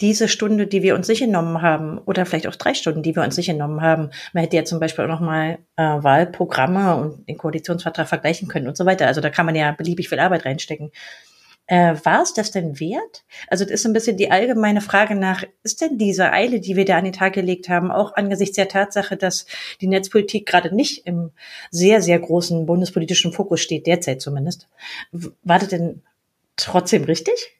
diese 0.00 0.28
Stunde, 0.28 0.66
die 0.66 0.82
wir 0.82 0.96
uns 0.96 1.08
nicht 1.08 1.20
genommen 1.20 1.62
haben, 1.62 1.98
oder 1.98 2.26
vielleicht 2.26 2.48
auch 2.48 2.56
drei 2.56 2.74
Stunden, 2.74 3.02
die 3.02 3.14
wir 3.14 3.22
uns 3.22 3.36
nicht 3.36 3.46
genommen 3.46 3.80
haben, 3.80 4.10
man 4.32 4.42
hätte 4.42 4.56
ja 4.56 4.64
zum 4.64 4.80
Beispiel 4.80 5.04
auch 5.04 5.08
nochmal 5.08 5.58
äh, 5.76 5.82
Wahlprogramme 5.82 6.96
und 6.96 7.28
den 7.28 7.38
Koalitionsvertrag 7.38 8.08
vergleichen 8.08 8.48
können 8.48 8.66
und 8.66 8.76
so 8.76 8.86
weiter. 8.86 9.06
Also 9.06 9.20
da 9.20 9.30
kann 9.30 9.46
man 9.46 9.54
ja 9.54 9.70
beliebig 9.72 10.08
viel 10.08 10.18
Arbeit 10.18 10.44
reinstecken. 10.44 10.90
Äh, 11.66 11.94
war 12.04 12.22
es 12.22 12.34
das 12.34 12.50
denn 12.50 12.78
wert? 12.78 13.24
Also 13.48 13.64
das 13.64 13.72
ist 13.72 13.86
ein 13.86 13.94
bisschen 13.94 14.18
die 14.18 14.30
allgemeine 14.30 14.82
Frage 14.82 15.14
nach, 15.14 15.44
ist 15.62 15.80
denn 15.80 15.96
diese 15.96 16.30
Eile, 16.30 16.60
die 16.60 16.76
wir 16.76 16.84
da 16.84 16.98
an 16.98 17.04
den 17.04 17.14
Tag 17.14 17.32
gelegt 17.32 17.70
haben, 17.70 17.90
auch 17.90 18.14
angesichts 18.14 18.56
der 18.56 18.68
Tatsache, 18.68 19.16
dass 19.16 19.46
die 19.80 19.86
Netzpolitik 19.86 20.46
gerade 20.46 20.74
nicht 20.74 21.06
im 21.06 21.30
sehr, 21.70 22.02
sehr 22.02 22.18
großen 22.18 22.66
bundespolitischen 22.66 23.32
Fokus 23.32 23.60
steht, 23.60 23.86
derzeit 23.86 24.20
zumindest, 24.20 24.68
war 25.12 25.58
das 25.58 25.68
denn 25.68 26.02
trotzdem 26.56 27.04
richtig? 27.04 27.53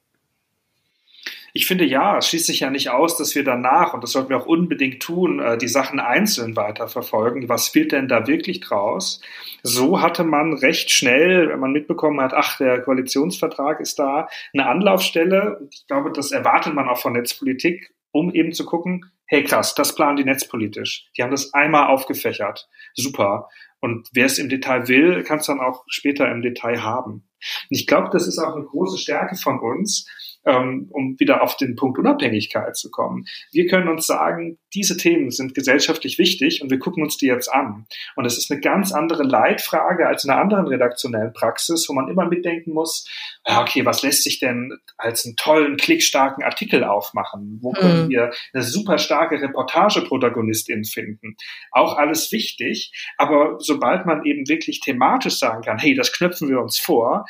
Ich 1.57 1.67
finde 1.67 1.85
ja, 1.85 2.19
es 2.19 2.29
schließt 2.29 2.47
sich 2.47 2.61
ja 2.61 2.71
nicht 2.71 2.91
aus, 2.91 3.17
dass 3.17 3.37
wir 3.37 3.45
danach, 3.45 3.95
und 3.95 4.03
das 4.03 4.11
sollten 4.11 4.31
wir 4.31 4.39
auch 4.39 4.47
unbedingt 4.47 5.01
tun, 5.01 5.39
äh, 5.39 5.57
die 5.57 5.69
Sachen 5.69 6.01
einzeln 6.01 6.57
weiterverfolgen. 6.57 7.49
Was 7.49 7.77
wird 7.77 7.93
denn 7.93 8.09
da 8.09 8.27
wirklich 8.27 8.59
draus? 8.59 9.21
So 9.63 10.03
hatte 10.03 10.25
man 10.25 10.55
recht 10.55 10.91
schnell, 10.91 11.49
wenn 11.49 11.61
man 11.61 11.71
mitbekommen 11.71 12.21
hat, 12.21 12.35
ach, 12.35 12.59
der 12.59 12.83
Koalitionsvertrag 12.83 13.79
ist 13.79 14.01
da, 14.01 14.27
eine 14.53 14.67
Anlaufstelle. 14.67 15.69
Ich 15.71 15.87
glaube, 15.87 16.11
das 16.11 16.33
erwartet 16.33 16.75
man 16.75 16.89
auch 16.89 16.99
von 16.99 17.13
Netzpolitik, 17.13 17.95
um 18.11 18.35
eben 18.35 18.53
zu 18.53 18.67
gucken, 18.67 19.13
hey 19.27 19.45
krass, 19.45 19.77
das 19.77 19.95
planen 19.95 20.17
die 20.17 20.25
netzpolitisch. 20.25 21.09
Die 21.17 21.23
haben 21.23 21.31
das 21.31 21.55
einmal 21.55 21.87
aufgefächert. 21.87 22.69
Super. 22.95 23.49
Und 23.81 24.09
wer 24.13 24.27
es 24.27 24.39
im 24.39 24.49
Detail 24.49 24.89
will, 24.89 25.23
kann 25.23 25.39
es 25.39 25.47
dann 25.47 25.61
auch 25.61 25.85
später 25.87 26.29
im 26.33 26.43
Detail 26.43 26.83
haben. 26.83 27.13
Und 27.13 27.77
ich 27.79 27.87
glaube, 27.87 28.09
das 28.11 28.27
ist 28.27 28.39
auch 28.39 28.57
eine 28.57 28.65
große 28.65 28.99
Stärke 28.99 29.37
von 29.37 29.61
uns, 29.61 30.09
ähm, 30.45 30.89
um 30.91 31.19
wieder 31.19 31.43
auf 31.43 31.57
den 31.57 31.77
Punkt 31.77 31.99
Unabhängigkeit 31.99 32.77
zu 32.77 32.91
kommen. 32.91 33.25
Wir 33.53 33.67
können 33.67 33.89
uns 33.89 34.07
sagen, 34.07 34.59
diese 34.75 34.97
Themen 34.97 35.31
sind 35.31 35.55
gesellschaftlich 35.55 36.19
wichtig 36.19 36.63
und 36.63 36.71
wir 36.71 36.79
gucken 36.79 37.03
uns 37.03 37.17
die 37.17 37.27
jetzt 37.27 37.49
an. 37.49 37.87
Und 38.17 38.25
es 38.25 38.39
ist 38.39 38.51
eine 38.51 38.61
ganz 38.61 38.93
andere 38.93 39.23
Leitfrage 39.23 40.07
als 40.07 40.25
in 40.25 40.31
einer 40.31 40.41
anderen 40.41 40.67
redaktionellen 40.67 41.33
Praxis, 41.33 41.89
wo 41.89 41.95
man 41.95 42.09
immer 42.09 42.27
mitdenken 42.27 42.73
muss, 42.73 43.09
okay, 43.45 43.85
was 43.85 44.03
lässt 44.03 44.25
sich 44.25 44.41
denn 44.41 44.73
als 44.97 45.25
einen 45.25 45.37
tollen, 45.37 45.77
klickstarken 45.77 46.45
Artikel 46.45 46.85
aufmachen? 46.85 47.59
Wo 47.63 47.73
können 47.73 48.07
mhm. 48.07 48.09
wir 48.11 48.33
eine 48.53 48.63
super 48.63 48.99
starke 48.99 49.41
Reportageprotagonistin 49.41 50.85
finden? 50.85 51.37
Auch 51.71 51.97
alles 51.97 52.33
wichtig, 52.33 52.93
aber 53.17 53.57
sobald 53.59 54.07
man 54.07 54.25
eben 54.25 54.49
wirklich 54.49 54.81
thematisch 54.81 55.39
sagen 55.39 55.63
kann, 55.63 55.79
hey, 55.79 55.95
das 55.95 56.13
knöpfen 56.13 56.49
wir 56.49 56.61
uns 56.61 56.79
vor, 56.79 57.25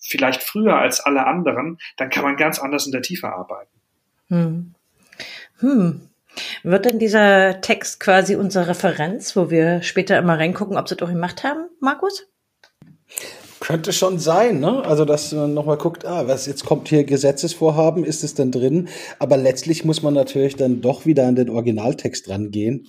vielleicht 0.00 0.42
früher 0.42 0.76
als 0.76 1.00
alle 1.00 1.26
anderen, 1.26 1.78
dann 1.96 2.10
kann 2.10 2.24
man 2.24 2.36
ganz 2.36 2.58
anders 2.58 2.86
in 2.86 2.92
der 2.92 3.02
Tiefe 3.02 3.28
arbeiten. 3.32 3.70
Hm. 4.28 4.74
Hm. 5.58 6.00
Wird 6.62 6.84
denn 6.84 6.98
dieser 6.98 7.60
Text 7.60 8.00
quasi 8.00 8.36
unsere 8.36 8.68
Referenz, 8.68 9.36
wo 9.36 9.50
wir 9.50 9.82
später 9.82 10.18
immer 10.18 10.38
reingucken, 10.38 10.76
ob 10.76 10.88
sie 10.88 10.96
das 10.96 11.08
auch 11.08 11.12
gemacht 11.12 11.44
haben, 11.44 11.68
Markus? 11.80 12.26
Könnte 13.58 13.92
schon 13.92 14.18
sein, 14.18 14.58
ne? 14.58 14.82
Also, 14.86 15.04
dass 15.04 15.32
man 15.32 15.52
nochmal 15.52 15.76
guckt, 15.76 16.06
ah, 16.06 16.26
was 16.26 16.46
jetzt 16.46 16.64
kommt 16.64 16.88
hier 16.88 17.04
Gesetzesvorhaben, 17.04 18.04
ist 18.04 18.24
es 18.24 18.34
denn 18.34 18.50
drin? 18.50 18.88
Aber 19.18 19.36
letztlich 19.36 19.84
muss 19.84 20.02
man 20.02 20.14
natürlich 20.14 20.56
dann 20.56 20.80
doch 20.80 21.04
wieder 21.04 21.26
an 21.26 21.34
den 21.34 21.50
Originaltext 21.50 22.30
rangehen 22.30 22.88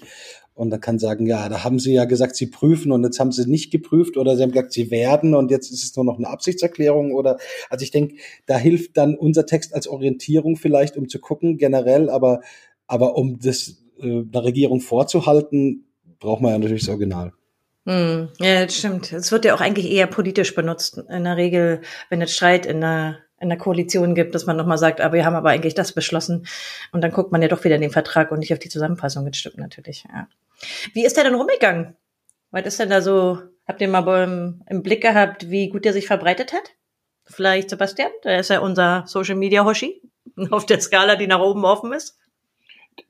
und 0.62 0.70
dann 0.70 0.80
kann 0.80 1.00
sagen, 1.00 1.26
ja, 1.26 1.50
da 1.50 1.64
haben 1.64 1.80
sie 1.80 1.92
ja 1.92 2.06
gesagt, 2.06 2.36
sie 2.36 2.46
prüfen 2.46 2.92
und 2.92 3.04
jetzt 3.04 3.20
haben 3.20 3.32
sie 3.32 3.50
nicht 3.50 3.72
geprüft 3.72 4.16
oder 4.16 4.38
sie 4.38 4.44
haben 4.44 4.52
gesagt, 4.52 4.74
sie 4.74 4.92
werden 4.92 5.34
und 5.34 5.50
jetzt 5.50 5.72
ist 5.72 5.84
es 5.84 5.96
nur 5.96 6.06
noch 6.06 6.20
eine 6.20 6.28
Absichtserklärung 6.28 7.16
oder, 7.16 7.40
also 7.72 7.82
ich 7.82 7.90
denke, 7.90 8.18
da 8.46 8.60
hilft 8.60 8.96
dann 8.96 9.16
unser 9.16 9.48
Text 9.48 9.74
als 9.74 9.88
Orientierung 9.88 10.58
vielleicht, 10.58 10.98
um 10.98 11.10
zu 11.10 11.18
gucken 11.18 11.58
generell, 11.58 12.12
aber, 12.12 12.42
aber 12.86 13.16
um 13.16 13.40
das 13.40 13.82
äh, 14.04 14.22
der 14.24 14.44
Regierung 14.44 14.82
vorzuhalten, 14.82 15.86
braucht 16.20 16.44
man 16.44 16.52
ja 16.52 16.60
natürlich 16.60 16.84
das 16.84 16.90
Original. 16.90 17.34
Hm, 17.88 18.30
ja, 18.40 18.64
das 18.64 18.78
stimmt. 18.78 19.12
Es 19.14 19.32
wird 19.32 19.46
ja 19.46 19.56
auch 19.56 19.62
eigentlich 19.62 19.90
eher 19.92 20.06
politisch 20.06 20.54
benutzt. 20.54 21.00
In 21.10 21.24
der 21.24 21.38
Regel, 21.38 21.82
wenn 22.12 22.22
es 22.22 22.36
Streit 22.36 22.68
in 22.68 22.82
der 22.82 23.18
in 23.42 23.50
der 23.50 23.58
Koalition 23.58 24.14
gibt, 24.14 24.36
dass 24.36 24.46
man 24.46 24.56
nochmal 24.56 24.78
sagt, 24.78 25.02
aber 25.02 25.16
wir 25.16 25.26
haben 25.26 25.36
aber 25.36 25.50
eigentlich 25.50 25.74
das 25.74 25.94
beschlossen. 25.94 26.48
Und 26.92 27.02
dann 27.02 27.12
guckt 27.12 27.32
man 27.32 27.42
ja 27.42 27.48
doch 27.48 27.64
wieder 27.64 27.76
in 27.76 27.82
den 27.82 27.92
Vertrag 27.92 28.32
und 28.32 28.40
nicht 28.40 28.54
auf 28.54 28.60
die 28.60 28.70
Zusammenfassung. 28.70 29.26
Das 29.26 29.36
stimmt 29.36 29.58
natürlich, 29.58 30.06
ja. 30.08 30.28
Wie 30.94 31.06
ist 31.06 31.18
der 31.18 31.24
denn 31.24 31.36
rumgegangen? 31.36 31.96
Was 32.52 32.66
ist 32.66 32.80
denn 32.80 32.90
da 32.90 33.02
so, 33.02 33.40
habt 33.68 33.82
ihr 33.82 33.88
mal 33.88 34.24
im, 34.24 34.62
im 34.70 34.84
Blick 34.84 35.02
gehabt, 35.02 35.50
wie 35.50 35.70
gut 35.70 35.86
der 35.86 35.94
sich 35.94 36.06
verbreitet 36.06 36.54
hat? 36.54 36.76
Vielleicht 37.26 37.70
Sebastian, 37.72 38.12
der 38.24 38.40
ist 38.40 38.50
ja 38.50 38.60
unser 38.60 39.06
Social 39.08 39.36
Media 39.36 39.66
Hoshi 39.66 40.02
auf 40.52 40.66
der 40.66 40.80
Skala, 40.80 41.16
die 41.16 41.28
nach 41.28 41.40
oben 41.40 41.66
offen 41.66 41.94
ist. 41.94 42.20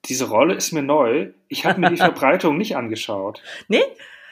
Diese 0.06 0.30
Rolle 0.30 0.56
ist 0.56 0.72
mir 0.72 0.84
neu. 0.84 1.32
Ich 1.50 1.66
habe 1.66 1.82
mir 1.82 1.90
die 1.90 1.98
Verbreitung 1.98 2.58
nicht 2.58 2.78
angeschaut. 2.78 3.42
Nee? 3.68 3.84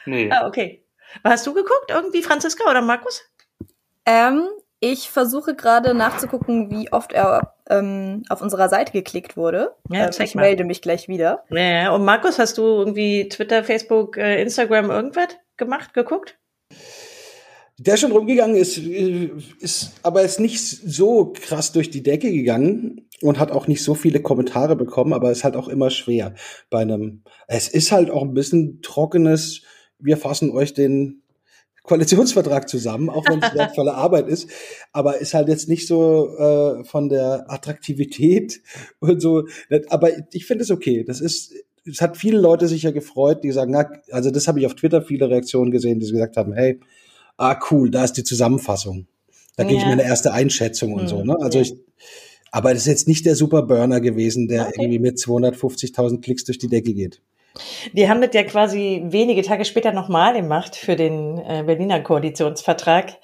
Nee. 0.06 0.30
Ah, 0.30 0.46
okay. 0.46 0.82
Hast 1.24 1.46
du 1.46 1.52
geguckt, 1.52 1.90
irgendwie 1.90 2.22
Franziska 2.22 2.70
oder 2.70 2.80
Markus? 2.80 3.24
Ähm, 4.06 4.48
ich 4.80 5.10
versuche 5.10 5.54
gerade 5.54 5.94
nachzugucken, 5.94 6.70
wie 6.70 6.90
oft 6.90 7.12
er 7.12 7.54
ähm, 7.68 8.24
auf 8.30 8.40
unserer 8.40 8.68
Seite 8.68 8.92
geklickt 8.92 9.36
wurde. 9.36 9.74
Ja, 9.90 10.06
äh, 10.06 10.10
zeig 10.10 10.28
ich 10.28 10.34
mal. 10.34 10.42
melde 10.42 10.64
mich 10.64 10.80
gleich 10.80 11.06
wieder. 11.06 11.44
Ja, 11.50 11.94
und 11.94 12.04
Markus, 12.04 12.38
hast 12.38 12.56
du 12.58 12.62
irgendwie 12.62 13.28
Twitter, 13.28 13.62
Facebook, 13.62 14.16
äh, 14.16 14.40
Instagram 14.42 14.90
irgendwas 14.90 15.28
gemacht, 15.58 15.92
geguckt? 15.92 16.38
Der 17.78 17.96
schon 17.96 18.12
rumgegangen 18.12 18.56
ist, 18.56 18.78
äh, 18.78 19.30
ist 19.60 19.92
aber 20.02 20.22
ist 20.22 20.40
nicht 20.40 20.60
so 20.60 21.32
krass 21.34 21.72
durch 21.72 21.90
die 21.90 22.02
Decke 22.02 22.32
gegangen 22.32 23.08
und 23.22 23.38
hat 23.38 23.52
auch 23.52 23.68
nicht 23.68 23.84
so 23.84 23.94
viele 23.94 24.20
Kommentare 24.20 24.76
bekommen, 24.76 25.12
aber 25.12 25.30
ist 25.30 25.44
halt 25.44 25.56
auch 25.56 25.68
immer 25.68 25.90
schwer 25.90 26.34
bei 26.70 26.80
einem. 26.80 27.22
Es 27.48 27.68
ist 27.68 27.92
halt 27.92 28.10
auch 28.10 28.22
ein 28.22 28.34
bisschen 28.34 28.80
trockenes. 28.82 29.62
Wir 29.98 30.16
fassen 30.16 30.50
euch 30.50 30.72
den 30.72 31.22
Koalitionsvertrag 31.84 32.68
zusammen, 32.68 33.08
auch 33.10 33.28
wenn 33.28 33.42
es 33.42 33.54
wertvolle 33.54 33.94
Arbeit 33.94 34.28
ist, 34.28 34.48
aber 34.92 35.18
ist 35.18 35.34
halt 35.34 35.48
jetzt 35.48 35.68
nicht 35.68 35.86
so 35.86 36.36
äh, 36.36 36.84
von 36.84 37.08
der 37.08 37.46
Attraktivität 37.50 38.60
und 39.00 39.20
so. 39.20 39.44
Aber 39.88 40.10
ich 40.32 40.46
finde 40.46 40.64
es 40.64 40.70
okay. 40.70 41.04
Das 41.04 41.20
ist, 41.20 41.52
es 41.86 42.00
hat 42.00 42.16
viele 42.16 42.38
Leute 42.38 42.68
sicher 42.68 42.92
gefreut, 42.92 43.42
die 43.42 43.50
sagen, 43.52 43.72
na, 43.72 43.90
also 44.12 44.30
das 44.30 44.46
habe 44.48 44.60
ich 44.60 44.66
auf 44.66 44.74
Twitter 44.74 45.02
viele 45.02 45.28
Reaktionen 45.30 45.70
gesehen, 45.70 45.98
die 46.00 46.10
gesagt 46.10 46.36
haben, 46.36 46.52
hey, 46.52 46.78
ah 47.36 47.58
cool, 47.70 47.90
da 47.90 48.04
ist 48.04 48.12
die 48.14 48.24
Zusammenfassung. 48.24 49.06
Da 49.56 49.64
gebe 49.64 49.76
ich 49.76 49.82
Ja. 49.82 49.88
mir 49.88 49.92
eine 49.94 50.04
erste 50.04 50.32
Einschätzung 50.32 50.92
und 50.92 51.02
Hm, 51.02 51.08
so. 51.08 51.24
Ne? 51.24 51.36
Also 51.40 51.58
ja. 51.58 51.62
ich, 51.62 51.74
aber 52.52 52.70
das 52.72 52.82
ist 52.82 52.86
jetzt 52.86 53.08
nicht 53.08 53.24
der 53.26 53.36
Super 53.36 53.62
Burner 53.62 54.00
gewesen, 54.00 54.48
der 54.48 54.66
Okay. 54.68 54.74
irgendwie 54.78 54.98
mit 54.98 55.18
250.000 55.18 56.20
Klicks 56.20 56.44
durch 56.44 56.58
die 56.58 56.68
Decke 56.68 56.92
geht. 56.94 57.20
Die 57.92 58.08
haben 58.08 58.20
das 58.20 58.30
ja 58.32 58.44
quasi 58.44 59.02
wenige 59.06 59.42
Tage 59.42 59.64
später 59.64 59.92
nochmal 59.92 60.34
gemacht 60.34 60.76
für 60.76 60.96
den 60.96 61.38
äh, 61.38 61.62
Berliner 61.64 62.00
Koalitionsvertrag. 62.00 63.14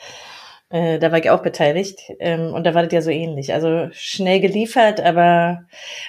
Äh, 0.68 0.98
da 0.98 1.12
war 1.12 1.18
ich 1.18 1.30
auch 1.30 1.42
beteiligt. 1.42 2.00
Ähm, 2.18 2.52
und 2.52 2.64
da 2.64 2.74
war 2.74 2.82
das 2.82 2.92
ja 2.92 3.02
so 3.02 3.10
ähnlich. 3.10 3.54
Also 3.54 3.88
schnell 3.92 4.40
geliefert, 4.40 5.00
aber 5.00 5.64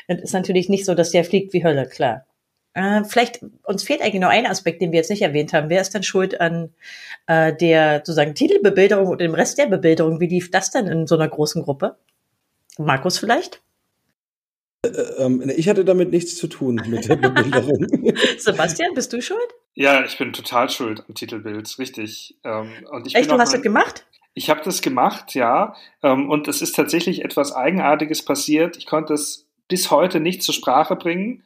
es 0.07 0.21
ist 0.21 0.33
natürlich 0.33 0.69
nicht 0.69 0.85
so, 0.85 0.95
dass 0.95 1.11
der 1.11 1.23
fliegt 1.23 1.53
wie 1.53 1.63
Hölle, 1.63 1.87
klar. 1.87 2.25
Äh, 2.73 3.03
vielleicht, 3.03 3.41
uns 3.63 3.83
fehlt 3.83 4.01
eigentlich 4.01 4.21
noch 4.21 4.29
ein 4.29 4.47
Aspekt, 4.47 4.81
den 4.81 4.91
wir 4.91 4.97
jetzt 4.97 5.09
nicht 5.09 5.21
erwähnt 5.21 5.53
haben. 5.53 5.69
Wer 5.69 5.81
ist 5.81 5.93
denn 5.93 6.03
schuld 6.03 6.39
an 6.41 6.73
der 7.29 7.97
sozusagen 7.97 8.35
Titelbebilderung 8.35 9.07
und 9.07 9.19
dem 9.19 9.33
Rest 9.33 9.57
der 9.57 9.65
Bebilderung? 9.65 10.21
Wie 10.21 10.27
lief 10.27 10.49
das 10.49 10.71
denn 10.71 10.87
in 10.87 11.07
so 11.07 11.15
einer 11.15 11.27
großen 11.27 11.61
Gruppe? 11.61 11.97
Markus 12.77 13.19
vielleicht? 13.19 13.61
Ähm, 15.17 15.51
ich 15.55 15.67
hatte 15.69 15.83
damit 15.85 16.11
nichts 16.11 16.35
zu 16.37 16.47
tun 16.47 16.81
mit 16.87 17.07
der 17.09 17.15
Bebilderung. 17.15 17.87
Sebastian, 18.37 18.93
bist 18.93 19.11
du 19.13 19.21
schuld? 19.21 19.39
Ja, 19.73 20.03
ich 20.05 20.17
bin 20.17 20.33
total 20.33 20.69
schuld 20.69 21.03
am 21.07 21.15
Titelbild, 21.15 21.77
richtig. 21.79 22.35
Ähm, 22.43 22.69
und 22.91 23.07
ich 23.07 23.15
Echt, 23.15 23.27
bin 23.27 23.35
du 23.37 23.41
hast 23.41 23.49
mal- 23.51 23.57
das 23.57 23.61
gemacht? 23.63 24.05
Ich 24.33 24.49
habe 24.51 24.61
das 24.63 24.81
gemacht, 24.83 25.33
ja. 25.33 25.75
Ähm, 26.03 26.29
und 26.29 26.47
es 26.47 26.61
ist 26.61 26.75
tatsächlich 26.75 27.23
etwas 27.25 27.53
Eigenartiges 27.55 28.23
passiert. 28.23 28.77
Ich 28.77 28.85
konnte 28.85 29.13
es 29.15 29.47
bis 29.67 29.89
heute 29.91 30.19
nicht 30.19 30.43
zur 30.43 30.53
Sprache 30.53 30.95
bringen, 30.95 31.43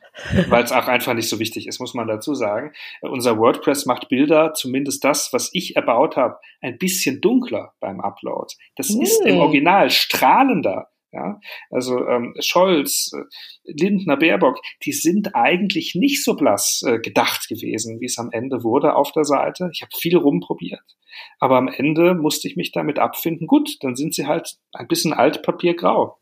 weil 0.49 0.63
es 0.63 0.71
auch 0.73 0.87
einfach 0.87 1.13
nicht 1.13 1.29
so 1.29 1.39
wichtig 1.39 1.67
ist, 1.67 1.79
muss 1.79 1.93
man 1.93 2.07
dazu 2.07 2.35
sagen. 2.35 2.73
Äh, 3.01 3.07
Unser 3.07 3.37
WordPress 3.39 3.85
macht 3.85 4.09
Bilder, 4.09 4.53
zumindest 4.53 5.03
das, 5.05 5.31
was 5.31 5.49
ich 5.53 5.75
erbaut 5.77 6.17
habe, 6.17 6.37
ein 6.61 6.77
bisschen 6.77 7.21
dunkler 7.21 7.73
beim 7.79 8.01
Upload. 8.01 8.53
Das 8.75 8.89
ist 8.89 9.21
im 9.25 9.35
Hm. 9.35 9.39
Original 9.41 9.89
strahlender. 9.89 10.89
Ja, 11.13 11.41
also 11.69 12.07
ähm, 12.07 12.35
Scholz, 12.39 13.11
äh, 13.13 13.23
Lindner, 13.65 14.15
Baerbock, 14.15 14.59
die 14.85 14.93
sind 14.93 15.35
eigentlich 15.35 15.93
nicht 15.93 16.23
so 16.23 16.35
blass 16.35 16.81
äh, 16.85 16.99
gedacht 16.99 17.49
gewesen, 17.49 17.99
wie 17.99 18.05
es 18.05 18.17
am 18.17 18.29
Ende 18.31 18.63
wurde 18.63 18.95
auf 18.95 19.11
der 19.11 19.25
Seite. 19.25 19.69
Ich 19.73 19.81
habe 19.81 19.91
viel 19.97 20.15
rumprobiert. 20.15 20.81
Aber 21.39 21.57
am 21.57 21.67
Ende 21.67 22.15
musste 22.15 22.47
ich 22.47 22.55
mich 22.55 22.71
damit 22.71 22.97
abfinden, 22.97 23.45
gut, 23.45 23.77
dann 23.81 23.95
sind 23.97 24.15
sie 24.15 24.25
halt 24.25 24.55
ein 24.73 24.87
bisschen 24.87 25.11
altpapiergrau. 25.13 26.17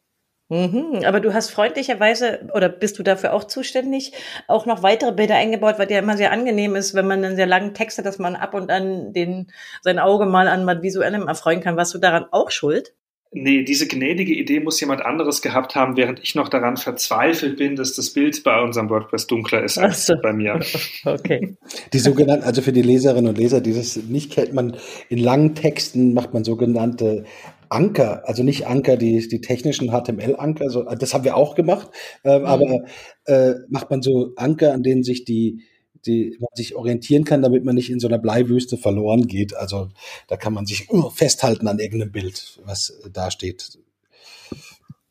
Mhm, 0.51 1.03
aber 1.05 1.19
du 1.19 1.31
hast 1.35 1.51
freundlicherweise, 1.51 2.49
oder 2.55 2.69
bist 2.69 2.97
du 2.97 3.03
dafür 3.03 3.33
auch 3.33 3.43
zuständig, 3.43 4.13
auch 4.47 4.65
noch 4.65 4.81
weitere 4.81 5.11
Bilder 5.11 5.35
eingebaut, 5.35 5.77
weil 5.77 5.91
ja 5.91 5.99
immer 5.99 6.17
sehr 6.17 6.31
angenehm 6.31 6.75
ist, 6.75 6.95
wenn 6.95 7.05
man 7.05 7.23
einen 7.23 7.35
sehr 7.35 7.45
langen 7.45 7.75
Text 7.75 7.99
hat, 7.99 8.05
dass 8.07 8.17
man 8.17 8.35
ab 8.35 8.55
und 8.55 8.71
an 8.71 9.13
den, 9.13 9.51
sein 9.83 9.99
Auge 9.99 10.25
mal 10.25 10.47
an 10.47 10.65
was 10.65 10.81
Visuellem 10.81 11.27
erfreuen 11.27 11.61
kann. 11.61 11.77
Warst 11.77 11.93
du 11.93 11.99
daran 11.99 12.25
auch 12.31 12.49
schuld? 12.49 12.95
Nee, 13.31 13.63
diese 13.63 13.87
gnädige 13.87 14.33
Idee 14.33 14.59
muss 14.59 14.79
jemand 14.79 15.05
anderes 15.05 15.43
gehabt 15.43 15.75
haben, 15.75 15.95
während 15.97 16.19
ich 16.23 16.33
noch 16.33 16.49
daran 16.49 16.77
verzweifelt 16.77 17.57
bin, 17.57 17.75
dass 17.75 17.93
das 17.95 18.11
Bild 18.11 18.43
bei 18.43 18.59
unserem 18.59 18.89
WordPress 18.89 19.27
dunkler 19.27 19.63
ist 19.63 19.77
als 19.77 20.07
so. 20.07 20.15
bei 20.21 20.33
mir. 20.33 20.59
Okay. 21.05 21.55
Die 21.93 21.99
sogenannten, 21.99 22.43
also 22.43 22.61
für 22.63 22.73
die 22.73 22.81
Leserinnen 22.81 23.29
und 23.29 23.37
Leser, 23.37 23.61
die 23.61 23.73
das 23.73 23.95
nicht 23.97 24.31
kennt, 24.31 24.53
man 24.53 24.77
in 25.09 25.19
langen 25.19 25.53
Texten 25.53 26.13
macht 26.13 26.33
man 26.33 26.43
sogenannte 26.43 27.23
Anker, 27.69 28.23
also 28.27 28.41
nicht 28.43 28.65
Anker, 28.65 28.97
die, 28.97 29.27
die 29.27 29.41
technischen 29.41 29.89
HTML-Anker, 29.91 30.69
so, 30.71 30.83
das 30.83 31.13
haben 31.13 31.23
wir 31.23 31.35
auch 31.37 31.53
gemacht, 31.53 31.87
ähm, 32.23 32.41
Mhm. 32.41 32.47
aber 32.47 32.79
äh, 33.25 33.53
macht 33.69 33.91
man 33.91 34.01
so 34.01 34.33
Anker, 34.37 34.73
an 34.73 34.81
denen 34.81 35.03
sich 35.03 35.23
die, 35.23 35.61
die 36.05 36.37
man 36.39 36.49
sich 36.53 36.75
orientieren 36.75 37.25
kann, 37.25 37.41
damit 37.41 37.63
man 37.63 37.75
nicht 37.75 37.89
in 37.89 37.99
so 37.99 38.07
einer 38.07 38.17
Bleiwüste 38.17 38.77
verloren 38.77 39.27
geht. 39.27 39.55
Also 39.55 39.89
da 40.27 40.37
kann 40.37 40.53
man 40.53 40.65
sich 40.65 40.89
uh, 40.91 41.09
festhalten 41.09 41.67
an 41.67 41.79
irgendeinem 41.79 42.11
Bild, 42.11 42.59
was 42.65 42.99
da 43.11 43.31
steht. 43.31 43.77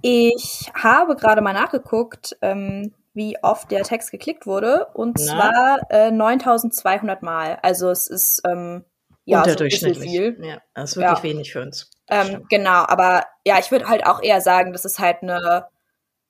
Ich 0.03 0.71
habe 0.75 1.17
gerade 1.17 1.41
mal 1.41 1.53
nachgeguckt, 1.53 2.37
ähm, 2.41 2.93
wie 3.15 3.37
oft 3.43 3.71
der 3.71 3.83
Text 3.83 4.11
geklickt 4.13 4.47
wurde. 4.47 4.87
Und 4.95 5.17
Na? 5.19 5.25
zwar 5.25 5.79
äh, 5.91 6.11
9200 6.11 7.23
Mal. 7.23 7.59
Also 7.63 7.91
es 7.91 8.07
ist 8.07 8.43
ähm, 8.47 8.85
ja 9.25 9.39
so 9.45 9.51
Unterdurchschnittlich. 9.51 10.11
viel. 10.11 10.39
Ja, 10.41 10.63
das 10.75 10.91
ist 10.91 10.97
wirklich 10.97 11.19
Ja. 11.19 11.23
wenig 11.25 11.53
für 11.53 11.63
uns. 11.63 11.91
Ähm, 12.09 12.47
genau, 12.49 12.85
aber 12.87 13.25
ja, 13.45 13.59
ich 13.59 13.71
würde 13.71 13.89
halt 13.89 14.07
auch 14.07 14.23
eher 14.23 14.41
sagen, 14.41 14.73
das 14.73 14.85
ist 14.85 14.99
halt 14.99 15.23
eine, 15.23 15.67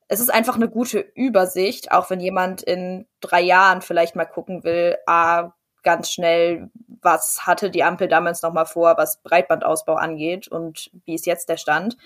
es 0.09 0.21
ist 0.21 0.31
einfach 0.31 0.57
eine 0.57 0.69
gute 0.69 0.99
Übersicht, 0.99 1.93
auch 1.93 2.11
wenn 2.11 2.21
jemand 2.21 2.63
in 2.63 3.07
drei 3.21 3.43
Jahren 3.43 3.83
vielleicht 3.83 4.17
mal 4.17 4.25
gucken 4.25 4.65
will, 4.65 4.97
ah, 5.07 5.53
ganz 5.83 6.11
schnell, 6.11 6.71
was 7.03 7.47
hatte 7.47 7.71
die 7.71 7.85
Ampel 7.85 8.09
damals 8.09 8.43
nochmal 8.43 8.67
vor, 8.67 8.97
was 8.97 9.23
Breitbandausbau 9.23 9.95
angeht 9.95 10.49
und 10.49 10.91
wie 11.05 11.15
ist 11.15 11.27
jetzt 11.27 11.49
der 11.49 11.57
Stand. 11.57 11.97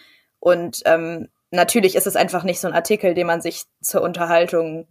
Und 0.41 0.83
ähm, 0.85 1.29
natürlich 1.51 1.95
ist 1.95 2.07
es 2.07 2.17
einfach 2.17 2.43
nicht 2.43 2.61
so 2.61 2.69
ein 2.69 2.75
Artikel, 2.75 3.15
den 3.15 3.27
man 3.27 3.41
sich 3.41 3.63
zur 3.81 4.03
Unterhaltung 4.03 4.89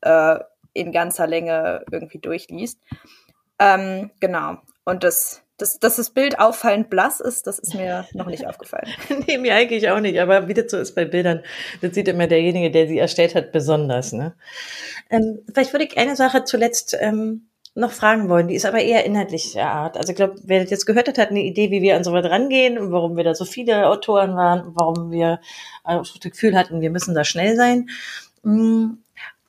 äh, 0.00 0.38
in 0.72 0.92
ganzer 0.92 1.26
Länge 1.26 1.84
irgendwie 1.90 2.18
durchliest. 2.18 2.80
Ähm, 3.58 4.10
genau. 4.20 4.56
Und 4.84 5.04
das, 5.04 5.42
das, 5.60 5.78
dass 5.78 5.96
das 5.96 6.10
Bild 6.10 6.38
auffallend 6.38 6.90
blass 6.90 7.20
ist, 7.20 7.46
das 7.46 7.58
ist 7.58 7.74
mir 7.74 8.06
noch 8.12 8.26
nicht 8.26 8.46
aufgefallen. 8.46 8.88
nee, 9.26 9.38
mir 9.38 9.54
eigentlich 9.54 9.88
auch 9.90 10.00
nicht, 10.00 10.18
aber 10.20 10.48
wie 10.48 10.54
das 10.54 10.70
so 10.70 10.78
ist 10.78 10.94
bei 10.94 11.04
Bildern, 11.04 11.42
das 11.80 11.94
sieht 11.94 12.08
immer 12.08 12.26
derjenige, 12.26 12.70
der 12.70 12.86
sie 12.86 12.98
erstellt 12.98 13.34
hat, 13.34 13.52
besonders. 13.52 14.12
Ne? 14.12 14.34
Ähm, 15.10 15.40
vielleicht 15.52 15.72
würde 15.72 15.84
ich 15.84 15.98
eine 15.98 16.16
Sache 16.16 16.44
zuletzt 16.44 16.96
ähm, 16.98 17.48
noch 17.74 17.92
fragen 17.92 18.28
wollen, 18.28 18.48
die 18.48 18.56
ist 18.56 18.66
aber 18.66 18.80
eher 18.80 19.04
inhaltlicher 19.04 19.66
Art. 19.66 19.96
Also 19.96 20.10
ich 20.10 20.16
glaube, 20.16 20.36
wer 20.42 20.60
das 20.60 20.70
jetzt 20.70 20.86
gehört 20.86 21.08
hat, 21.08 21.18
hat 21.18 21.30
eine 21.30 21.42
Idee, 21.42 21.70
wie 21.70 21.82
wir 21.82 21.96
an 21.96 22.04
so 22.04 22.12
weit 22.12 22.24
rangehen 22.24 22.78
und 22.78 22.90
warum 22.90 23.16
wir 23.16 23.24
da 23.24 23.34
so 23.34 23.44
viele 23.44 23.88
Autoren 23.88 24.34
waren 24.36 24.72
warum 24.74 25.10
wir 25.10 25.40
äh, 25.84 25.96
das 25.96 26.18
Gefühl 26.20 26.56
hatten, 26.56 26.80
wir 26.80 26.90
müssen 26.90 27.14
da 27.14 27.24
schnell 27.24 27.56
sein. 27.56 27.88
Mm, 28.42 28.94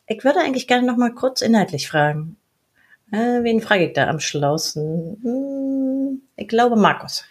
Ich 0.08 0.24
würde 0.24 0.40
eigentlich 0.40 0.68
gerne 0.68 0.86
noch 0.86 0.98
mal 0.98 1.14
kurz 1.14 1.42
inhaltlich 1.42 1.88
fragen. 1.88 2.38
Äh, 3.12 3.44
wen 3.44 3.62
frage 3.62 3.88
ich 3.88 3.94
da 3.94 4.08
am 4.08 4.20
schlausten? 4.20 5.20
Hm, 5.22 6.22
ich 6.36 6.48
glaube 6.48 6.76
Markus. 6.76 7.24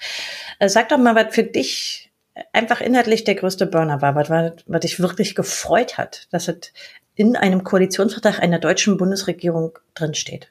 Äh, 0.59 0.69
sag 0.69 0.89
doch 0.91 0.99
mal, 0.99 1.15
was 1.15 1.35
für 1.35 1.45
dich 1.45 2.11
einfach 2.53 2.81
inhaltlich 2.81 3.25
der 3.25 3.35
größte 3.35 3.67
Burner 3.67 4.03
war, 4.03 4.15
was, 4.15 4.31
war, 4.31 4.53
was 4.67 4.81
dich 4.81 5.01
wirklich 5.01 5.35
gefreut 5.35 5.99
hat, 5.99 6.29
dass 6.31 6.49
es 6.49 6.73
in 7.15 7.37
einem 7.37 7.65
Koalitionsvertrag 7.65 8.41
einer 8.41 8.59
deutschen 8.59 8.97
Bundesregierung 8.97 9.79
drinsteht. 9.95 10.49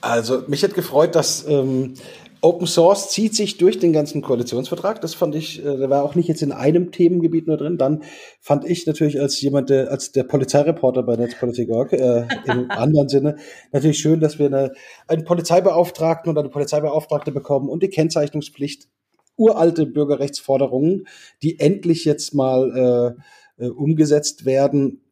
Also 0.00 0.44
mich 0.46 0.62
hat 0.62 0.74
gefreut, 0.74 1.14
dass 1.14 1.46
ähm, 1.46 1.94
Open 2.42 2.66
Source 2.66 3.10
zieht 3.10 3.34
sich 3.34 3.58
durch 3.58 3.78
den 3.78 3.92
ganzen 3.92 4.22
Koalitionsvertrag. 4.22 5.00
Das 5.00 5.14
fand 5.14 5.34
ich, 5.34 5.60
äh, 5.60 5.76
der 5.76 5.90
war 5.90 6.02
auch 6.02 6.14
nicht 6.14 6.28
jetzt 6.28 6.42
in 6.42 6.52
einem 6.52 6.90
Themengebiet 6.90 7.46
nur 7.46 7.56
drin. 7.56 7.76
Dann 7.76 8.02
fand 8.40 8.64
ich 8.64 8.86
natürlich 8.86 9.20
als 9.20 9.40
jemand, 9.40 9.68
der, 9.68 9.90
als 9.90 10.12
der 10.12 10.24
Polizeireporter 10.24 11.02
bei 11.02 11.16
Netzpolitik.org 11.16 11.92
äh, 11.92 12.26
im 12.46 12.70
anderen 12.70 13.08
Sinne 13.08 13.36
natürlich 13.72 13.98
schön, 13.98 14.20
dass 14.20 14.38
wir 14.38 14.46
eine, 14.46 14.72
einen 15.06 15.24
Polizeibeauftragten 15.24 16.30
oder 16.30 16.40
eine 16.40 16.50
Polizeibeauftragte 16.50 17.32
bekommen 17.32 17.68
und 17.68 17.82
die 17.82 17.90
Kennzeichnungspflicht. 17.90 18.88
Uralte 19.36 19.86
Bürgerrechtsforderungen, 19.86 21.06
die 21.42 21.60
endlich 21.60 22.04
jetzt 22.04 22.34
mal 22.34 23.16
äh, 23.58 23.64
äh, 23.64 23.68
umgesetzt 23.68 24.44
werden 24.44 25.02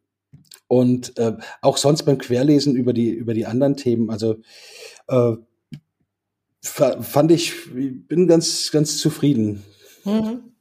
und 0.67 1.17
äh, 1.17 1.33
auch 1.61 1.77
sonst 1.77 2.03
beim 2.03 2.19
Querlesen 2.19 2.75
über 2.75 2.93
die 2.93 3.09
über 3.09 3.33
die 3.33 3.47
anderen 3.47 3.75
Themen. 3.75 4.11
Also 4.11 4.35
äh, 5.07 5.33
fand 6.61 7.31
ich, 7.31 7.53
bin 7.73 8.27
ganz 8.27 8.71
ganz 8.71 8.97
zufrieden. 8.97 9.63
Mhm. 10.03 10.53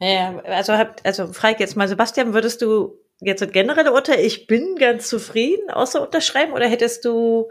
Ja, 0.00 0.38
also 0.44 0.72
habt, 0.74 1.04
also 1.04 1.32
frage 1.32 1.54
ich 1.54 1.60
jetzt 1.60 1.76
mal, 1.76 1.86
Sebastian, 1.86 2.32
würdest 2.32 2.62
du 2.62 2.98
jetzt 3.20 3.42
das 3.42 3.52
generelle 3.52 3.92
Urteil, 3.92 4.24
ich 4.24 4.46
bin 4.46 4.76
ganz 4.76 5.08
zufrieden, 5.08 5.70
außer 5.70 6.02
unterschreiben, 6.02 6.52
oder 6.52 6.68
hättest 6.68 7.04
du 7.04 7.50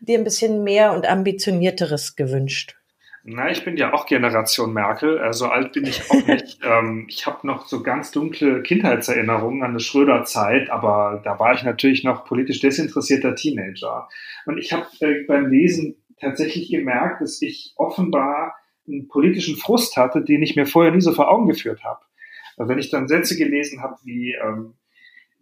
dir 0.00 0.18
ein 0.18 0.24
bisschen 0.24 0.62
mehr 0.62 0.92
und 0.92 1.08
ambitionierteres 1.08 2.16
gewünscht? 2.16 2.76
Na, 3.22 3.50
ich 3.50 3.64
bin 3.64 3.76
ja 3.76 3.92
auch 3.92 4.06
Generation 4.06 4.72
Merkel, 4.72 5.18
also 5.18 5.46
alt 5.46 5.72
bin 5.72 5.84
ich 5.84 6.10
auch 6.10 6.14
nicht. 6.26 6.60
ähm, 6.64 7.06
ich 7.08 7.26
habe 7.26 7.46
noch 7.46 7.66
so 7.66 7.82
ganz 7.82 8.12
dunkle 8.12 8.62
Kindheitserinnerungen 8.62 9.62
an 9.62 9.70
eine 9.70 9.80
Schröder-Zeit, 9.80 10.70
aber 10.70 11.20
da 11.22 11.38
war 11.38 11.52
ich 11.52 11.62
natürlich 11.62 12.02
noch 12.02 12.24
politisch 12.24 12.60
desinteressierter 12.60 13.34
Teenager. 13.34 14.08
Und 14.46 14.56
ich 14.58 14.72
habe 14.72 14.86
äh, 15.00 15.24
beim 15.26 15.50
Lesen 15.50 15.99
tatsächlich 16.20 16.70
gemerkt, 16.70 17.20
dass 17.20 17.40
ich 17.42 17.72
offenbar 17.76 18.54
einen 18.86 19.08
politischen 19.08 19.56
Frust 19.56 19.96
hatte, 19.96 20.22
den 20.22 20.42
ich 20.42 20.56
mir 20.56 20.66
vorher 20.66 20.92
nie 20.92 21.00
so 21.00 21.12
vor 21.12 21.30
Augen 21.30 21.46
geführt 21.46 21.84
habe. 21.84 22.00
Wenn 22.56 22.78
ich 22.78 22.90
dann 22.90 23.08
Sätze 23.08 23.36
gelesen 23.36 23.80
habe 23.80 23.96
wie 24.04 24.34
ähm, 24.34 24.74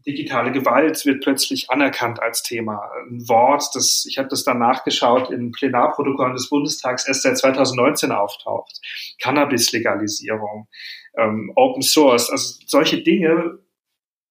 digitale 0.07 0.53
Gewalt 0.53 1.05
wird 1.05 1.23
plötzlich 1.23 1.71
anerkannt 1.71 2.21
als 2.23 2.43
Thema. 2.43 2.91
Ein 3.09 3.29
Wort, 3.29 3.65
das, 3.75 4.07
ich 4.09 4.19
habe 4.19 4.29
das 4.29 4.45
dann 4.45 4.59
nachgeschaut, 4.59 5.31
in 5.31 5.53
Plenarprotokollen 5.53 6.35
des 6.35 6.49
Bundestags 6.49 7.07
erst 7.07 7.23
seit 7.23 7.39
2019 7.39 8.13
auftaucht. 8.13 8.81
Cannabis-Legalisierung, 9.21 10.69
ähm, 11.17 11.53
Open 11.57 11.83
Source, 11.83 12.31
also 12.31 12.61
solche 12.67 13.03
Dinge, 13.03 13.59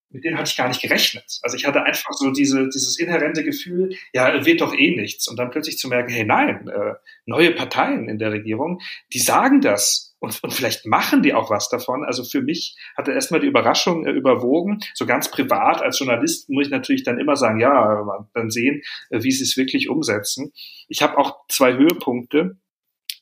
mit 0.09 0.23
denen 0.23 0.37
hatte 0.37 0.49
ich 0.49 0.57
gar 0.57 0.67
nicht 0.67 0.81
gerechnet. 0.81 1.39
Also 1.41 1.57
ich 1.57 1.65
hatte 1.65 1.83
einfach 1.83 2.13
so 2.13 2.31
diese, 2.31 2.69
dieses 2.69 2.97
inhärente 2.97 3.43
Gefühl, 3.43 3.95
ja, 4.13 4.45
wird 4.45 4.61
doch 4.61 4.73
eh 4.73 4.95
nichts. 4.95 5.27
Und 5.27 5.37
dann 5.37 5.51
plötzlich 5.51 5.77
zu 5.77 5.87
merken, 5.87 6.09
hey, 6.09 6.25
nein, 6.25 6.67
äh, 6.67 6.93
neue 7.25 7.51
Parteien 7.51 8.07
in 8.07 8.17
der 8.17 8.31
Regierung, 8.31 8.79
die 9.13 9.19
sagen 9.19 9.61
das 9.61 10.15
und, 10.19 10.41
und 10.43 10.53
vielleicht 10.53 10.85
machen 10.85 11.21
die 11.21 11.33
auch 11.33 11.49
was 11.49 11.69
davon. 11.69 12.03
Also 12.03 12.23
für 12.23 12.41
mich 12.41 12.75
hatte 12.95 13.11
erstmal 13.11 13.39
die 13.39 13.47
Überraschung 13.47 14.05
äh, 14.05 14.11
überwogen. 14.11 14.79
So 14.93 15.05
ganz 15.05 15.29
privat 15.29 15.81
als 15.81 15.99
Journalist 15.99 16.49
muss 16.49 16.65
ich 16.65 16.71
natürlich 16.71 17.03
dann 17.03 17.19
immer 17.19 17.35
sagen, 17.35 17.59
ja, 17.59 18.25
dann 18.33 18.49
sehen, 18.49 18.81
äh, 19.09 19.21
wie 19.23 19.31
sie 19.31 19.43
es 19.43 19.57
wirklich 19.57 19.89
umsetzen. 19.89 20.53
Ich 20.87 21.01
habe 21.01 21.17
auch 21.17 21.47
zwei 21.49 21.73
Höhepunkte 21.73 22.57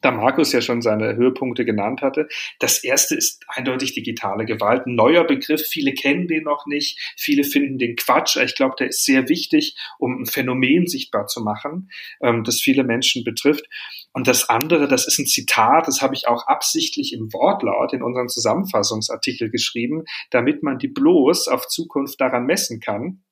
da 0.06 0.12
Markus 0.12 0.52
ja 0.52 0.62
schon 0.62 0.82
seine 0.82 1.16
Höhepunkte 1.16 1.66
genannt 1.66 2.02
hatte. 2.02 2.28
Das 2.60 2.84
erste 2.84 3.16
ist 3.16 3.44
eindeutig 3.48 3.94
digitale 3.94 4.46
Gewalt. 4.46 4.86
Ein 4.86 4.96
neuer 4.96 5.24
Begriff. 5.24 5.62
Viele 5.62 5.94
kennen 5.94 6.28
den 6.28 6.44
noch 6.44 6.68
nicht. 6.68 7.00
Viele 7.18 7.44
finden 7.44 7.80
den 7.80 7.96
Quatsch. 7.96 8.38
Ich 8.38 8.56
glaube, 8.56 8.76
der 8.78 8.90
ist 8.90 9.04
sehr 9.04 9.28
wichtig, 9.30 9.76
um 9.98 10.22
ein 10.22 10.26
Phänomen 10.28 10.86
sichtbar 10.86 11.26
zu 11.26 11.42
machen, 11.42 11.90
ähm, 12.22 12.44
das 12.44 12.62
viele 12.62 12.84
Menschen 12.84 13.24
betrifft. 13.24 13.66
Und 14.14 14.28
das 14.28 14.48
andere, 14.48 14.88
das 14.88 15.08
ist 15.08 15.20
ein 15.20 15.26
Zitat, 15.26 15.88
das 15.88 16.02
habe 16.02 16.14
ich 16.14 16.28
auch 16.28 16.48
absichtlich 16.48 17.12
im 17.12 17.34
Wortlaut 17.34 17.92
in 17.92 18.04
unseren 18.04 18.30
Zusammenfassungsartikel 18.30 19.50
geschrieben, 19.50 20.04
damit 20.30 20.64
man 20.64 20.78
die 20.78 20.88
bloß 20.88 21.48
auf 21.48 21.68
Zukunft 21.68 22.22
daran 22.22 22.46
messen 22.46 22.80
kann. 22.80 23.24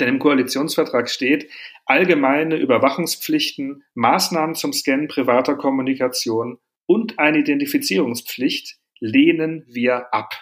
Denn 0.00 0.08
im 0.08 0.18
Koalitionsvertrag 0.18 1.10
steht, 1.10 1.48
allgemeine 1.86 2.56
Überwachungspflichten, 2.56 3.84
Maßnahmen 3.94 4.54
zum 4.54 4.72
Scannen 4.72 5.08
privater 5.08 5.56
Kommunikation 5.56 6.58
und 6.86 7.18
eine 7.18 7.38
Identifizierungspflicht 7.38 8.78
lehnen 9.00 9.64
wir 9.66 10.12
ab. 10.12 10.34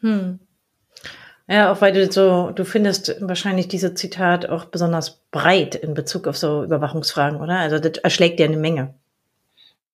Hm. 0.00 0.40
Ja, 1.48 1.72
auch 1.72 1.80
weil 1.80 1.92
du 1.92 2.10
so, 2.10 2.52
du 2.52 2.64
findest 2.64 3.16
wahrscheinlich 3.20 3.66
dieses 3.66 3.94
Zitat 3.94 4.48
auch 4.48 4.66
besonders 4.66 5.24
breit 5.32 5.74
in 5.74 5.94
Bezug 5.94 6.28
auf 6.28 6.36
so 6.36 6.62
Überwachungsfragen, 6.62 7.40
oder? 7.40 7.58
Also 7.58 7.80
das 7.80 7.98
erschlägt 7.98 8.38
dir 8.38 8.44
eine 8.44 8.56
Menge. 8.56 8.94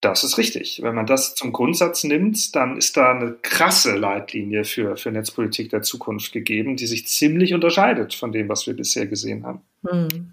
Das 0.00 0.24
ist 0.24 0.36
richtig. 0.36 0.80
Wenn 0.82 0.94
man 0.94 1.06
das 1.06 1.34
zum 1.34 1.52
Grundsatz 1.52 2.04
nimmt, 2.04 2.54
dann 2.54 2.76
ist 2.76 2.96
da 2.96 3.12
eine 3.12 3.32
krasse 3.42 3.96
Leitlinie 3.96 4.64
für, 4.64 4.96
für 4.96 5.10
Netzpolitik 5.10 5.70
der 5.70 5.82
Zukunft 5.82 6.32
gegeben, 6.32 6.76
die 6.76 6.86
sich 6.86 7.06
ziemlich 7.08 7.54
unterscheidet 7.54 8.14
von 8.14 8.30
dem, 8.30 8.48
was 8.48 8.66
wir 8.66 8.74
bisher 8.74 9.06
gesehen 9.06 9.44
haben. 9.44 9.62
Hm. 9.88 10.32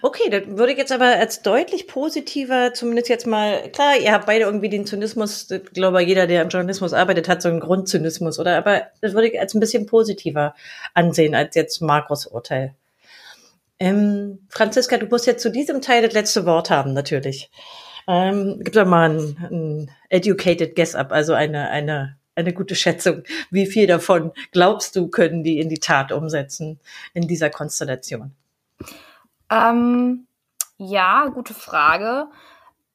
Okay, 0.00 0.30
dann 0.30 0.56
würde 0.56 0.72
ich 0.72 0.78
jetzt 0.78 0.92
aber 0.92 1.04
als 1.04 1.42
deutlich 1.42 1.86
positiver, 1.86 2.72
zumindest 2.72 3.10
jetzt 3.10 3.26
mal, 3.26 3.70
klar, 3.70 3.98
ihr 3.98 4.12
habt 4.12 4.24
beide 4.24 4.44
irgendwie 4.44 4.70
den 4.70 4.86
Zynismus, 4.86 5.50
ich 5.50 5.64
glaube, 5.72 6.00
jeder, 6.02 6.26
der 6.26 6.40
im 6.40 6.48
Journalismus 6.48 6.94
arbeitet, 6.94 7.28
hat 7.28 7.42
so 7.42 7.50
einen 7.50 7.60
Grundzynismus, 7.60 8.38
oder? 8.38 8.56
Aber 8.56 8.82
das 9.02 9.12
würde 9.12 9.28
ich 9.28 9.38
als 9.38 9.54
ein 9.54 9.60
bisschen 9.60 9.84
positiver 9.84 10.54
ansehen, 10.94 11.34
als 11.34 11.54
jetzt 11.54 11.82
Markus 11.82 12.26
Urteil. 12.26 12.74
Ähm, 13.78 14.38
Franziska, 14.48 14.96
du 14.96 15.06
musst 15.06 15.26
jetzt 15.26 15.42
zu 15.42 15.50
diesem 15.50 15.82
Teil 15.82 16.02
das 16.02 16.14
letzte 16.14 16.46
Wort 16.46 16.70
haben, 16.70 16.94
natürlich. 16.94 17.50
Ähm, 18.08 18.60
gib 18.64 18.72
doch 18.72 18.86
mal 18.86 19.10
ein, 19.10 19.36
ein 19.50 19.90
educated 20.08 20.74
guess 20.74 20.94
up, 20.94 21.12
also 21.12 21.34
eine, 21.34 21.68
eine, 21.68 22.16
eine 22.34 22.54
gute 22.54 22.74
Schätzung. 22.74 23.22
Wie 23.50 23.66
viel 23.66 23.86
davon 23.86 24.32
glaubst 24.50 24.96
du, 24.96 25.08
können 25.08 25.44
die 25.44 25.60
in 25.60 25.68
die 25.68 25.78
Tat 25.78 26.10
umsetzen 26.10 26.80
in 27.12 27.28
dieser 27.28 27.50
Konstellation? 27.50 28.34
Ähm, 29.50 30.26
ja, 30.78 31.26
gute 31.26 31.52
Frage. 31.52 32.28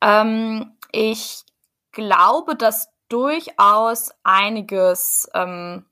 Ähm, 0.01 0.71
ich 0.91 1.43
glaube, 1.91 2.55
dass 2.55 2.89
durchaus 3.07 4.11
einiges, 4.23 5.29
ähm, 5.35 5.85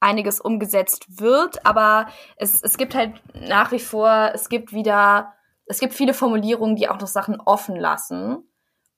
einiges 0.00 0.40
umgesetzt 0.40 1.20
wird, 1.20 1.66
aber 1.66 2.08
es, 2.36 2.62
es 2.62 2.78
gibt 2.78 2.94
halt 2.94 3.20
nach 3.34 3.72
wie 3.72 3.78
vor, 3.78 4.30
es 4.32 4.48
gibt 4.48 4.72
wieder 4.72 5.34
es 5.68 5.80
gibt 5.80 5.94
viele 5.94 6.14
Formulierungen, 6.14 6.76
die 6.76 6.88
auch 6.88 6.98
noch 6.98 7.06
Sachen 7.06 7.40
offen 7.40 7.76
lassen. 7.76 8.48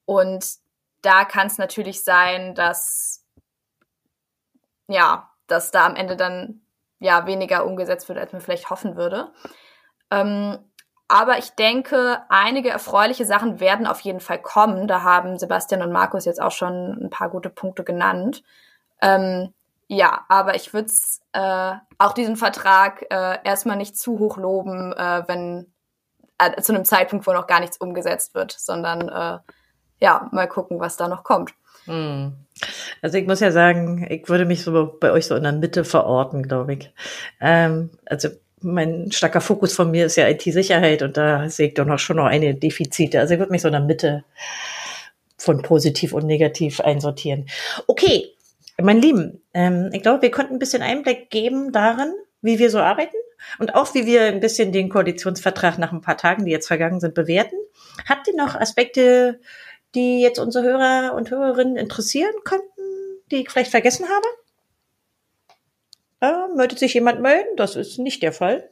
Und 0.04 0.46
da 1.02 1.24
kann 1.24 1.46
es 1.46 1.58
natürlich 1.58 2.04
sein, 2.04 2.54
dass 2.54 3.24
ja, 4.88 5.30
dass 5.46 5.70
da 5.70 5.86
am 5.86 5.96
Ende 5.96 6.16
dann 6.16 6.62
ja 6.98 7.26
weniger 7.26 7.64
umgesetzt 7.64 8.08
wird, 8.08 8.18
als 8.18 8.32
man 8.32 8.40
vielleicht 8.40 8.70
hoffen 8.70 8.96
würde. 8.96 9.32
Ähm, 10.10 10.58
aber 11.08 11.38
ich 11.38 11.50
denke, 11.50 12.22
einige 12.28 12.70
erfreuliche 12.70 13.24
Sachen 13.24 13.58
werden 13.58 13.86
auf 13.86 14.00
jeden 14.00 14.20
Fall 14.20 14.40
kommen. 14.40 14.86
Da 14.86 15.02
haben 15.02 15.38
Sebastian 15.38 15.82
und 15.82 15.92
Markus 15.92 16.24
jetzt 16.24 16.40
auch 16.40 16.52
schon 16.52 17.04
ein 17.04 17.10
paar 17.10 17.30
gute 17.30 17.50
Punkte 17.50 17.82
genannt. 17.82 18.42
Ähm, 19.02 19.52
ja, 19.88 20.24
aber 20.28 20.54
ich 20.54 20.72
würde 20.72 20.92
äh, 21.32 21.74
auch 21.98 22.12
diesen 22.12 22.36
Vertrag 22.36 23.06
äh, 23.10 23.38
erstmal 23.42 23.76
nicht 23.76 23.96
zu 23.96 24.20
hoch 24.20 24.36
loben, 24.36 24.92
äh, 24.92 25.24
wenn 25.26 25.72
äh, 26.40 26.60
zu 26.60 26.74
einem 26.74 26.84
Zeitpunkt, 26.84 27.26
wo 27.26 27.32
noch 27.32 27.46
gar 27.46 27.60
nichts 27.60 27.76
umgesetzt 27.76 28.34
wird, 28.34 28.52
sondern 28.52 29.08
äh, 29.08 29.38
ja, 30.00 30.28
mal 30.32 30.48
gucken, 30.48 30.80
was 30.80 30.96
da 30.96 31.08
noch 31.08 31.24
kommt. 31.24 31.52
Hm. 31.84 32.32
Also 33.02 33.18
ich 33.18 33.26
muss 33.26 33.40
ja 33.40 33.52
sagen, 33.52 34.06
ich 34.08 34.28
würde 34.28 34.44
mich 34.44 34.62
so 34.62 34.96
bei 35.00 35.12
euch 35.12 35.26
so 35.26 35.34
in 35.34 35.42
der 35.42 35.52
Mitte 35.52 35.84
verorten, 35.84 36.42
glaube 36.42 36.74
ich. 36.74 36.92
Ähm, 37.40 37.90
also 38.06 38.28
mein 38.60 39.10
starker 39.12 39.40
Fokus 39.40 39.74
von 39.74 39.90
mir 39.90 40.06
ist 40.06 40.16
ja 40.16 40.28
IT-Sicherheit 40.28 41.02
und 41.02 41.16
da 41.16 41.48
sehe 41.48 41.68
ich 41.68 41.74
doch 41.74 41.86
noch 41.86 41.98
schon 41.98 42.16
noch 42.16 42.26
eine 42.26 42.54
Defizite. 42.54 43.18
Also 43.18 43.34
ich 43.34 43.40
würde 43.40 43.52
mich 43.52 43.62
so 43.62 43.68
in 43.68 43.72
der 43.72 43.80
Mitte 43.80 44.24
von 45.38 45.62
positiv 45.62 46.12
und 46.12 46.26
negativ 46.26 46.80
einsortieren. 46.80 47.48
Okay, 47.86 48.34
mein 48.80 49.00
Lieben, 49.00 49.42
ähm, 49.54 49.90
ich 49.92 50.02
glaube, 50.02 50.22
wir 50.22 50.30
konnten 50.30 50.54
ein 50.54 50.58
bisschen 50.58 50.82
Einblick 50.82 51.30
geben 51.30 51.72
darin, 51.72 52.12
wie 52.42 52.58
wir 52.58 52.70
so 52.70 52.78
arbeiten 52.78 53.16
und 53.58 53.74
auch 53.74 53.94
wie 53.94 54.06
wir 54.06 54.22
ein 54.22 54.40
bisschen 54.40 54.72
den 54.72 54.88
Koalitionsvertrag 54.88 55.78
nach 55.78 55.92
ein 55.92 56.00
paar 56.00 56.16
Tagen, 56.16 56.44
die 56.44 56.50
jetzt 56.50 56.66
vergangen 56.66 57.00
sind, 57.00 57.14
bewerten. 57.14 57.56
Habt 58.08 58.28
ihr 58.28 58.36
noch 58.36 58.54
Aspekte, 58.54 59.40
die 59.94 60.20
jetzt 60.20 60.38
unsere 60.38 60.64
Hörer 60.64 61.14
und 61.14 61.30
Hörerinnen 61.30 61.76
interessieren 61.76 62.34
könnten, 62.44 62.66
die 63.30 63.36
ich 63.36 63.50
vielleicht 63.50 63.70
vergessen 63.70 64.06
habe? 64.08 64.26
Äh, 66.20 66.54
möchte 66.54 66.76
sich 66.76 66.94
jemand 66.94 67.20
melden? 67.20 67.56
Das 67.56 67.76
ist 67.76 67.98
nicht 67.98 68.22
der 68.22 68.32
Fall. 68.32 68.70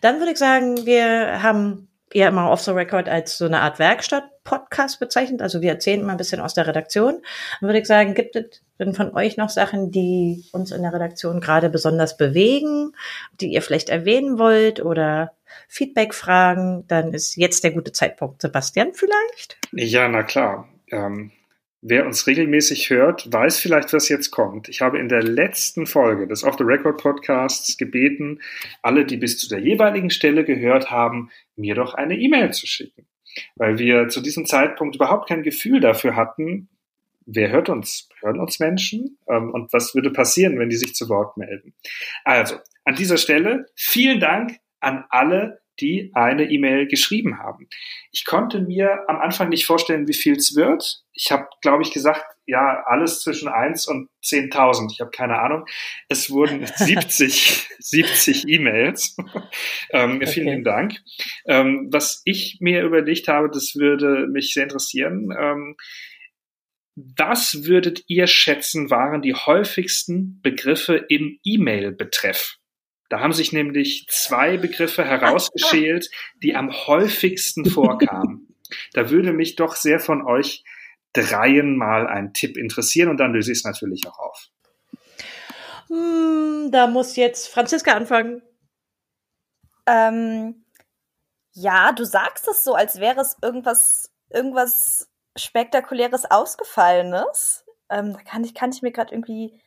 Dann 0.00 0.18
würde 0.20 0.32
ich 0.32 0.38
sagen, 0.38 0.86
wir 0.86 1.42
haben 1.42 1.88
eher 2.12 2.28
immer 2.28 2.50
off 2.50 2.62
the 2.62 2.70
record 2.70 3.08
als 3.08 3.36
so 3.36 3.46
eine 3.46 3.60
Art 3.60 3.78
Werkstatt-Podcast 3.78 5.00
bezeichnet. 5.00 5.42
Also 5.42 5.60
wir 5.60 5.70
erzählen 5.70 6.00
immer 6.00 6.12
ein 6.12 6.16
bisschen 6.18 6.40
aus 6.40 6.54
der 6.54 6.66
Redaktion. 6.66 7.20
Dann 7.60 7.68
würde 7.68 7.80
ich 7.80 7.86
sagen, 7.86 8.14
gibt 8.14 8.36
es 8.36 8.62
denn 8.78 8.94
von 8.94 9.14
euch 9.14 9.36
noch 9.36 9.50
Sachen, 9.50 9.90
die 9.90 10.44
uns 10.52 10.72
in 10.72 10.82
der 10.82 10.92
Redaktion 10.92 11.40
gerade 11.40 11.70
besonders 11.70 12.16
bewegen, 12.16 12.92
die 13.40 13.52
ihr 13.52 13.62
vielleicht 13.62 13.88
erwähnen 13.88 14.38
wollt 14.38 14.84
oder 14.84 15.32
Feedback-Fragen? 15.68 16.84
Dann 16.88 17.14
ist 17.14 17.36
jetzt 17.36 17.64
der 17.64 17.72
gute 17.72 17.92
Zeitpunkt. 17.92 18.42
Sebastian 18.42 18.92
vielleicht? 18.94 19.58
Ja, 19.72 20.08
na 20.08 20.22
klar. 20.22 20.68
Ähm, 20.90 21.32
Wer 21.86 22.06
uns 22.06 22.26
regelmäßig 22.26 22.88
hört, 22.88 23.30
weiß 23.30 23.58
vielleicht, 23.58 23.92
was 23.92 24.08
jetzt 24.08 24.30
kommt. 24.30 24.70
Ich 24.70 24.80
habe 24.80 24.98
in 24.98 25.10
der 25.10 25.22
letzten 25.22 25.84
Folge 25.84 26.26
des 26.26 26.42
Off 26.42 26.56
the 26.56 26.64
Record 26.64 26.98
Podcasts 26.98 27.76
gebeten, 27.76 28.40
alle, 28.80 29.04
die 29.04 29.18
bis 29.18 29.36
zu 29.36 29.50
der 29.50 29.58
jeweiligen 29.58 30.08
Stelle 30.08 30.46
gehört 30.46 30.90
haben, 30.90 31.28
mir 31.56 31.74
doch 31.74 31.92
eine 31.92 32.16
E-Mail 32.16 32.54
zu 32.54 32.66
schicken. 32.66 33.06
Weil 33.56 33.78
wir 33.78 34.08
zu 34.08 34.22
diesem 34.22 34.46
Zeitpunkt 34.46 34.96
überhaupt 34.96 35.28
kein 35.28 35.42
Gefühl 35.42 35.80
dafür 35.80 36.16
hatten, 36.16 36.70
wer 37.26 37.50
hört 37.50 37.68
uns? 37.68 38.08
Hören 38.20 38.40
uns 38.40 38.58
Menschen? 38.58 39.18
Ähm, 39.28 39.52
und 39.52 39.72
was 39.72 39.94
würde 39.94 40.10
passieren, 40.10 40.58
wenn 40.58 40.68
die 40.68 40.76
sich 40.76 40.94
zu 40.94 41.08
Wort 41.08 41.36
melden? 41.36 41.74
Also, 42.24 42.56
an 42.84 42.94
dieser 42.94 43.16
Stelle 43.16 43.66
vielen 43.74 44.20
Dank 44.20 44.58
an 44.80 45.04
alle, 45.08 45.60
die 45.80 46.12
eine 46.14 46.50
E-Mail 46.50 46.86
geschrieben 46.86 47.38
haben. 47.38 47.68
Ich 48.12 48.24
konnte 48.24 48.60
mir 48.60 49.08
am 49.08 49.16
Anfang 49.16 49.48
nicht 49.48 49.66
vorstellen, 49.66 50.06
wie 50.06 50.14
viel 50.14 50.36
es 50.36 50.54
wird. 50.54 51.02
Ich 51.12 51.32
habe, 51.32 51.48
glaube 51.62 51.82
ich, 51.82 51.92
gesagt, 51.92 52.24
ja, 52.46 52.84
alles 52.86 53.20
zwischen 53.22 53.48
eins 53.48 53.88
und 53.88 54.08
10.000. 54.22 54.92
Ich 54.92 55.00
habe 55.00 55.10
keine 55.10 55.40
Ahnung. 55.40 55.64
Es 56.08 56.30
wurden 56.30 56.66
70, 56.76 57.68
70 57.78 58.48
E-Mails. 58.48 59.16
ähm, 59.90 60.16
okay. 60.16 60.26
Vielen 60.26 60.62
Dank. 60.62 61.00
Ähm, 61.46 61.88
was 61.90 62.22
ich 62.24 62.58
mir 62.60 62.82
überlegt 62.82 63.28
habe, 63.28 63.50
das 63.50 63.74
würde 63.74 64.28
mich 64.28 64.52
sehr 64.52 64.64
interessieren. 64.64 65.34
Ähm, 65.36 65.76
was 66.96 67.64
würdet 67.64 68.04
ihr 68.06 68.26
schätzen, 68.26 68.90
waren 68.90 69.22
die 69.22 69.34
häufigsten 69.34 70.40
Begriffe 70.42 71.04
im 71.08 71.38
E-Mail-Betreff? 71.42 72.56
Da 73.08 73.20
haben 73.20 73.32
sich 73.32 73.52
nämlich 73.52 74.06
zwei 74.08 74.56
Begriffe 74.56 75.04
herausgeschält, 75.04 76.10
die 76.42 76.54
am 76.54 76.70
häufigsten 76.72 77.64
vorkamen. 77.66 78.56
Da 78.92 79.10
würde 79.10 79.32
mich 79.32 79.56
doch 79.56 79.76
sehr 79.76 80.00
von 80.00 80.26
euch 80.26 80.64
dreien 81.12 81.76
mal 81.76 82.06
ein 82.06 82.32
Tipp 82.32 82.56
interessieren 82.56 83.08
und 83.08 83.18
dann 83.18 83.32
löse 83.32 83.52
ich 83.52 83.58
es 83.58 83.64
natürlich 83.64 84.06
auch 84.08 84.18
auf. 84.18 84.48
Hm, 85.88 86.70
da 86.72 86.86
muss 86.86 87.16
jetzt 87.16 87.48
Franziska 87.48 87.92
anfangen. 87.92 88.42
Ähm, 89.86 90.64
ja, 91.52 91.92
du 91.92 92.04
sagst 92.04 92.48
es 92.48 92.64
so, 92.64 92.74
als 92.74 92.98
wäre 92.98 93.20
es 93.20 93.36
irgendwas, 93.42 94.10
irgendwas 94.30 95.08
Spektakuläres 95.36 96.30
Ausgefallenes. 96.30 97.64
Ähm, 97.90 98.12
da 98.12 98.20
kann 98.20 98.44
ich, 98.44 98.54
kann 98.54 98.70
ich 98.70 98.82
mir 98.82 98.92
gerade 98.92 99.12
irgendwie 99.12 99.60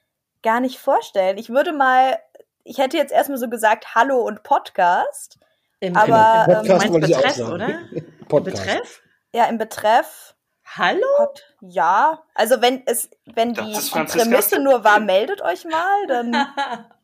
gar 0.44 0.60
nicht 0.60 0.80
vorstellen. 0.80 1.38
Ich 1.38 1.50
würde 1.50 1.74
mal, 1.74 2.18
ich 2.64 2.78
hätte 2.78 2.98
jetzt 2.98 3.12
erstmal 3.12 3.38
so 3.38 3.50
gesagt, 3.50 3.96
Hallo 3.96 4.22
und 4.22 4.44
Podcast. 4.44 5.40
Im, 5.80 5.96
aber 5.96 6.46
im 6.48 6.68
Podcast 6.68 6.86
ähm, 6.86 6.94
wollte 6.94 7.08
Betreff, 7.08 7.40
oder? 7.40 7.80
Podcast. 8.28 8.66
Betreff? 8.66 9.02
Ja, 9.34 9.46
im 9.46 9.58
Betreff. 9.58 10.36
Hallo? 10.76 11.06
Pod, 11.18 11.56
ja, 11.62 12.24
also 12.34 12.62
wenn 12.62 12.84
es, 12.86 13.10
wenn 13.26 13.54
die, 13.54 13.62
die 13.62 13.90
Prämisse 13.90 14.60
nur 14.60 14.84
war, 14.84 15.00
meldet 15.00 15.42
euch 15.42 15.66
mal, 15.66 16.08
dann. 16.08 16.48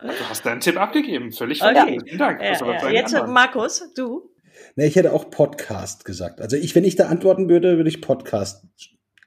Du 0.00 0.28
hast 0.28 0.46
deinen 0.46 0.60
Tipp 0.60 0.78
abgegeben, 0.78 1.32
völlig 1.32 1.60
okay. 1.60 1.98
Vielen 2.04 2.18
Dank. 2.18 2.40
Ja, 2.40 2.52
ja. 2.52 2.88
Jetzt 2.88 3.12
anderen. 3.12 3.32
Markus, 3.32 3.92
du. 3.96 4.30
Ne, 4.76 4.86
ich 4.86 4.96
hätte 4.96 5.12
auch 5.12 5.30
Podcast 5.30 6.04
gesagt. 6.04 6.40
Also 6.40 6.56
ich, 6.56 6.74
wenn 6.74 6.84
ich 6.84 6.96
da 6.96 7.08
antworten 7.08 7.48
würde, 7.48 7.76
würde 7.76 7.88
ich 7.88 8.00
Podcast 8.00 8.64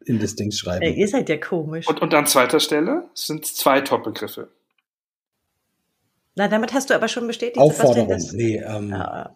in 0.06 0.20
das 0.20 0.36
Ding 0.36 0.52
schreiben. 0.52 0.82
Ey, 0.82 0.94
ihr 0.94 1.08
seid 1.08 1.30
ja 1.30 1.38
komisch. 1.38 1.88
Und, 1.88 2.02
und 2.02 2.14
an 2.14 2.26
zweiter 2.26 2.60
Stelle 2.60 3.10
sind 3.14 3.46
zwei 3.46 3.82
Top-Begriffe. 3.82 4.50
Na, 6.36 6.48
damit 6.48 6.74
hast 6.74 6.90
du 6.90 6.96
aber 6.96 7.08
schon 7.08 7.28
bestätigt. 7.28 7.58
Aufforderung. 7.58 8.18
Nee, 8.34 8.58
ähm, 8.58 8.90
ja. 8.90 9.36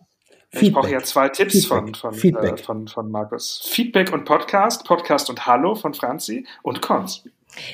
Ich 0.51 0.72
brauche 0.72 0.89
ja 0.89 1.03
zwei 1.03 1.30
Tipps 1.30 1.66
von, 1.66 1.93
von, 1.93 2.14
Äh, 2.14 2.58
von, 2.58 2.88
von 2.88 3.12
Markus. 3.12 3.62
Feedback 3.70 4.14
und 4.14 4.24
Podcast, 4.26 4.86
Podcast 4.86 5.30
und 5.30 5.45
Hallo 5.45 5.76
von 5.76 5.93
Franzi 5.93 6.47
und 6.64 6.82
Cons. 6.82 7.26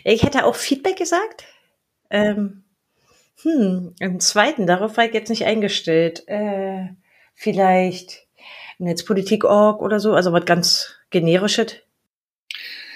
Ich 0.04 0.24
hätte 0.24 0.46
auch 0.46 0.56
Feedback 0.56 0.98
gesagt. 0.98 1.46
Ähm, 2.10 2.64
hm, 3.44 3.94
im 4.00 4.20
zweiten, 4.20 4.68
darauf 4.68 4.98
war 4.98 5.06
ich 5.06 5.14
jetzt 5.14 5.30
nicht 5.30 5.46
eingestellt. 5.46 6.24
Äh, 6.28 6.90
vielleicht 7.36 8.28
Netzpolitik.org 8.80 9.82
oder 9.82 10.00
so, 10.00 10.14
also 10.14 10.34
was 10.34 10.46
ganz 10.46 10.96
generisches. 11.12 11.76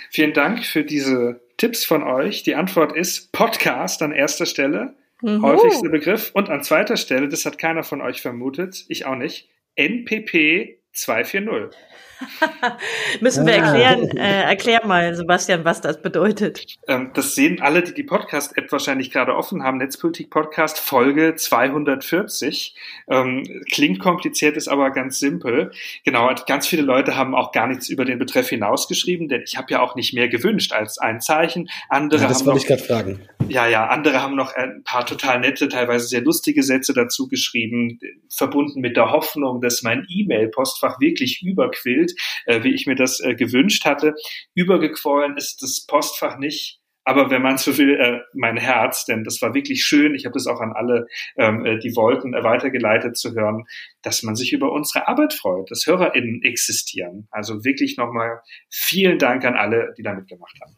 Vielen 0.10 0.34
Dank 0.34 0.66
für 0.66 0.84
diese 0.84 1.42
Tipps 1.58 1.86
von 1.86 2.04
euch. 2.04 2.44
Die 2.44 2.56
Antwort 2.56 2.96
ist 2.96 3.32
Podcast 3.32 4.02
an 4.02 4.12
erster 4.12 4.46
Stelle, 4.46 4.96
mhm. 5.22 5.42
häufigster 5.44 5.90
Begriff. 5.90 6.32
Und 6.34 6.50
an 6.50 6.64
zweiter 6.64 6.98
Stelle, 6.98 7.28
das 7.28 7.46
hat 7.46 7.58
keiner 7.58 7.84
von 7.84 8.02
euch 8.02 8.22
vermutet, 8.22 8.86
ich 8.88 9.06
auch 9.06 9.16
nicht, 9.16 9.50
NPP 9.76 10.78
240. 10.94 11.76
Müssen 13.22 13.46
wir 13.46 13.54
erklären, 13.54 14.18
äh, 14.18 14.44
erklär 14.44 14.86
mal, 14.86 15.16
Sebastian, 15.16 15.66
was 15.66 15.82
das 15.82 16.02
bedeutet. 16.02 16.66
Ähm, 16.88 17.12
das 17.14 17.36
sehen 17.36 17.62
alle, 17.62 17.84
die 17.84 17.94
die 17.94 18.04
Podcast-App 18.04 18.72
wahrscheinlich 18.72 19.12
gerade 19.12 19.36
offen 19.36 19.64
haben. 19.64 19.78
Netzpolitik-Podcast, 19.78 20.80
Folge 20.80 21.36
240. 21.36 22.76
Ähm, 23.08 23.64
klingt 23.72 24.00
kompliziert, 24.00 24.58
ist 24.58 24.68
aber 24.68 24.92
ganz 24.92 25.20
simpel. 25.20 25.72
Genau, 26.04 26.34
ganz 26.48 26.68
viele 26.68 26.84
Leute 26.84 27.16
haben 27.16 27.36
auch 27.36 27.52
gar 27.52 27.68
nichts 27.68 27.90
über 27.90 28.06
den 28.06 28.20
Betreff 28.20 28.50
hinausgeschrieben, 28.50 29.28
denn 29.28 29.42
ich 29.44 29.58
habe 29.58 29.68
ja 29.72 29.82
auch 29.82 29.96
nicht 29.96 30.14
mehr 30.14 30.28
gewünscht 30.28 30.74
als 30.74 30.98
ein 30.98 31.22
Zeichen. 31.22 31.70
Andere 31.90 32.22
ja, 32.22 32.28
das 32.28 32.40
haben 32.40 32.48
wollte 32.48 32.60
ich 32.60 32.68
gerade 32.68 32.84
fragen. 32.84 33.22
Ja, 33.48 33.68
ja, 33.68 33.88
andere 33.88 34.22
haben 34.22 34.36
noch 34.36 34.54
ein 34.54 34.84
paar 34.84 35.06
total 35.06 35.40
nette, 35.40 35.70
teilweise 35.70 36.08
sehr 36.08 36.22
lustige 36.22 36.64
Sätze 36.64 36.94
dazu 36.94 37.28
geschrieben, 37.28 38.00
verbunden 38.30 38.82
mit 38.82 38.98
der 38.98 39.12
Hoffnung, 39.12 39.62
dass 39.62 39.84
mein 39.84 40.06
E-Mail-Postfach 40.10 41.00
wirklich 41.00 41.44
überquillt 41.44 42.14
äh, 42.46 42.64
wie 42.64 42.74
ich 42.74 42.88
mir 42.88 42.96
das 42.96 43.20
äh, 43.20 43.36
gewünscht 43.36 43.86
hatte. 43.86 44.16
Übergequollen 44.54 45.38
ist 45.38 45.62
das 45.62 45.86
Postfach 45.86 46.38
nicht. 46.38 46.80
Aber 47.08 47.30
wenn 47.30 47.44
man 47.44 47.58
so 47.58 47.78
will, 47.78 48.00
äh, 48.00 48.22
mein 48.34 48.58
Herz, 48.58 49.06
denn 49.06 49.24
das 49.24 49.40
war 49.42 49.54
wirklich 49.54 49.84
schön. 49.84 50.16
Ich 50.16 50.26
habe 50.26 50.34
das 50.34 50.48
auch 50.48 50.60
an 50.60 50.74
alle, 50.74 51.06
ähm, 51.38 51.64
äh, 51.64 51.78
die 51.78 51.96
wollten, 51.96 52.34
äh, 52.34 52.44
weitergeleitet 52.44 53.16
zu 53.16 53.36
hören, 53.36 53.66
dass 54.02 54.24
man 54.24 54.36
sich 54.36 54.54
über 54.54 54.72
unsere 54.72 55.08
Arbeit 55.08 55.34
freut, 55.34 55.70
dass 55.70 55.86
HörerInnen 55.86 56.42
existieren. 56.42 57.28
Also 57.30 57.64
wirklich 57.64 57.98
nochmal 57.98 58.42
vielen 58.70 59.20
Dank 59.20 59.46
an 59.46 59.54
alle, 59.54 59.94
die 59.98 60.02
da 60.02 60.14
mitgemacht 60.14 60.60
haben. 60.62 60.76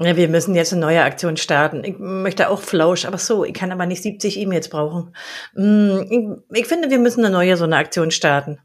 Ja, 0.00 0.16
wir 0.16 0.28
müssen 0.28 0.56
jetzt 0.56 0.72
eine 0.72 0.80
neue 0.80 1.02
Aktion 1.02 1.36
starten. 1.36 1.84
Ich 1.84 1.98
möchte 1.98 2.48
auch 2.48 2.60
Flausch, 2.60 3.04
aber 3.04 3.18
so, 3.18 3.44
ich 3.44 3.54
kann 3.54 3.70
aber 3.70 3.86
nicht 3.86 4.02
70 4.02 4.38
E-Mails 4.38 4.68
brauchen. 4.68 5.14
Mm, 5.54 6.34
ich, 6.52 6.66
finde, 6.66 6.90
wir 6.90 6.98
müssen 6.98 7.24
eine 7.24 7.32
neue 7.32 7.56
so 7.56 7.64
eine 7.64 7.76
Aktion 7.76 8.10
starten. 8.10 8.58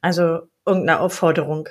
Also 0.00 0.40
irgendeine 0.64 1.00
Aufforderung. 1.00 1.68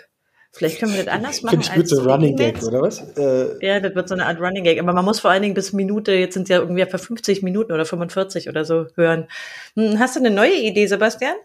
Vielleicht 0.52 0.80
können 0.80 0.94
wir 0.94 1.04
das 1.04 1.14
anders 1.14 1.42
machen. 1.42 1.62
Finde 1.62 1.84
ich 1.84 1.90
gut, 1.90 1.90
so 1.90 2.10
Running 2.10 2.36
Gag, 2.36 2.64
oder 2.64 2.82
was? 2.82 3.02
Äh, 3.18 3.66
ja, 3.66 3.80
das 3.80 3.96
wird 3.96 4.10
so 4.10 4.16
eine 4.16 4.28
Art 4.28 4.40
Running 4.40 4.64
Gag. 4.64 4.80
Aber 4.80 4.94
man 4.94 5.06
muss 5.06 5.20
vor 5.20 5.32
allen 5.32 5.42
Dingen 5.42 5.56
bis 5.56 5.74
Minute, 5.74 6.14
jetzt 6.14 6.36
sind 6.36 6.48
ja 6.48 6.60
irgendwie 6.60 6.86
für 6.86 7.00
50 7.00 7.42
Minuten 7.42 7.72
oder 7.72 7.86
45 7.86 8.48
oder 8.48 8.64
so 8.64 8.88
hören. 8.96 9.28
Hm, 9.76 9.98
hast 10.00 10.16
du 10.16 10.20
eine 10.20 10.32
neue 10.32 10.56
Idee, 10.56 10.86
Sebastian? 10.86 11.36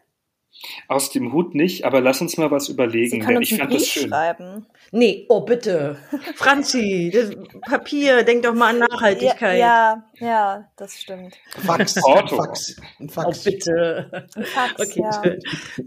Aus 0.88 1.10
dem 1.10 1.32
Hut 1.32 1.54
nicht, 1.54 1.84
aber 1.84 2.00
lass 2.00 2.20
uns 2.20 2.36
mal 2.36 2.50
was 2.50 2.68
überlegen. 2.68 3.10
Sie 3.10 3.18
können 3.18 3.38
uns 3.38 3.50
ich 3.50 3.58
fand 3.58 3.72
das 3.72 3.86
schön. 3.86 4.08
schreiben. 4.08 4.66
Nee, 4.92 5.26
oh 5.28 5.40
bitte. 5.40 5.96
Franzi, 6.36 7.10
das 7.12 7.30
Papier, 7.62 8.22
denk 8.22 8.42
doch 8.42 8.54
mal 8.54 8.70
an 8.70 8.78
Nachhaltigkeit. 8.78 9.58
Ja, 9.58 10.04
ja, 10.18 10.26
ja 10.26 10.68
das 10.76 11.00
stimmt. 11.00 11.34
Fax, 11.48 12.02
Auto. 12.04 12.36
Fax. 12.36 12.76
Fax. 13.08 13.26
Oh 13.26 13.50
bitte. 13.50 14.28
Ein 14.36 14.44
Fax, 14.44 14.80
okay, 14.80 15.00
ja. 15.00 15.22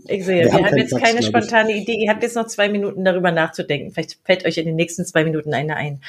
Ich 0.08 0.26
sehe, 0.26 0.44
wir, 0.44 0.46
wir 0.46 0.54
haben, 0.54 0.66
haben 0.66 0.78
jetzt 0.78 0.92
Fax, 0.92 1.04
keine 1.04 1.24
spontane 1.24 1.74
Idee. 1.74 1.98
Ihr 2.04 2.10
habt 2.10 2.24
jetzt 2.24 2.36
noch 2.36 2.48
zwei 2.48 2.68
Minuten 2.68 3.06
darüber 3.06 3.32
nachzudenken. 3.32 3.92
Vielleicht 3.92 4.20
fällt 4.24 4.46
euch 4.46 4.58
in 4.58 4.66
den 4.66 4.76
nächsten 4.76 5.06
zwei 5.06 5.24
Minuten 5.24 5.54
eine 5.54 5.76
ein. 5.76 6.02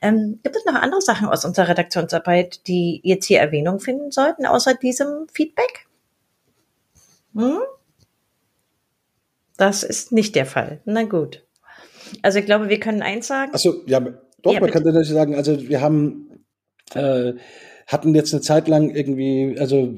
Ähm, 0.00 0.40
gibt 0.42 0.56
es 0.56 0.64
noch 0.64 0.74
andere 0.74 1.00
Sachen 1.00 1.28
aus 1.28 1.44
unserer 1.44 1.68
Redaktionsarbeit, 1.68 2.66
die 2.68 3.00
jetzt 3.02 3.26
hier 3.26 3.40
Erwähnung 3.40 3.80
finden 3.80 4.10
sollten, 4.10 4.46
außer 4.46 4.74
diesem 4.74 5.26
Feedback? 5.32 5.86
Hm? 7.34 7.58
Das 9.56 9.82
ist 9.82 10.12
nicht 10.12 10.34
der 10.34 10.46
Fall. 10.46 10.80
Na 10.84 11.04
gut. 11.04 11.44
Also 12.22 12.38
ich 12.38 12.46
glaube, 12.46 12.68
wir 12.68 12.80
können 12.80 13.02
eins 13.02 13.26
sagen. 13.26 13.52
Achso, 13.54 13.82
ja, 13.86 14.00
doch, 14.00 14.52
ja, 14.52 14.60
man 14.60 14.66
bitte. 14.66 14.72
könnte 14.72 14.88
natürlich 14.88 15.10
sagen, 15.10 15.34
also 15.34 15.68
wir 15.68 15.80
haben 15.80 16.44
äh, 16.94 17.34
hatten 17.86 18.14
jetzt 18.14 18.32
eine 18.32 18.40
Zeit 18.40 18.66
lang 18.68 18.94
irgendwie, 18.94 19.56
also 19.58 19.92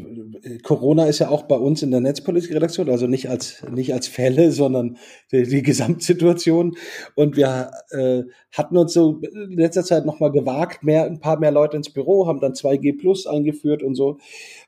Corona 0.65 1.07
ist 1.07 1.21
ja 1.21 1.29
auch 1.29 1.45
bei 1.45 1.55
uns 1.55 1.83
in 1.83 1.93
der 1.93 2.01
Netzpolitik-Redaktion, 2.01 2.91
also 2.91 3.07
nicht 3.07 3.31
als 3.31 3.63
nicht 3.71 3.95
als 3.95 4.09
Fälle, 4.09 4.51
sondern 4.51 4.97
die, 5.31 5.45
die 5.45 5.63
Gesamtsituation. 5.63 6.77
Und 7.15 7.37
wir 7.37 7.71
äh, 7.91 8.25
hatten 8.53 8.77
uns 8.77 8.93
so 8.93 9.21
in 9.21 9.59
letzter 9.59 9.85
Zeit 9.85 10.05
nochmal 10.05 10.33
gewagt, 10.33 10.83
mehr 10.83 11.05
ein 11.05 11.21
paar 11.21 11.39
mehr 11.39 11.53
Leute 11.53 11.77
ins 11.77 11.93
Büro, 11.93 12.27
haben 12.27 12.41
dann 12.41 12.55
2G 12.55 12.99
Plus 12.99 13.27
eingeführt 13.27 13.83
und 13.83 13.95
so. 13.95 14.19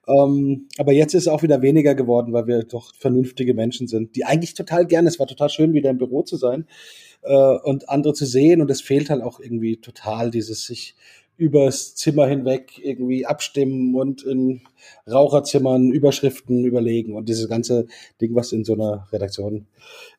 Ähm, 0.09 0.68
aber 0.78 0.92
jetzt 0.92 1.14
ist 1.14 1.22
es 1.22 1.28
auch 1.28 1.42
wieder 1.42 1.61
weniger 1.61 1.94
geworden, 1.94 2.32
weil 2.32 2.46
wir 2.46 2.62
doch 2.64 2.94
vernünftige 2.94 3.52
Menschen 3.52 3.86
sind, 3.88 4.16
die 4.16 4.24
eigentlich 4.24 4.54
total 4.54 4.86
gerne. 4.86 5.09
Es 5.09 5.18
war 5.18 5.26
total 5.26 5.50
schön, 5.50 5.74
wieder 5.74 5.90
im 5.90 5.98
Büro 5.98 6.22
zu 6.22 6.36
sein 6.36 6.66
äh, 7.22 7.56
und 7.62 7.88
andere 7.90 8.14
zu 8.14 8.24
sehen. 8.24 8.61
Und 8.62 8.70
es 8.70 8.80
fehlt 8.80 9.11
halt 9.11 9.22
auch 9.22 9.38
irgendwie 9.38 9.76
total 9.80 10.30
dieses 10.30 10.64
sich 10.64 10.96
übers 11.36 11.94
Zimmer 11.94 12.26
hinweg 12.26 12.80
irgendwie 12.82 13.24
abstimmen 13.24 13.94
und 13.94 14.24
in 14.24 14.62
Raucherzimmern 15.09 15.92
Überschriften 15.92 16.64
überlegen 16.64 17.14
und 17.14 17.28
dieses 17.28 17.48
ganze 17.48 17.86
Ding, 18.20 18.34
was 18.34 18.52
in 18.52 18.64
so 18.64 18.72
einer 18.74 19.06
Redaktion 19.12 19.66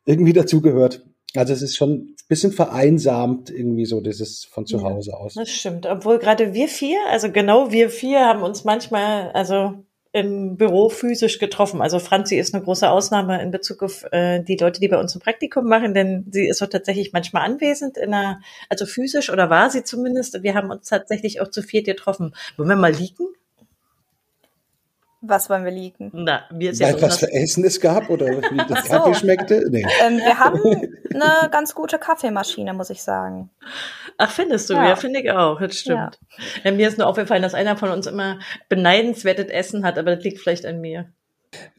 irgendwie 0.05 0.33
dazugehört. 0.33 1.05
Also 1.35 1.53
es 1.53 1.61
ist 1.61 1.75
schon 1.75 1.91
ein 1.91 2.15
bisschen 2.27 2.51
vereinsamt 2.51 3.49
irgendwie 3.49 3.85
so 3.85 4.01
dieses 4.01 4.45
von 4.45 4.65
zu 4.65 4.83
Hause 4.83 5.15
aus. 5.15 5.35
Das 5.35 5.49
stimmt, 5.49 5.85
obwohl 5.85 6.19
gerade 6.19 6.53
wir 6.53 6.67
vier, 6.67 6.97
also 7.09 7.31
genau 7.31 7.71
wir 7.71 7.89
vier 7.89 8.25
haben 8.25 8.41
uns 8.41 8.63
manchmal, 8.63 9.31
also 9.31 9.83
im 10.11 10.57
Büro 10.57 10.89
physisch 10.89 11.37
getroffen. 11.37 11.81
Also 11.81 11.99
Franzi 11.99 12.37
ist 12.37 12.53
eine 12.53 12.63
große 12.63 12.89
Ausnahme 12.89 13.41
in 13.43 13.51
Bezug 13.51 13.83
auf 13.83 14.05
äh, 14.11 14.41
die 14.41 14.57
Leute, 14.57 14.79
die 14.79 14.87
bei 14.87 14.99
uns 14.99 15.15
ein 15.15 15.19
Praktikum 15.21 15.65
machen, 15.65 15.93
denn 15.93 16.25
sie 16.31 16.47
ist 16.47 16.57
so 16.57 16.65
tatsächlich 16.65 17.13
manchmal 17.13 17.43
anwesend 17.43 17.95
in 17.97 18.13
einer, 18.13 18.41
also 18.69 18.87
physisch 18.87 19.29
oder 19.29 19.51
war 19.51 19.69
sie 19.69 19.83
zumindest. 19.83 20.41
Wir 20.41 20.55
haben 20.55 20.71
uns 20.71 20.89
tatsächlich 20.89 21.41
auch 21.41 21.49
zu 21.49 21.61
viert 21.61 21.85
getroffen. 21.85 22.33
Wollen 22.57 22.69
wir 22.69 22.75
mal 22.75 22.91
liegen? 22.91 23.27
Was 25.21 25.49
wollen 25.49 25.65
wir 25.65 25.71
leaken? 25.71 26.11
Na, 26.13 26.43
mir 26.49 26.71
ist 26.71 26.79
ja 26.79 27.01
was 27.01 27.17
für 27.17 27.31
Essen 27.31 27.65
es 27.65 27.81
gab 27.81 28.09
oder 28.09 28.27
wie 28.27 28.57
das 28.69 28.85
so. 28.85 28.93
Kaffee 28.93 29.15
schmeckte? 29.15 29.65
Nee. 29.69 29.85
Ähm, 30.01 30.17
wir 30.17 30.39
haben 30.39 30.61
eine 31.13 31.49
ganz 31.49 31.75
gute 31.75 31.99
Kaffeemaschine, 31.99 32.73
muss 32.73 32.89
ich 32.89 33.01
sagen. 33.01 33.49
Ach, 34.17 34.31
findest 34.31 34.69
du? 34.69 34.75
Ja, 34.75 34.89
ja 34.89 34.95
finde 34.95 35.19
ich 35.19 35.31
auch. 35.31 35.59
Das 35.59 35.75
stimmt. 35.75 36.19
Ja. 36.63 36.71
mir 36.71 36.87
ist 36.87 36.97
nur 36.97 37.07
aufgefallen, 37.07 37.41
dass 37.41 37.53
einer 37.53 37.75
von 37.75 37.89
uns 37.89 38.07
immer 38.07 38.39
beneidenswertes 38.69 39.47
Essen 39.47 39.83
hat, 39.83 39.97
aber 39.97 40.15
das 40.15 40.23
liegt 40.23 40.39
vielleicht 40.39 40.65
an 40.65 40.79
mir. 40.79 41.11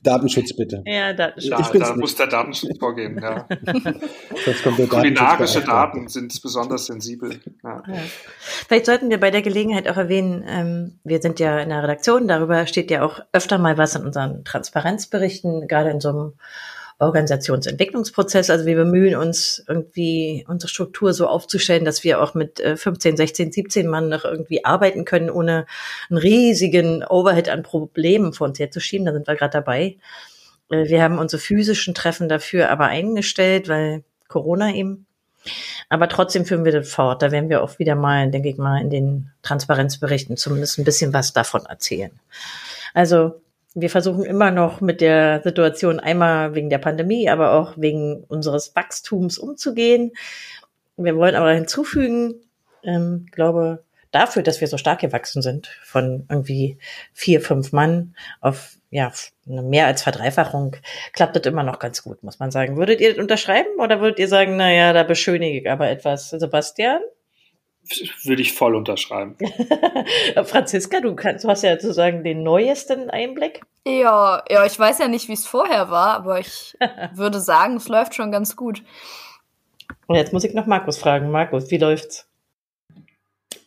Datenschutz 0.03 0.57
bitte. 0.57 0.83
Ja, 0.87 1.12
Datenschutz. 1.12 1.73
Ja, 1.73 1.79
da 1.81 1.97
muss 1.97 2.16
der 2.16 2.27
Datenschutz 2.27 2.79
vorgehen. 2.79 3.21
Ja. 3.21 3.47
Kulinarische 4.89 5.61
Daten 5.61 6.09
sind 6.09 6.41
besonders 6.43 6.87
sensibel. 6.87 7.41
Ja. 7.62 7.83
Ja. 7.87 7.95
Vielleicht 8.39 8.87
sollten 8.87 9.11
wir 9.11 9.21
bei 9.21 9.31
der 9.31 9.43
Gelegenheit 9.43 9.89
auch 9.89 9.97
erwähnen, 9.97 10.45
ähm, 10.49 10.99
wir 11.05 11.21
sind 11.21 11.39
ja 11.39 11.61
in 11.61 11.68
der 11.68 11.83
Redaktion, 11.83 12.29
darüber 12.29 12.66
steht 12.66 12.91
ja 12.91 13.05
auch 13.05 13.21
öfter 13.33 13.59
mal 13.59 13.79
was 13.79 13.95
in 13.95 14.05
unseren 14.05 14.45
Transparenzberichten, 14.45 15.68
gerade 15.68 15.91
in 15.91 16.01
so 16.01 16.09
einem 16.09 16.33
Organisationsentwicklungsprozess. 17.01 18.51
Also 18.51 18.66
wir 18.66 18.76
bemühen 18.76 19.16
uns 19.16 19.64
irgendwie 19.66 20.44
unsere 20.46 20.68
Struktur 20.68 21.12
so 21.14 21.26
aufzustellen, 21.26 21.84
dass 21.84 22.05
wir 22.05 22.20
auch 22.22 22.34
mit 22.34 22.61
15, 22.61 23.16
16, 23.16 23.53
17 23.53 23.86
Mann 23.86 24.09
noch 24.09 24.24
irgendwie 24.24 24.64
arbeiten 24.64 25.05
können, 25.05 25.30
ohne 25.30 25.66
einen 26.11 26.18
riesigen 26.18 27.03
Overhead 27.05 27.48
an 27.48 27.62
Problemen 27.62 28.32
vor 28.32 28.46
uns 28.46 28.59
herzuschieben. 28.59 29.07
Da 29.07 29.12
sind 29.12 29.26
wir 29.26 29.34
gerade 29.34 29.53
dabei. 29.53 29.96
Äh, 30.70 30.88
wir 30.88 31.03
haben 31.03 31.18
unsere 31.18 31.40
physischen 31.40 31.94
Treffen 31.94 32.28
dafür 32.28 32.70
aber 32.70 32.86
eingestellt, 32.86 33.68
weil 33.68 34.05
Corona 34.28 34.74
eben. 34.74 35.07
Aber 35.88 36.09
trotzdem 36.09 36.44
führen 36.44 36.64
wir 36.64 36.72
das 36.72 36.90
fort. 36.90 37.22
Da 37.22 37.32
werden 37.32 37.48
wir 37.48 37.62
auch 37.62 37.78
wieder 37.78 37.94
mal, 37.94 38.30
denke 38.30 38.51
ich 38.51 38.59
mal, 38.59 38.80
in 38.80 38.90
den 38.90 39.30
Transparenzberichten 39.42 40.36
zumindest 40.36 40.78
ein 40.78 40.84
bisschen 40.84 41.14
was 41.14 41.32
davon 41.32 41.64
erzählen. 41.64 42.12
Also 42.92 43.40
wir 43.75 43.91
versuchen 43.91 44.25
immer 44.25 44.51
noch 44.51 44.81
mit 44.81 45.01
der 45.01 45.43
Situation 45.43 46.01
einmal 46.01 46.55
wegen 46.55 46.71
der 46.71 46.79
Pandemie, 46.79 47.29
aber 47.29 47.53
auch 47.53 47.75
wegen 47.77 48.25
unseres 48.25 48.75
Wachstums 48.75 49.39
umzugehen. 49.39 50.12
Wir 50.97 51.16
wollen 51.16 51.37
aber 51.37 51.53
hinzufügen, 51.53 52.35
ähm, 52.83 53.27
glaube, 53.31 53.85
dafür, 54.11 54.43
dass 54.43 54.61
wir 54.61 54.68
so 54.68 54.77
stark 54.77 55.01
gewachsen 55.01 55.41
sind, 55.41 55.68
von 55.85 56.27
irgendwie 56.29 56.79
vier, 57.12 57.41
fünf 57.41 57.73
Mann 57.73 58.14
auf 58.41 58.77
ja, 58.91 59.12
eine 59.49 59.62
mehr 59.62 59.87
als 59.87 60.03
Verdreifachung, 60.03 60.77
klappt 61.12 61.37
das 61.37 61.47
immer 61.47 61.62
noch 61.62 61.79
ganz 61.79 62.03
gut, 62.03 62.25
muss 62.25 62.41
man 62.41 62.51
sagen. 62.51 62.77
Würdet 62.77 63.01
ihr 63.01 63.11
das 63.11 63.23
unterschreiben 63.23 63.79
oder 63.79 64.01
würdet 64.01 64.18
ihr 64.18 64.27
sagen, 64.27 64.57
na 64.57 64.73
ja, 64.73 64.93
da 64.93 65.05
beschönige 65.05 65.61
ich 65.61 65.71
aber 65.71 65.89
etwas? 65.89 66.31
Sebastian? 66.31 67.01
Würde 68.24 68.43
ich 68.43 68.53
voll 68.53 68.74
unterschreiben. 68.74 69.37
Franziska, 70.45 71.01
du 71.01 71.14
kannst, 71.14 71.45
du 71.45 71.49
hast 71.49 71.62
ja 71.62 71.78
sozusagen 71.78 72.22
den 72.24 72.43
neuesten 72.43 73.11
Einblick. 73.11 73.62
Ja, 73.87 74.43
ja, 74.49 74.66
ich 74.66 74.78
weiß 74.78 74.99
ja 74.99 75.09
nicht, 75.09 75.28
wie 75.28 75.33
es 75.33 75.47
vorher 75.47 75.91
war, 75.91 76.14
aber 76.14 76.39
ich 76.39 76.76
würde 77.14 77.41
sagen, 77.41 77.76
es 77.76 77.89
läuft 77.89 78.14
schon 78.14 78.31
ganz 78.31 78.57
gut. 78.57 78.83
Und 80.07 80.16
jetzt 80.16 80.33
muss 80.33 80.45
ich 80.45 80.55
noch 80.55 80.66
Markus 80.66 80.99
fragen. 80.99 81.31
Markus, 81.31 81.70
wie 81.70 81.78
läuft's? 81.78 82.26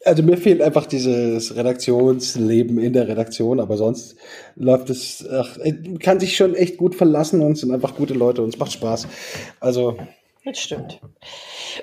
Also 0.05 0.22
mir 0.22 0.38
fehlt 0.38 0.61
einfach 0.61 0.86
dieses 0.86 1.55
Redaktionsleben 1.55 2.78
in 2.78 2.91
der 2.91 3.07
Redaktion, 3.07 3.61
aber 3.61 3.78
sonst 3.78 4.18
läuft 4.55 4.89
es, 4.89 5.26
ach, 5.32 5.57
kann 6.01 6.20
sich 6.20 6.36
schon 6.36 6.55
echt 6.55 6.78
gut 6.78 6.95
verlassen 6.95 7.41
und 7.41 7.53
es 7.53 7.61
sind 7.61 7.72
einfach 7.72 7.95
gute 7.95 8.14
Leute 8.14 8.41
und 8.41 8.49
es 8.49 8.59
macht 8.59 8.74
Spaß. 8.74 9.07
Also. 9.59 9.97
Das 10.45 10.59
stimmt. 10.59 10.99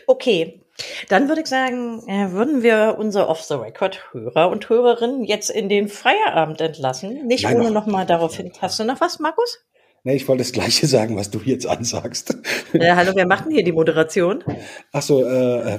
Okay, 0.06 0.60
dann 1.08 1.28
würde 1.28 1.42
ich 1.42 1.46
sagen, 1.46 2.06
äh, 2.06 2.32
würden 2.32 2.62
wir 2.62 2.96
unsere 2.98 3.28
Off-the-Record-Hörer 3.28 4.48
und 4.48 4.68
Hörerinnen 4.68 5.24
jetzt 5.24 5.50
in 5.50 5.68
den 5.68 5.88
Feierabend 5.88 6.60
entlassen. 6.60 7.26
Nicht 7.26 7.44
Nein, 7.44 7.56
ohne 7.56 7.70
nochmal 7.70 8.06
darauf 8.06 8.36
hin. 8.36 8.52
Hast 8.60 8.78
du 8.78 8.84
noch 8.84 9.00
was, 9.00 9.18
Markus? 9.18 9.58
Nee, 10.02 10.14
ich 10.14 10.26
wollte 10.28 10.42
das 10.42 10.52
Gleiche 10.52 10.86
sagen, 10.86 11.16
was 11.16 11.30
du 11.30 11.40
jetzt 11.40 11.66
ansagst. 11.66 12.34
Ja, 12.72 12.96
hallo, 12.96 13.12
wer 13.14 13.26
macht 13.26 13.44
denn 13.44 13.52
hier 13.52 13.64
die 13.64 13.72
Moderation? 13.72 14.42
Ach 14.92 15.02
so, 15.02 15.22
äh, 15.22 15.74
äh 15.74 15.78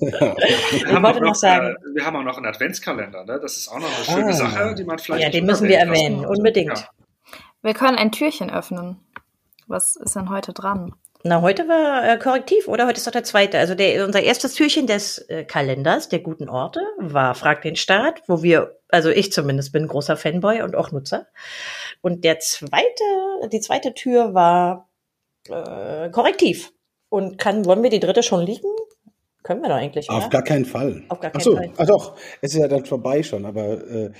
ich 0.00 0.84
wollte 0.84 1.22
noch 1.22 1.34
sagen. 1.34 1.68
Äh, 1.68 1.94
wir 1.94 2.04
haben 2.04 2.16
auch 2.16 2.22
noch 2.22 2.36
einen 2.36 2.46
Adventskalender, 2.46 3.24
ne? 3.24 3.38
Das 3.40 3.56
ist 3.56 3.68
auch 3.68 3.78
noch 3.78 3.88
eine 3.94 4.04
schöne 4.04 4.30
ah. 4.30 4.32
Sache, 4.32 4.74
die 4.74 4.84
man 4.84 4.98
vielleicht. 4.98 5.22
Ja, 5.22 5.30
den 5.30 5.46
müssen 5.46 5.68
wir 5.68 5.78
erwähnen, 5.78 6.22
lassen. 6.22 6.36
unbedingt. 6.36 6.78
Ja. 6.78 6.90
Wir 7.62 7.72
können 7.72 7.96
ein 7.96 8.12
Türchen 8.12 8.50
öffnen. 8.50 8.98
Was 9.66 9.96
ist 9.96 10.16
denn 10.16 10.28
heute 10.28 10.52
dran? 10.52 10.94
Na, 11.26 11.42
heute 11.42 11.66
war 11.66 12.08
äh, 12.08 12.18
Korrektiv, 12.18 12.68
oder? 12.68 12.86
Heute 12.86 12.98
ist 12.98 13.06
doch 13.06 13.12
der 13.12 13.24
zweite. 13.24 13.58
Also 13.58 13.74
der, 13.74 14.04
unser 14.06 14.22
erstes 14.22 14.54
Türchen 14.54 14.86
des 14.86 15.18
äh, 15.28 15.44
Kalenders 15.44 16.08
der 16.08 16.20
guten 16.20 16.48
Orte 16.48 16.80
war 16.98 17.34
Frag 17.34 17.62
den 17.62 17.74
Staat, 17.74 18.22
wo 18.28 18.44
wir, 18.44 18.78
also 18.88 19.10
ich 19.10 19.32
zumindest 19.32 19.72
bin 19.72 19.88
großer 19.88 20.16
Fanboy 20.16 20.62
und 20.62 20.76
auch 20.76 20.92
Nutzer. 20.92 21.26
Und 22.00 22.22
der 22.22 22.38
zweite, 22.38 23.02
die 23.52 23.58
zweite 23.58 23.92
Tür 23.92 24.34
war 24.34 24.88
äh, 25.48 26.10
Korrektiv. 26.10 26.72
Und 27.08 27.38
kann, 27.38 27.64
wollen 27.64 27.82
wir 27.82 27.90
die 27.90 28.00
dritte 28.00 28.22
schon 28.22 28.46
liegen? 28.46 28.68
Können 29.42 29.62
wir 29.62 29.68
doch 29.68 29.76
eigentlich. 29.76 30.08
Auf 30.08 30.26
oder? 30.26 30.28
gar 30.28 30.42
keinen 30.42 30.64
Fall. 30.64 31.02
Auf 31.08 31.18
gar 31.18 31.32
keinen 31.32 31.40
Ach 31.40 31.44
so, 31.44 31.56
Fall. 31.56 31.72
Ach 31.76 31.86
doch, 31.86 32.16
es 32.40 32.54
ist 32.54 32.60
ja 32.60 32.68
dann 32.68 32.84
vorbei 32.84 33.24
schon, 33.24 33.46
aber 33.46 33.80
äh, 33.88 34.10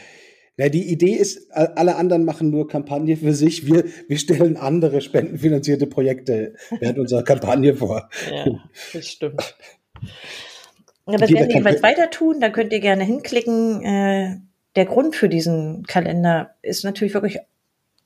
ja, 0.56 0.68
die 0.70 0.90
Idee 0.90 1.14
ist, 1.14 1.50
alle 1.52 1.96
anderen 1.96 2.24
machen 2.24 2.50
nur 2.50 2.66
Kampagne 2.66 3.16
für 3.16 3.34
sich. 3.34 3.66
Wir, 3.66 3.84
wir 4.08 4.18
stellen 4.18 4.56
andere 4.56 5.02
spendenfinanzierte 5.02 5.86
Projekte 5.86 6.54
während 6.80 6.98
unserer 6.98 7.22
Kampagne 7.24 7.74
vor. 7.74 8.08
Ja, 8.30 8.46
das 8.92 9.06
stimmt. 9.06 9.54
Ja, 11.08 11.18
das 11.18 11.30
werden 11.30 11.48
wir 11.48 11.56
jeweils 11.58 11.84
weiter 11.84 12.10
tun. 12.10 12.40
Da 12.40 12.50
könnt 12.50 12.72
ihr 12.72 12.80
gerne 12.80 13.04
hinklicken. 13.04 13.80
Äh, 13.84 14.38
der 14.74 14.86
Grund 14.86 15.14
für 15.14 15.28
diesen 15.28 15.84
Kalender 15.84 16.56
ist 16.62 16.84
natürlich 16.84 17.14
wirklich 17.14 17.38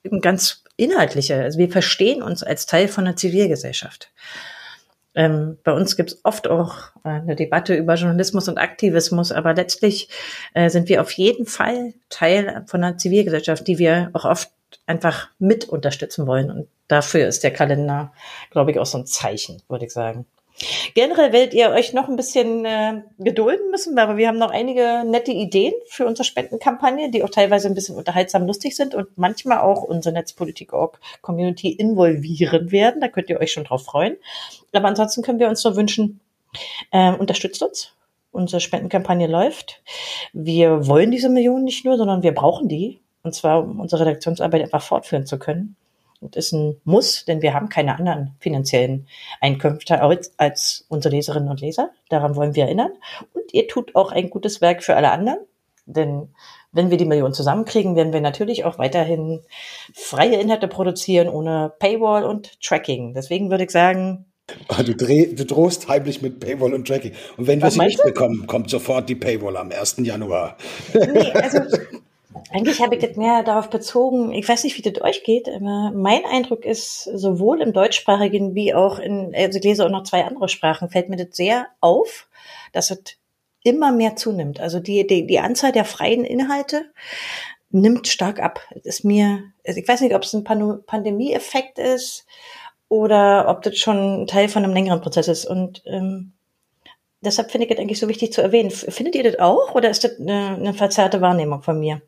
ein 0.04 0.20
ganz 0.20 0.64
inhaltlicher. 0.76 1.42
Also 1.42 1.58
wir 1.58 1.70
verstehen 1.70 2.22
uns 2.22 2.42
als 2.42 2.66
Teil 2.66 2.88
von 2.88 3.06
der 3.06 3.16
Zivilgesellschaft. 3.16 4.12
Ähm, 5.14 5.58
bei 5.64 5.72
uns 5.72 5.96
gibt 5.96 6.12
es 6.12 6.24
oft 6.24 6.48
auch 6.48 6.94
äh, 7.04 7.08
eine 7.08 7.34
Debatte 7.34 7.74
über 7.74 7.94
Journalismus 7.94 8.48
und 8.48 8.58
Aktivismus, 8.58 9.32
aber 9.32 9.54
letztlich 9.54 10.08
äh, 10.54 10.70
sind 10.70 10.88
wir 10.88 11.00
auf 11.00 11.10
jeden 11.12 11.46
Fall 11.46 11.94
Teil 12.08 12.64
von 12.66 12.84
einer 12.84 12.96
Zivilgesellschaft, 12.96 13.66
die 13.66 13.78
wir 13.78 14.10
auch 14.12 14.24
oft 14.24 14.50
einfach 14.86 15.28
mit 15.38 15.68
unterstützen 15.68 16.26
wollen. 16.26 16.50
Und 16.50 16.68
dafür 16.86 17.26
ist 17.26 17.42
der 17.42 17.52
Kalender, 17.52 18.12
glaube 18.50 18.70
ich, 18.70 18.78
auch 18.78 18.86
so 18.86 18.98
ein 18.98 19.06
Zeichen, 19.06 19.62
würde 19.68 19.86
ich 19.86 19.92
sagen. 19.92 20.26
Generell 20.94 21.32
werdet 21.32 21.54
ihr 21.54 21.70
euch 21.70 21.92
noch 21.92 22.08
ein 22.08 22.16
bisschen 22.16 22.64
äh, 22.64 23.02
gedulden 23.18 23.70
müssen, 23.70 23.98
aber 23.98 24.16
wir 24.16 24.28
haben 24.28 24.38
noch 24.38 24.50
einige 24.50 25.04
nette 25.06 25.32
Ideen 25.32 25.72
für 25.88 26.06
unsere 26.06 26.24
Spendenkampagne, 26.24 27.10
die 27.10 27.24
auch 27.24 27.30
teilweise 27.30 27.68
ein 27.68 27.74
bisschen 27.74 27.96
unterhaltsam 27.96 28.46
lustig 28.46 28.76
sind 28.76 28.94
und 28.94 29.06
manchmal 29.16 29.60
auch 29.60 29.82
unsere 29.82 30.14
Netzpolitik.org-Community 30.14 31.70
involvieren 31.70 32.72
werden. 32.72 33.00
Da 33.00 33.08
könnt 33.08 33.30
ihr 33.30 33.40
euch 33.40 33.52
schon 33.52 33.64
drauf 33.64 33.84
freuen. 33.84 34.16
Aber 34.72 34.88
ansonsten 34.88 35.22
können 35.22 35.38
wir 35.38 35.48
uns 35.48 35.64
nur 35.64 35.76
wünschen, 35.76 36.20
äh, 36.90 37.12
unterstützt 37.12 37.62
uns. 37.62 37.92
Unsere 38.32 38.60
Spendenkampagne 38.60 39.26
läuft. 39.26 39.82
Wir 40.32 40.86
wollen 40.86 41.10
diese 41.10 41.30
Millionen 41.30 41.64
nicht 41.64 41.84
nur, 41.84 41.96
sondern 41.96 42.22
wir 42.22 42.32
brauchen 42.32 42.68
die. 42.68 43.00
Und 43.22 43.34
zwar, 43.34 43.64
um 43.64 43.80
unsere 43.80 44.02
Redaktionsarbeit 44.06 44.62
einfach 44.62 44.82
fortführen 44.82 45.26
zu 45.26 45.38
können. 45.38 45.76
Und 46.20 46.36
ist 46.36 46.52
ein 46.52 46.80
Muss, 46.84 47.24
denn 47.24 47.40
wir 47.40 47.54
haben 47.54 47.70
keine 47.70 47.98
anderen 47.98 48.36
finanziellen 48.40 49.08
Einkünfte 49.40 50.02
als, 50.02 50.34
als 50.36 50.84
unsere 50.88 51.14
Leserinnen 51.14 51.48
und 51.48 51.60
Leser. 51.62 51.90
Daran 52.10 52.36
wollen 52.36 52.54
wir 52.54 52.64
erinnern. 52.64 52.92
Und 53.32 53.54
ihr 53.54 53.68
tut 53.68 53.96
auch 53.96 54.12
ein 54.12 54.28
gutes 54.28 54.60
Werk 54.60 54.82
für 54.82 54.96
alle 54.96 55.10
anderen. 55.10 55.38
Denn 55.86 56.28
wenn 56.72 56.90
wir 56.90 56.98
die 56.98 57.06
Millionen 57.06 57.34
zusammenkriegen, 57.34 57.96
werden 57.96 58.12
wir 58.12 58.20
natürlich 58.20 58.64
auch 58.64 58.78
weiterhin 58.78 59.40
freie 59.94 60.38
Inhalte 60.40 60.68
produzieren 60.68 61.28
ohne 61.28 61.72
Paywall 61.78 62.24
und 62.24 62.60
Tracking. 62.60 63.14
Deswegen 63.14 63.50
würde 63.50 63.64
ich 63.64 63.70
sagen, 63.70 64.26
Du, 64.84 64.96
dreh, 64.96 65.26
du 65.32 65.46
drohst 65.46 65.86
heimlich 65.88 66.22
mit 66.22 66.40
Paywall 66.40 66.74
und 66.74 66.86
Tracking. 66.86 67.12
Und 67.36 67.46
wenn 67.46 67.62
wir 67.62 67.70
sie 67.70 67.78
nicht 67.78 68.02
bekommen, 68.02 68.48
kommt 68.48 68.68
sofort 68.68 69.08
die 69.08 69.14
Paywall 69.14 69.56
am 69.56 69.70
1. 69.70 69.98
Januar. 69.98 70.56
Nee, 70.92 71.30
also 71.32 71.60
eigentlich 72.50 72.80
habe 72.80 72.96
ich 72.96 73.04
das 73.04 73.16
mehr 73.16 73.42
darauf 73.42 73.70
bezogen, 73.70 74.32
ich 74.32 74.48
weiß 74.48 74.64
nicht, 74.64 74.76
wie 74.76 74.90
das 74.90 75.02
euch 75.02 75.22
geht, 75.22 75.48
aber 75.48 75.92
mein 75.94 76.24
Eindruck 76.24 76.64
ist, 76.64 77.04
sowohl 77.04 77.62
im 77.62 77.72
deutschsprachigen 77.72 78.54
wie 78.54 78.74
auch 78.74 78.98
in, 78.98 79.32
also 79.34 79.58
ich 79.58 79.64
lese 79.64 79.84
auch 79.84 79.90
noch 79.90 80.02
zwei 80.02 80.24
andere 80.24 80.48
Sprachen, 80.48 80.90
fällt 80.90 81.08
mir 81.08 81.16
das 81.16 81.36
sehr 81.36 81.68
auf, 81.80 82.28
dass 82.72 82.90
es 82.90 83.02
immer 83.62 83.92
mehr 83.92 84.16
zunimmt. 84.16 84.60
Also 84.60 84.80
die, 84.80 85.06
die, 85.06 85.26
die 85.26 85.38
Anzahl 85.38 85.72
der 85.72 85.84
freien 85.84 86.24
Inhalte 86.24 86.90
nimmt 87.70 88.08
stark 88.08 88.40
ab. 88.40 88.60
Das 88.74 88.96
ist 88.96 89.04
mir, 89.04 89.44
also 89.66 89.78
ich 89.78 89.86
weiß 89.86 90.00
nicht, 90.00 90.14
ob 90.14 90.22
es 90.22 90.34
ein 90.34 90.44
Pandemie-Effekt 90.44 91.78
ist 91.78 92.26
oder 92.88 93.48
ob 93.48 93.62
das 93.62 93.76
schon 93.76 94.26
Teil 94.26 94.48
von 94.48 94.64
einem 94.64 94.74
längeren 94.74 95.00
Prozess 95.00 95.28
ist. 95.28 95.44
Und 95.44 95.82
ähm, 95.86 96.32
deshalb 97.20 97.50
finde 97.50 97.66
ich 97.66 97.70
das 97.72 97.80
eigentlich 97.80 98.00
so 98.00 98.08
wichtig 98.08 98.32
zu 98.32 98.42
erwähnen. 98.42 98.70
Findet 98.70 99.14
ihr 99.14 99.22
das 99.22 99.38
auch 99.38 99.74
oder 99.74 99.90
ist 99.90 100.02
das 100.02 100.18
eine, 100.18 100.56
eine 100.56 100.74
verzerrte 100.74 101.20
Wahrnehmung 101.20 101.62
von 101.62 101.78
mir? 101.78 102.02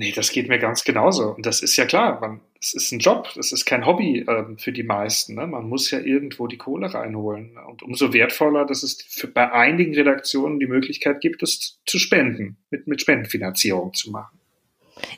Nee, 0.00 0.12
das 0.12 0.30
geht 0.30 0.48
mir 0.48 0.60
ganz 0.60 0.84
genauso. 0.84 1.34
Und 1.34 1.44
das 1.44 1.60
ist 1.60 1.76
ja 1.76 1.84
klar, 1.84 2.20
man, 2.20 2.40
es 2.60 2.72
ist 2.72 2.92
ein 2.92 3.00
Job, 3.00 3.28
das 3.34 3.50
ist 3.50 3.64
kein 3.64 3.84
Hobby 3.84 4.24
ähm, 4.28 4.56
für 4.56 4.70
die 4.70 4.84
meisten. 4.84 5.34
Ne? 5.34 5.44
Man 5.48 5.68
muss 5.68 5.90
ja 5.90 5.98
irgendwo 5.98 6.46
die 6.46 6.56
Kohle 6.56 6.94
reinholen. 6.94 7.58
Und 7.68 7.82
umso 7.82 8.12
wertvoller, 8.12 8.64
dass 8.64 8.84
es 8.84 9.02
für, 9.08 9.26
bei 9.26 9.50
einigen 9.50 9.94
Redaktionen 9.94 10.60
die 10.60 10.68
Möglichkeit 10.68 11.20
gibt, 11.20 11.42
das 11.42 11.80
zu 11.84 11.98
spenden, 11.98 12.58
mit, 12.70 12.86
mit 12.86 13.00
Spendenfinanzierung 13.00 13.92
zu 13.92 14.12
machen. 14.12 14.38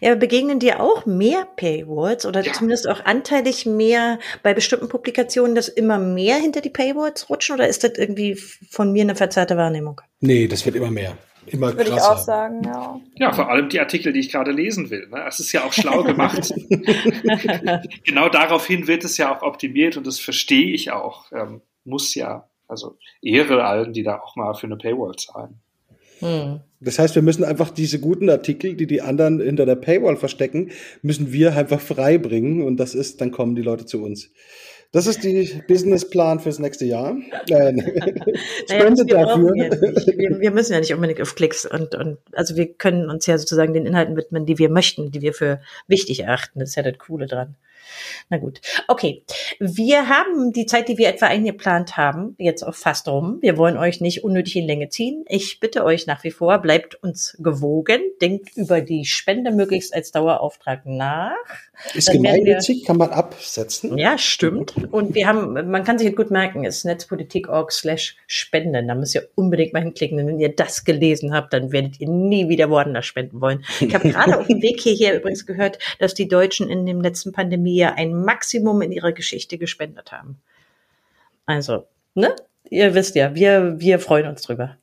Ja, 0.00 0.14
begegnen 0.14 0.58
dir 0.60 0.80
auch 0.80 1.04
mehr 1.04 1.46
Paywalls 1.56 2.24
oder 2.24 2.42
Ja. 2.42 2.52
zumindest 2.54 2.88
auch 2.88 3.04
anteilig 3.04 3.66
mehr 3.66 4.18
bei 4.42 4.54
bestimmten 4.54 4.88
Publikationen, 4.88 5.54
dass 5.54 5.68
immer 5.68 5.98
mehr 5.98 6.36
hinter 6.36 6.62
die 6.62 6.70
Paywalls 6.70 7.28
rutschen 7.28 7.54
oder 7.56 7.68
ist 7.68 7.84
das 7.84 7.92
irgendwie 7.98 8.34
von 8.34 8.92
mir 8.92 9.02
eine 9.02 9.14
verzerrte 9.14 9.58
Wahrnehmung? 9.58 10.00
Nee, 10.20 10.48
das 10.48 10.64
wird 10.64 10.76
immer 10.76 10.90
mehr. 10.90 11.18
Immer 11.46 11.68
Würde 11.68 11.82
ich 11.82 11.88
krasser. 11.90 12.12
auch 12.12 12.18
sagen, 12.18 12.62
ja. 12.64 13.00
Ja, 13.16 13.32
vor 13.32 13.48
allem 13.48 13.68
die 13.68 13.80
Artikel, 13.80 14.12
die 14.12 14.20
ich 14.20 14.30
gerade 14.30 14.52
lesen 14.52 14.90
will. 14.90 15.08
Ne? 15.08 15.24
Es 15.26 15.40
ist 15.40 15.52
ja 15.52 15.64
auch 15.64 15.72
schlau 15.72 16.02
gemacht. 16.02 16.52
genau 18.04 18.28
daraufhin 18.28 18.86
wird 18.86 19.04
es 19.04 19.16
ja 19.16 19.34
auch 19.34 19.42
optimiert 19.42 19.96
und 19.96 20.06
das 20.06 20.20
verstehe 20.20 20.72
ich 20.72 20.92
auch. 20.92 21.32
Ähm, 21.32 21.62
muss 21.84 22.14
ja. 22.14 22.46
Also 22.68 22.96
Ehre 23.20 23.64
allen, 23.64 23.92
die 23.92 24.04
da 24.04 24.20
auch 24.20 24.36
mal 24.36 24.54
für 24.54 24.66
eine 24.66 24.76
Paywall 24.76 25.16
zahlen. 25.16 25.60
Hm. 26.20 26.60
Das 26.80 26.98
heißt, 26.98 27.14
wir 27.14 27.22
müssen 27.22 27.44
einfach 27.44 27.70
diese 27.70 27.98
guten 27.98 28.30
Artikel, 28.30 28.74
die 28.74 28.86
die 28.86 29.02
anderen 29.02 29.40
hinter 29.40 29.66
der 29.66 29.76
Paywall 29.76 30.16
verstecken, 30.16 30.70
müssen 31.02 31.32
wir 31.32 31.56
einfach 31.56 31.80
freibringen 31.80 32.62
und 32.62 32.76
das 32.76 32.94
ist, 32.94 33.20
dann 33.20 33.32
kommen 33.32 33.54
die 33.54 33.62
Leute 33.62 33.86
zu 33.86 34.02
uns. 34.02 34.30
Das 34.92 35.06
ist 35.06 35.22
die 35.22 35.62
Businessplan 35.68 36.40
fürs 36.40 36.58
nächste 36.58 36.84
Jahr. 36.84 37.16
Äh, 37.50 37.72
Naja, 37.72 38.96
wir, 38.96 39.04
dafür. 39.04 39.52
wir, 39.54 40.40
wir 40.40 40.50
müssen 40.50 40.72
ja 40.72 40.80
nicht 40.80 40.94
unbedingt 40.94 41.20
auf 41.20 41.34
Klicks 41.34 41.64
und, 41.66 41.94
und 41.94 42.18
also 42.32 42.56
wir 42.56 42.72
können 42.74 43.08
uns 43.10 43.26
ja 43.26 43.38
sozusagen 43.38 43.72
den 43.72 43.86
Inhalten 43.86 44.16
widmen, 44.16 44.46
die 44.46 44.58
wir 44.58 44.68
möchten, 44.68 45.10
die 45.10 45.20
wir 45.20 45.32
für 45.32 45.60
wichtig 45.88 46.20
erachten. 46.20 46.60
Das 46.60 46.70
ist 46.70 46.74
ja 46.76 46.82
das 46.82 46.98
Coole 46.98 47.26
dran. 47.26 47.56
Na 48.28 48.38
gut. 48.38 48.60
Okay. 48.88 49.24
Wir 49.58 50.08
haben 50.08 50.52
die 50.52 50.66
Zeit, 50.66 50.88
die 50.88 50.98
wir 50.98 51.08
etwa 51.08 51.26
eingeplant 51.26 51.96
haben, 51.96 52.34
jetzt 52.38 52.62
auch 52.62 52.74
fast 52.74 53.08
rum. 53.08 53.38
Wir 53.40 53.56
wollen 53.56 53.76
euch 53.76 54.00
nicht 54.00 54.24
unnötig 54.24 54.56
in 54.56 54.66
Länge 54.66 54.88
ziehen. 54.88 55.24
Ich 55.28 55.60
bitte 55.60 55.84
euch 55.84 56.06
nach 56.06 56.24
wie 56.24 56.30
vor, 56.30 56.58
bleibt 56.58 57.02
uns 57.02 57.36
gewogen, 57.40 58.00
denkt 58.20 58.56
über 58.56 58.80
die 58.80 59.04
Spende 59.04 59.50
möglichst 59.50 59.94
als 59.94 60.12
Dauerauftrag 60.12 60.86
nach. 60.86 61.34
Ist 61.94 62.10
gemeinnützig, 62.10 62.84
kann 62.84 62.96
man 62.96 63.10
absetzen. 63.10 63.96
Ja, 63.98 64.18
stimmt. 64.18 64.74
Und 64.90 65.14
wir 65.14 65.26
haben, 65.26 65.70
man 65.70 65.84
kann 65.84 65.98
sich 65.98 66.08
das 66.08 66.16
gut 66.16 66.30
merken, 66.30 66.64
ist 66.64 66.84
netzpolitik.org 66.84 67.72
slash 67.72 68.16
spenden. 68.26 68.88
Da 68.88 68.94
müsst 68.94 69.14
ihr 69.14 69.28
unbedingt 69.34 69.72
mal 69.72 69.82
hinklicken. 69.82 70.18
Denn 70.18 70.26
wenn 70.26 70.40
ihr 70.40 70.54
das 70.54 70.84
gelesen 70.84 71.32
habt, 71.32 71.52
dann 71.52 71.72
werdet 71.72 72.00
ihr 72.00 72.08
nie 72.08 72.48
wieder 72.48 72.70
woanders 72.70 73.06
spenden 73.06 73.40
wollen. 73.40 73.64
Ich 73.80 73.94
habe 73.94 74.10
gerade 74.10 74.38
auf 74.38 74.46
dem 74.46 74.62
Weg 74.62 74.80
hierher 74.80 75.16
übrigens 75.16 75.46
gehört, 75.46 75.78
dass 75.98 76.14
die 76.14 76.28
Deutschen 76.28 76.68
in 76.68 76.86
dem 76.86 77.00
letzten 77.00 77.32
Pandemiejahr 77.32 77.94
ein 77.94 78.14
Maximum 78.14 78.82
in 78.82 78.92
ihrer 78.92 79.12
Geschichte 79.12 79.58
gespendet 79.58 80.12
haben. 80.12 80.38
Also, 81.46 81.86
ne? 82.14 82.34
Ihr 82.68 82.94
wisst 82.94 83.16
ja, 83.16 83.34
wir, 83.34 83.80
wir 83.80 83.98
freuen 83.98 84.28
uns 84.28 84.42
drüber. 84.42 84.76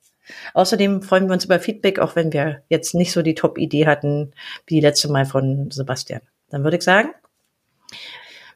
Außerdem 0.54 1.02
freuen 1.02 1.26
wir 1.26 1.32
uns 1.32 1.46
über 1.46 1.58
Feedback, 1.58 1.98
auch 1.98 2.16
wenn 2.16 2.32
wir 2.32 2.62
jetzt 2.68 2.94
nicht 2.94 3.12
so 3.12 3.22
die 3.22 3.34
Top-Idee 3.34 3.86
hatten 3.86 4.32
wie 4.66 4.80
letzte 4.80 5.08
Mal 5.08 5.24
von 5.24 5.70
Sebastian. 5.70 6.20
Dann 6.50 6.64
würde 6.64 6.76
ich 6.78 6.82
sagen, 6.82 7.10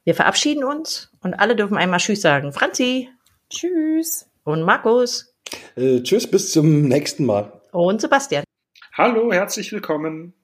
wir 0.04 0.14
verabschieden 0.14 0.64
uns 0.64 1.10
und 1.22 1.34
alle 1.34 1.54
dürfen 1.56 1.76
einmal 1.76 2.00
Tschüss 2.00 2.20
sagen. 2.22 2.52
Franzi 2.52 3.08
Tschüss. 3.50 4.26
und 4.44 4.62
Markus 4.62 5.34
Äh, 5.76 6.02
tschüss, 6.02 6.30
bis 6.30 6.50
zum 6.52 6.82
nächsten 6.88 7.24
Mal. 7.26 7.52
und 7.72 8.00
Sebastian. 8.00 8.44
Hallo, 8.94 9.32
herzlich 9.32 9.72
willkommen. 9.72 10.34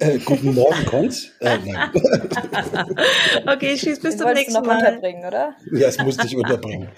Äh, 0.00 0.18
guten 0.18 0.54
Morgen, 0.54 0.84
Konz. 0.86 1.30
Äh. 1.40 1.58
Okay, 3.46 3.76
tschüss, 3.76 3.98
bis 4.00 4.16
Den 4.16 4.18
zum 4.18 4.26
wolltest 4.26 4.26
du 4.26 4.34
nächsten 4.34 4.52
noch 4.54 4.62
Mal. 4.66 4.78
unterbringen, 4.78 5.24
oder? 5.24 5.54
ja, 5.72 5.88
es 5.88 5.98
musste 5.98 6.26
ich 6.26 6.36
unterbringen. 6.36 6.88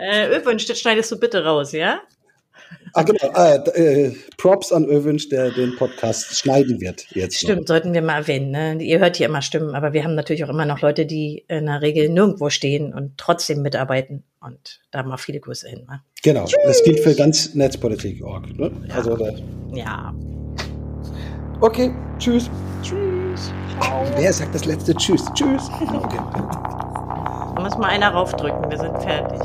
Äh, 0.00 0.36
Öwünsch, 0.38 0.66
das 0.66 0.80
schneidest 0.80 1.12
du 1.12 1.20
bitte 1.20 1.44
raus, 1.44 1.72
ja? 1.72 2.00
Ah, 2.94 3.02
genau. 3.04 3.32
Äh, 3.34 3.56
äh, 4.08 4.14
Props 4.36 4.70
an 4.72 4.84
Öwünsch, 4.84 5.28
der 5.30 5.50
den 5.50 5.76
Podcast 5.76 6.36
schneiden 6.38 6.80
wird. 6.80 7.06
Jetzt 7.10 7.42
noch. 7.42 7.50
Stimmt, 7.50 7.68
sollten 7.68 7.94
wir 7.94 8.02
mal 8.02 8.18
erwähnen. 8.18 8.50
Ne? 8.50 8.82
Ihr 8.84 8.98
hört 8.98 9.16
hier 9.16 9.26
immer 9.26 9.40
Stimmen, 9.40 9.74
aber 9.74 9.92
wir 9.94 10.04
haben 10.04 10.14
natürlich 10.14 10.44
auch 10.44 10.50
immer 10.50 10.66
noch 10.66 10.80
Leute, 10.82 11.06
die 11.06 11.44
in 11.48 11.66
der 11.66 11.80
Regel 11.80 12.08
nirgendwo 12.10 12.50
stehen 12.50 12.92
und 12.92 13.16
trotzdem 13.16 13.62
mitarbeiten. 13.62 14.24
Und 14.40 14.80
da 14.90 15.02
mal 15.04 15.16
viele 15.16 15.40
Grüße 15.40 15.68
hin. 15.68 15.86
Ne? 15.88 16.00
Genau. 16.22 16.46
Das 16.64 16.82
gilt 16.82 17.00
für 17.00 17.14
ganz 17.14 17.54
Netzpolitik.org. 17.54 18.58
Ne? 18.58 18.70
Also, 18.94 19.16
da, 19.16 19.30
Ja. 19.72 20.14
okay, 21.60 21.94
tschüss. 22.18 22.50
Tschüss. 22.82 23.52
Wer 24.16 24.32
sagt 24.32 24.54
das 24.54 24.64
letzte 24.64 24.94
Tschüss? 24.94 25.24
Tschüss. 25.34 25.70
Okay. 25.80 26.18
Da 27.54 27.60
muss 27.60 27.76
mal 27.78 27.88
einer 27.90 28.08
raufdrücken, 28.08 28.70
wir 28.70 28.78
sind 28.78 28.96
fertig. 29.02 29.40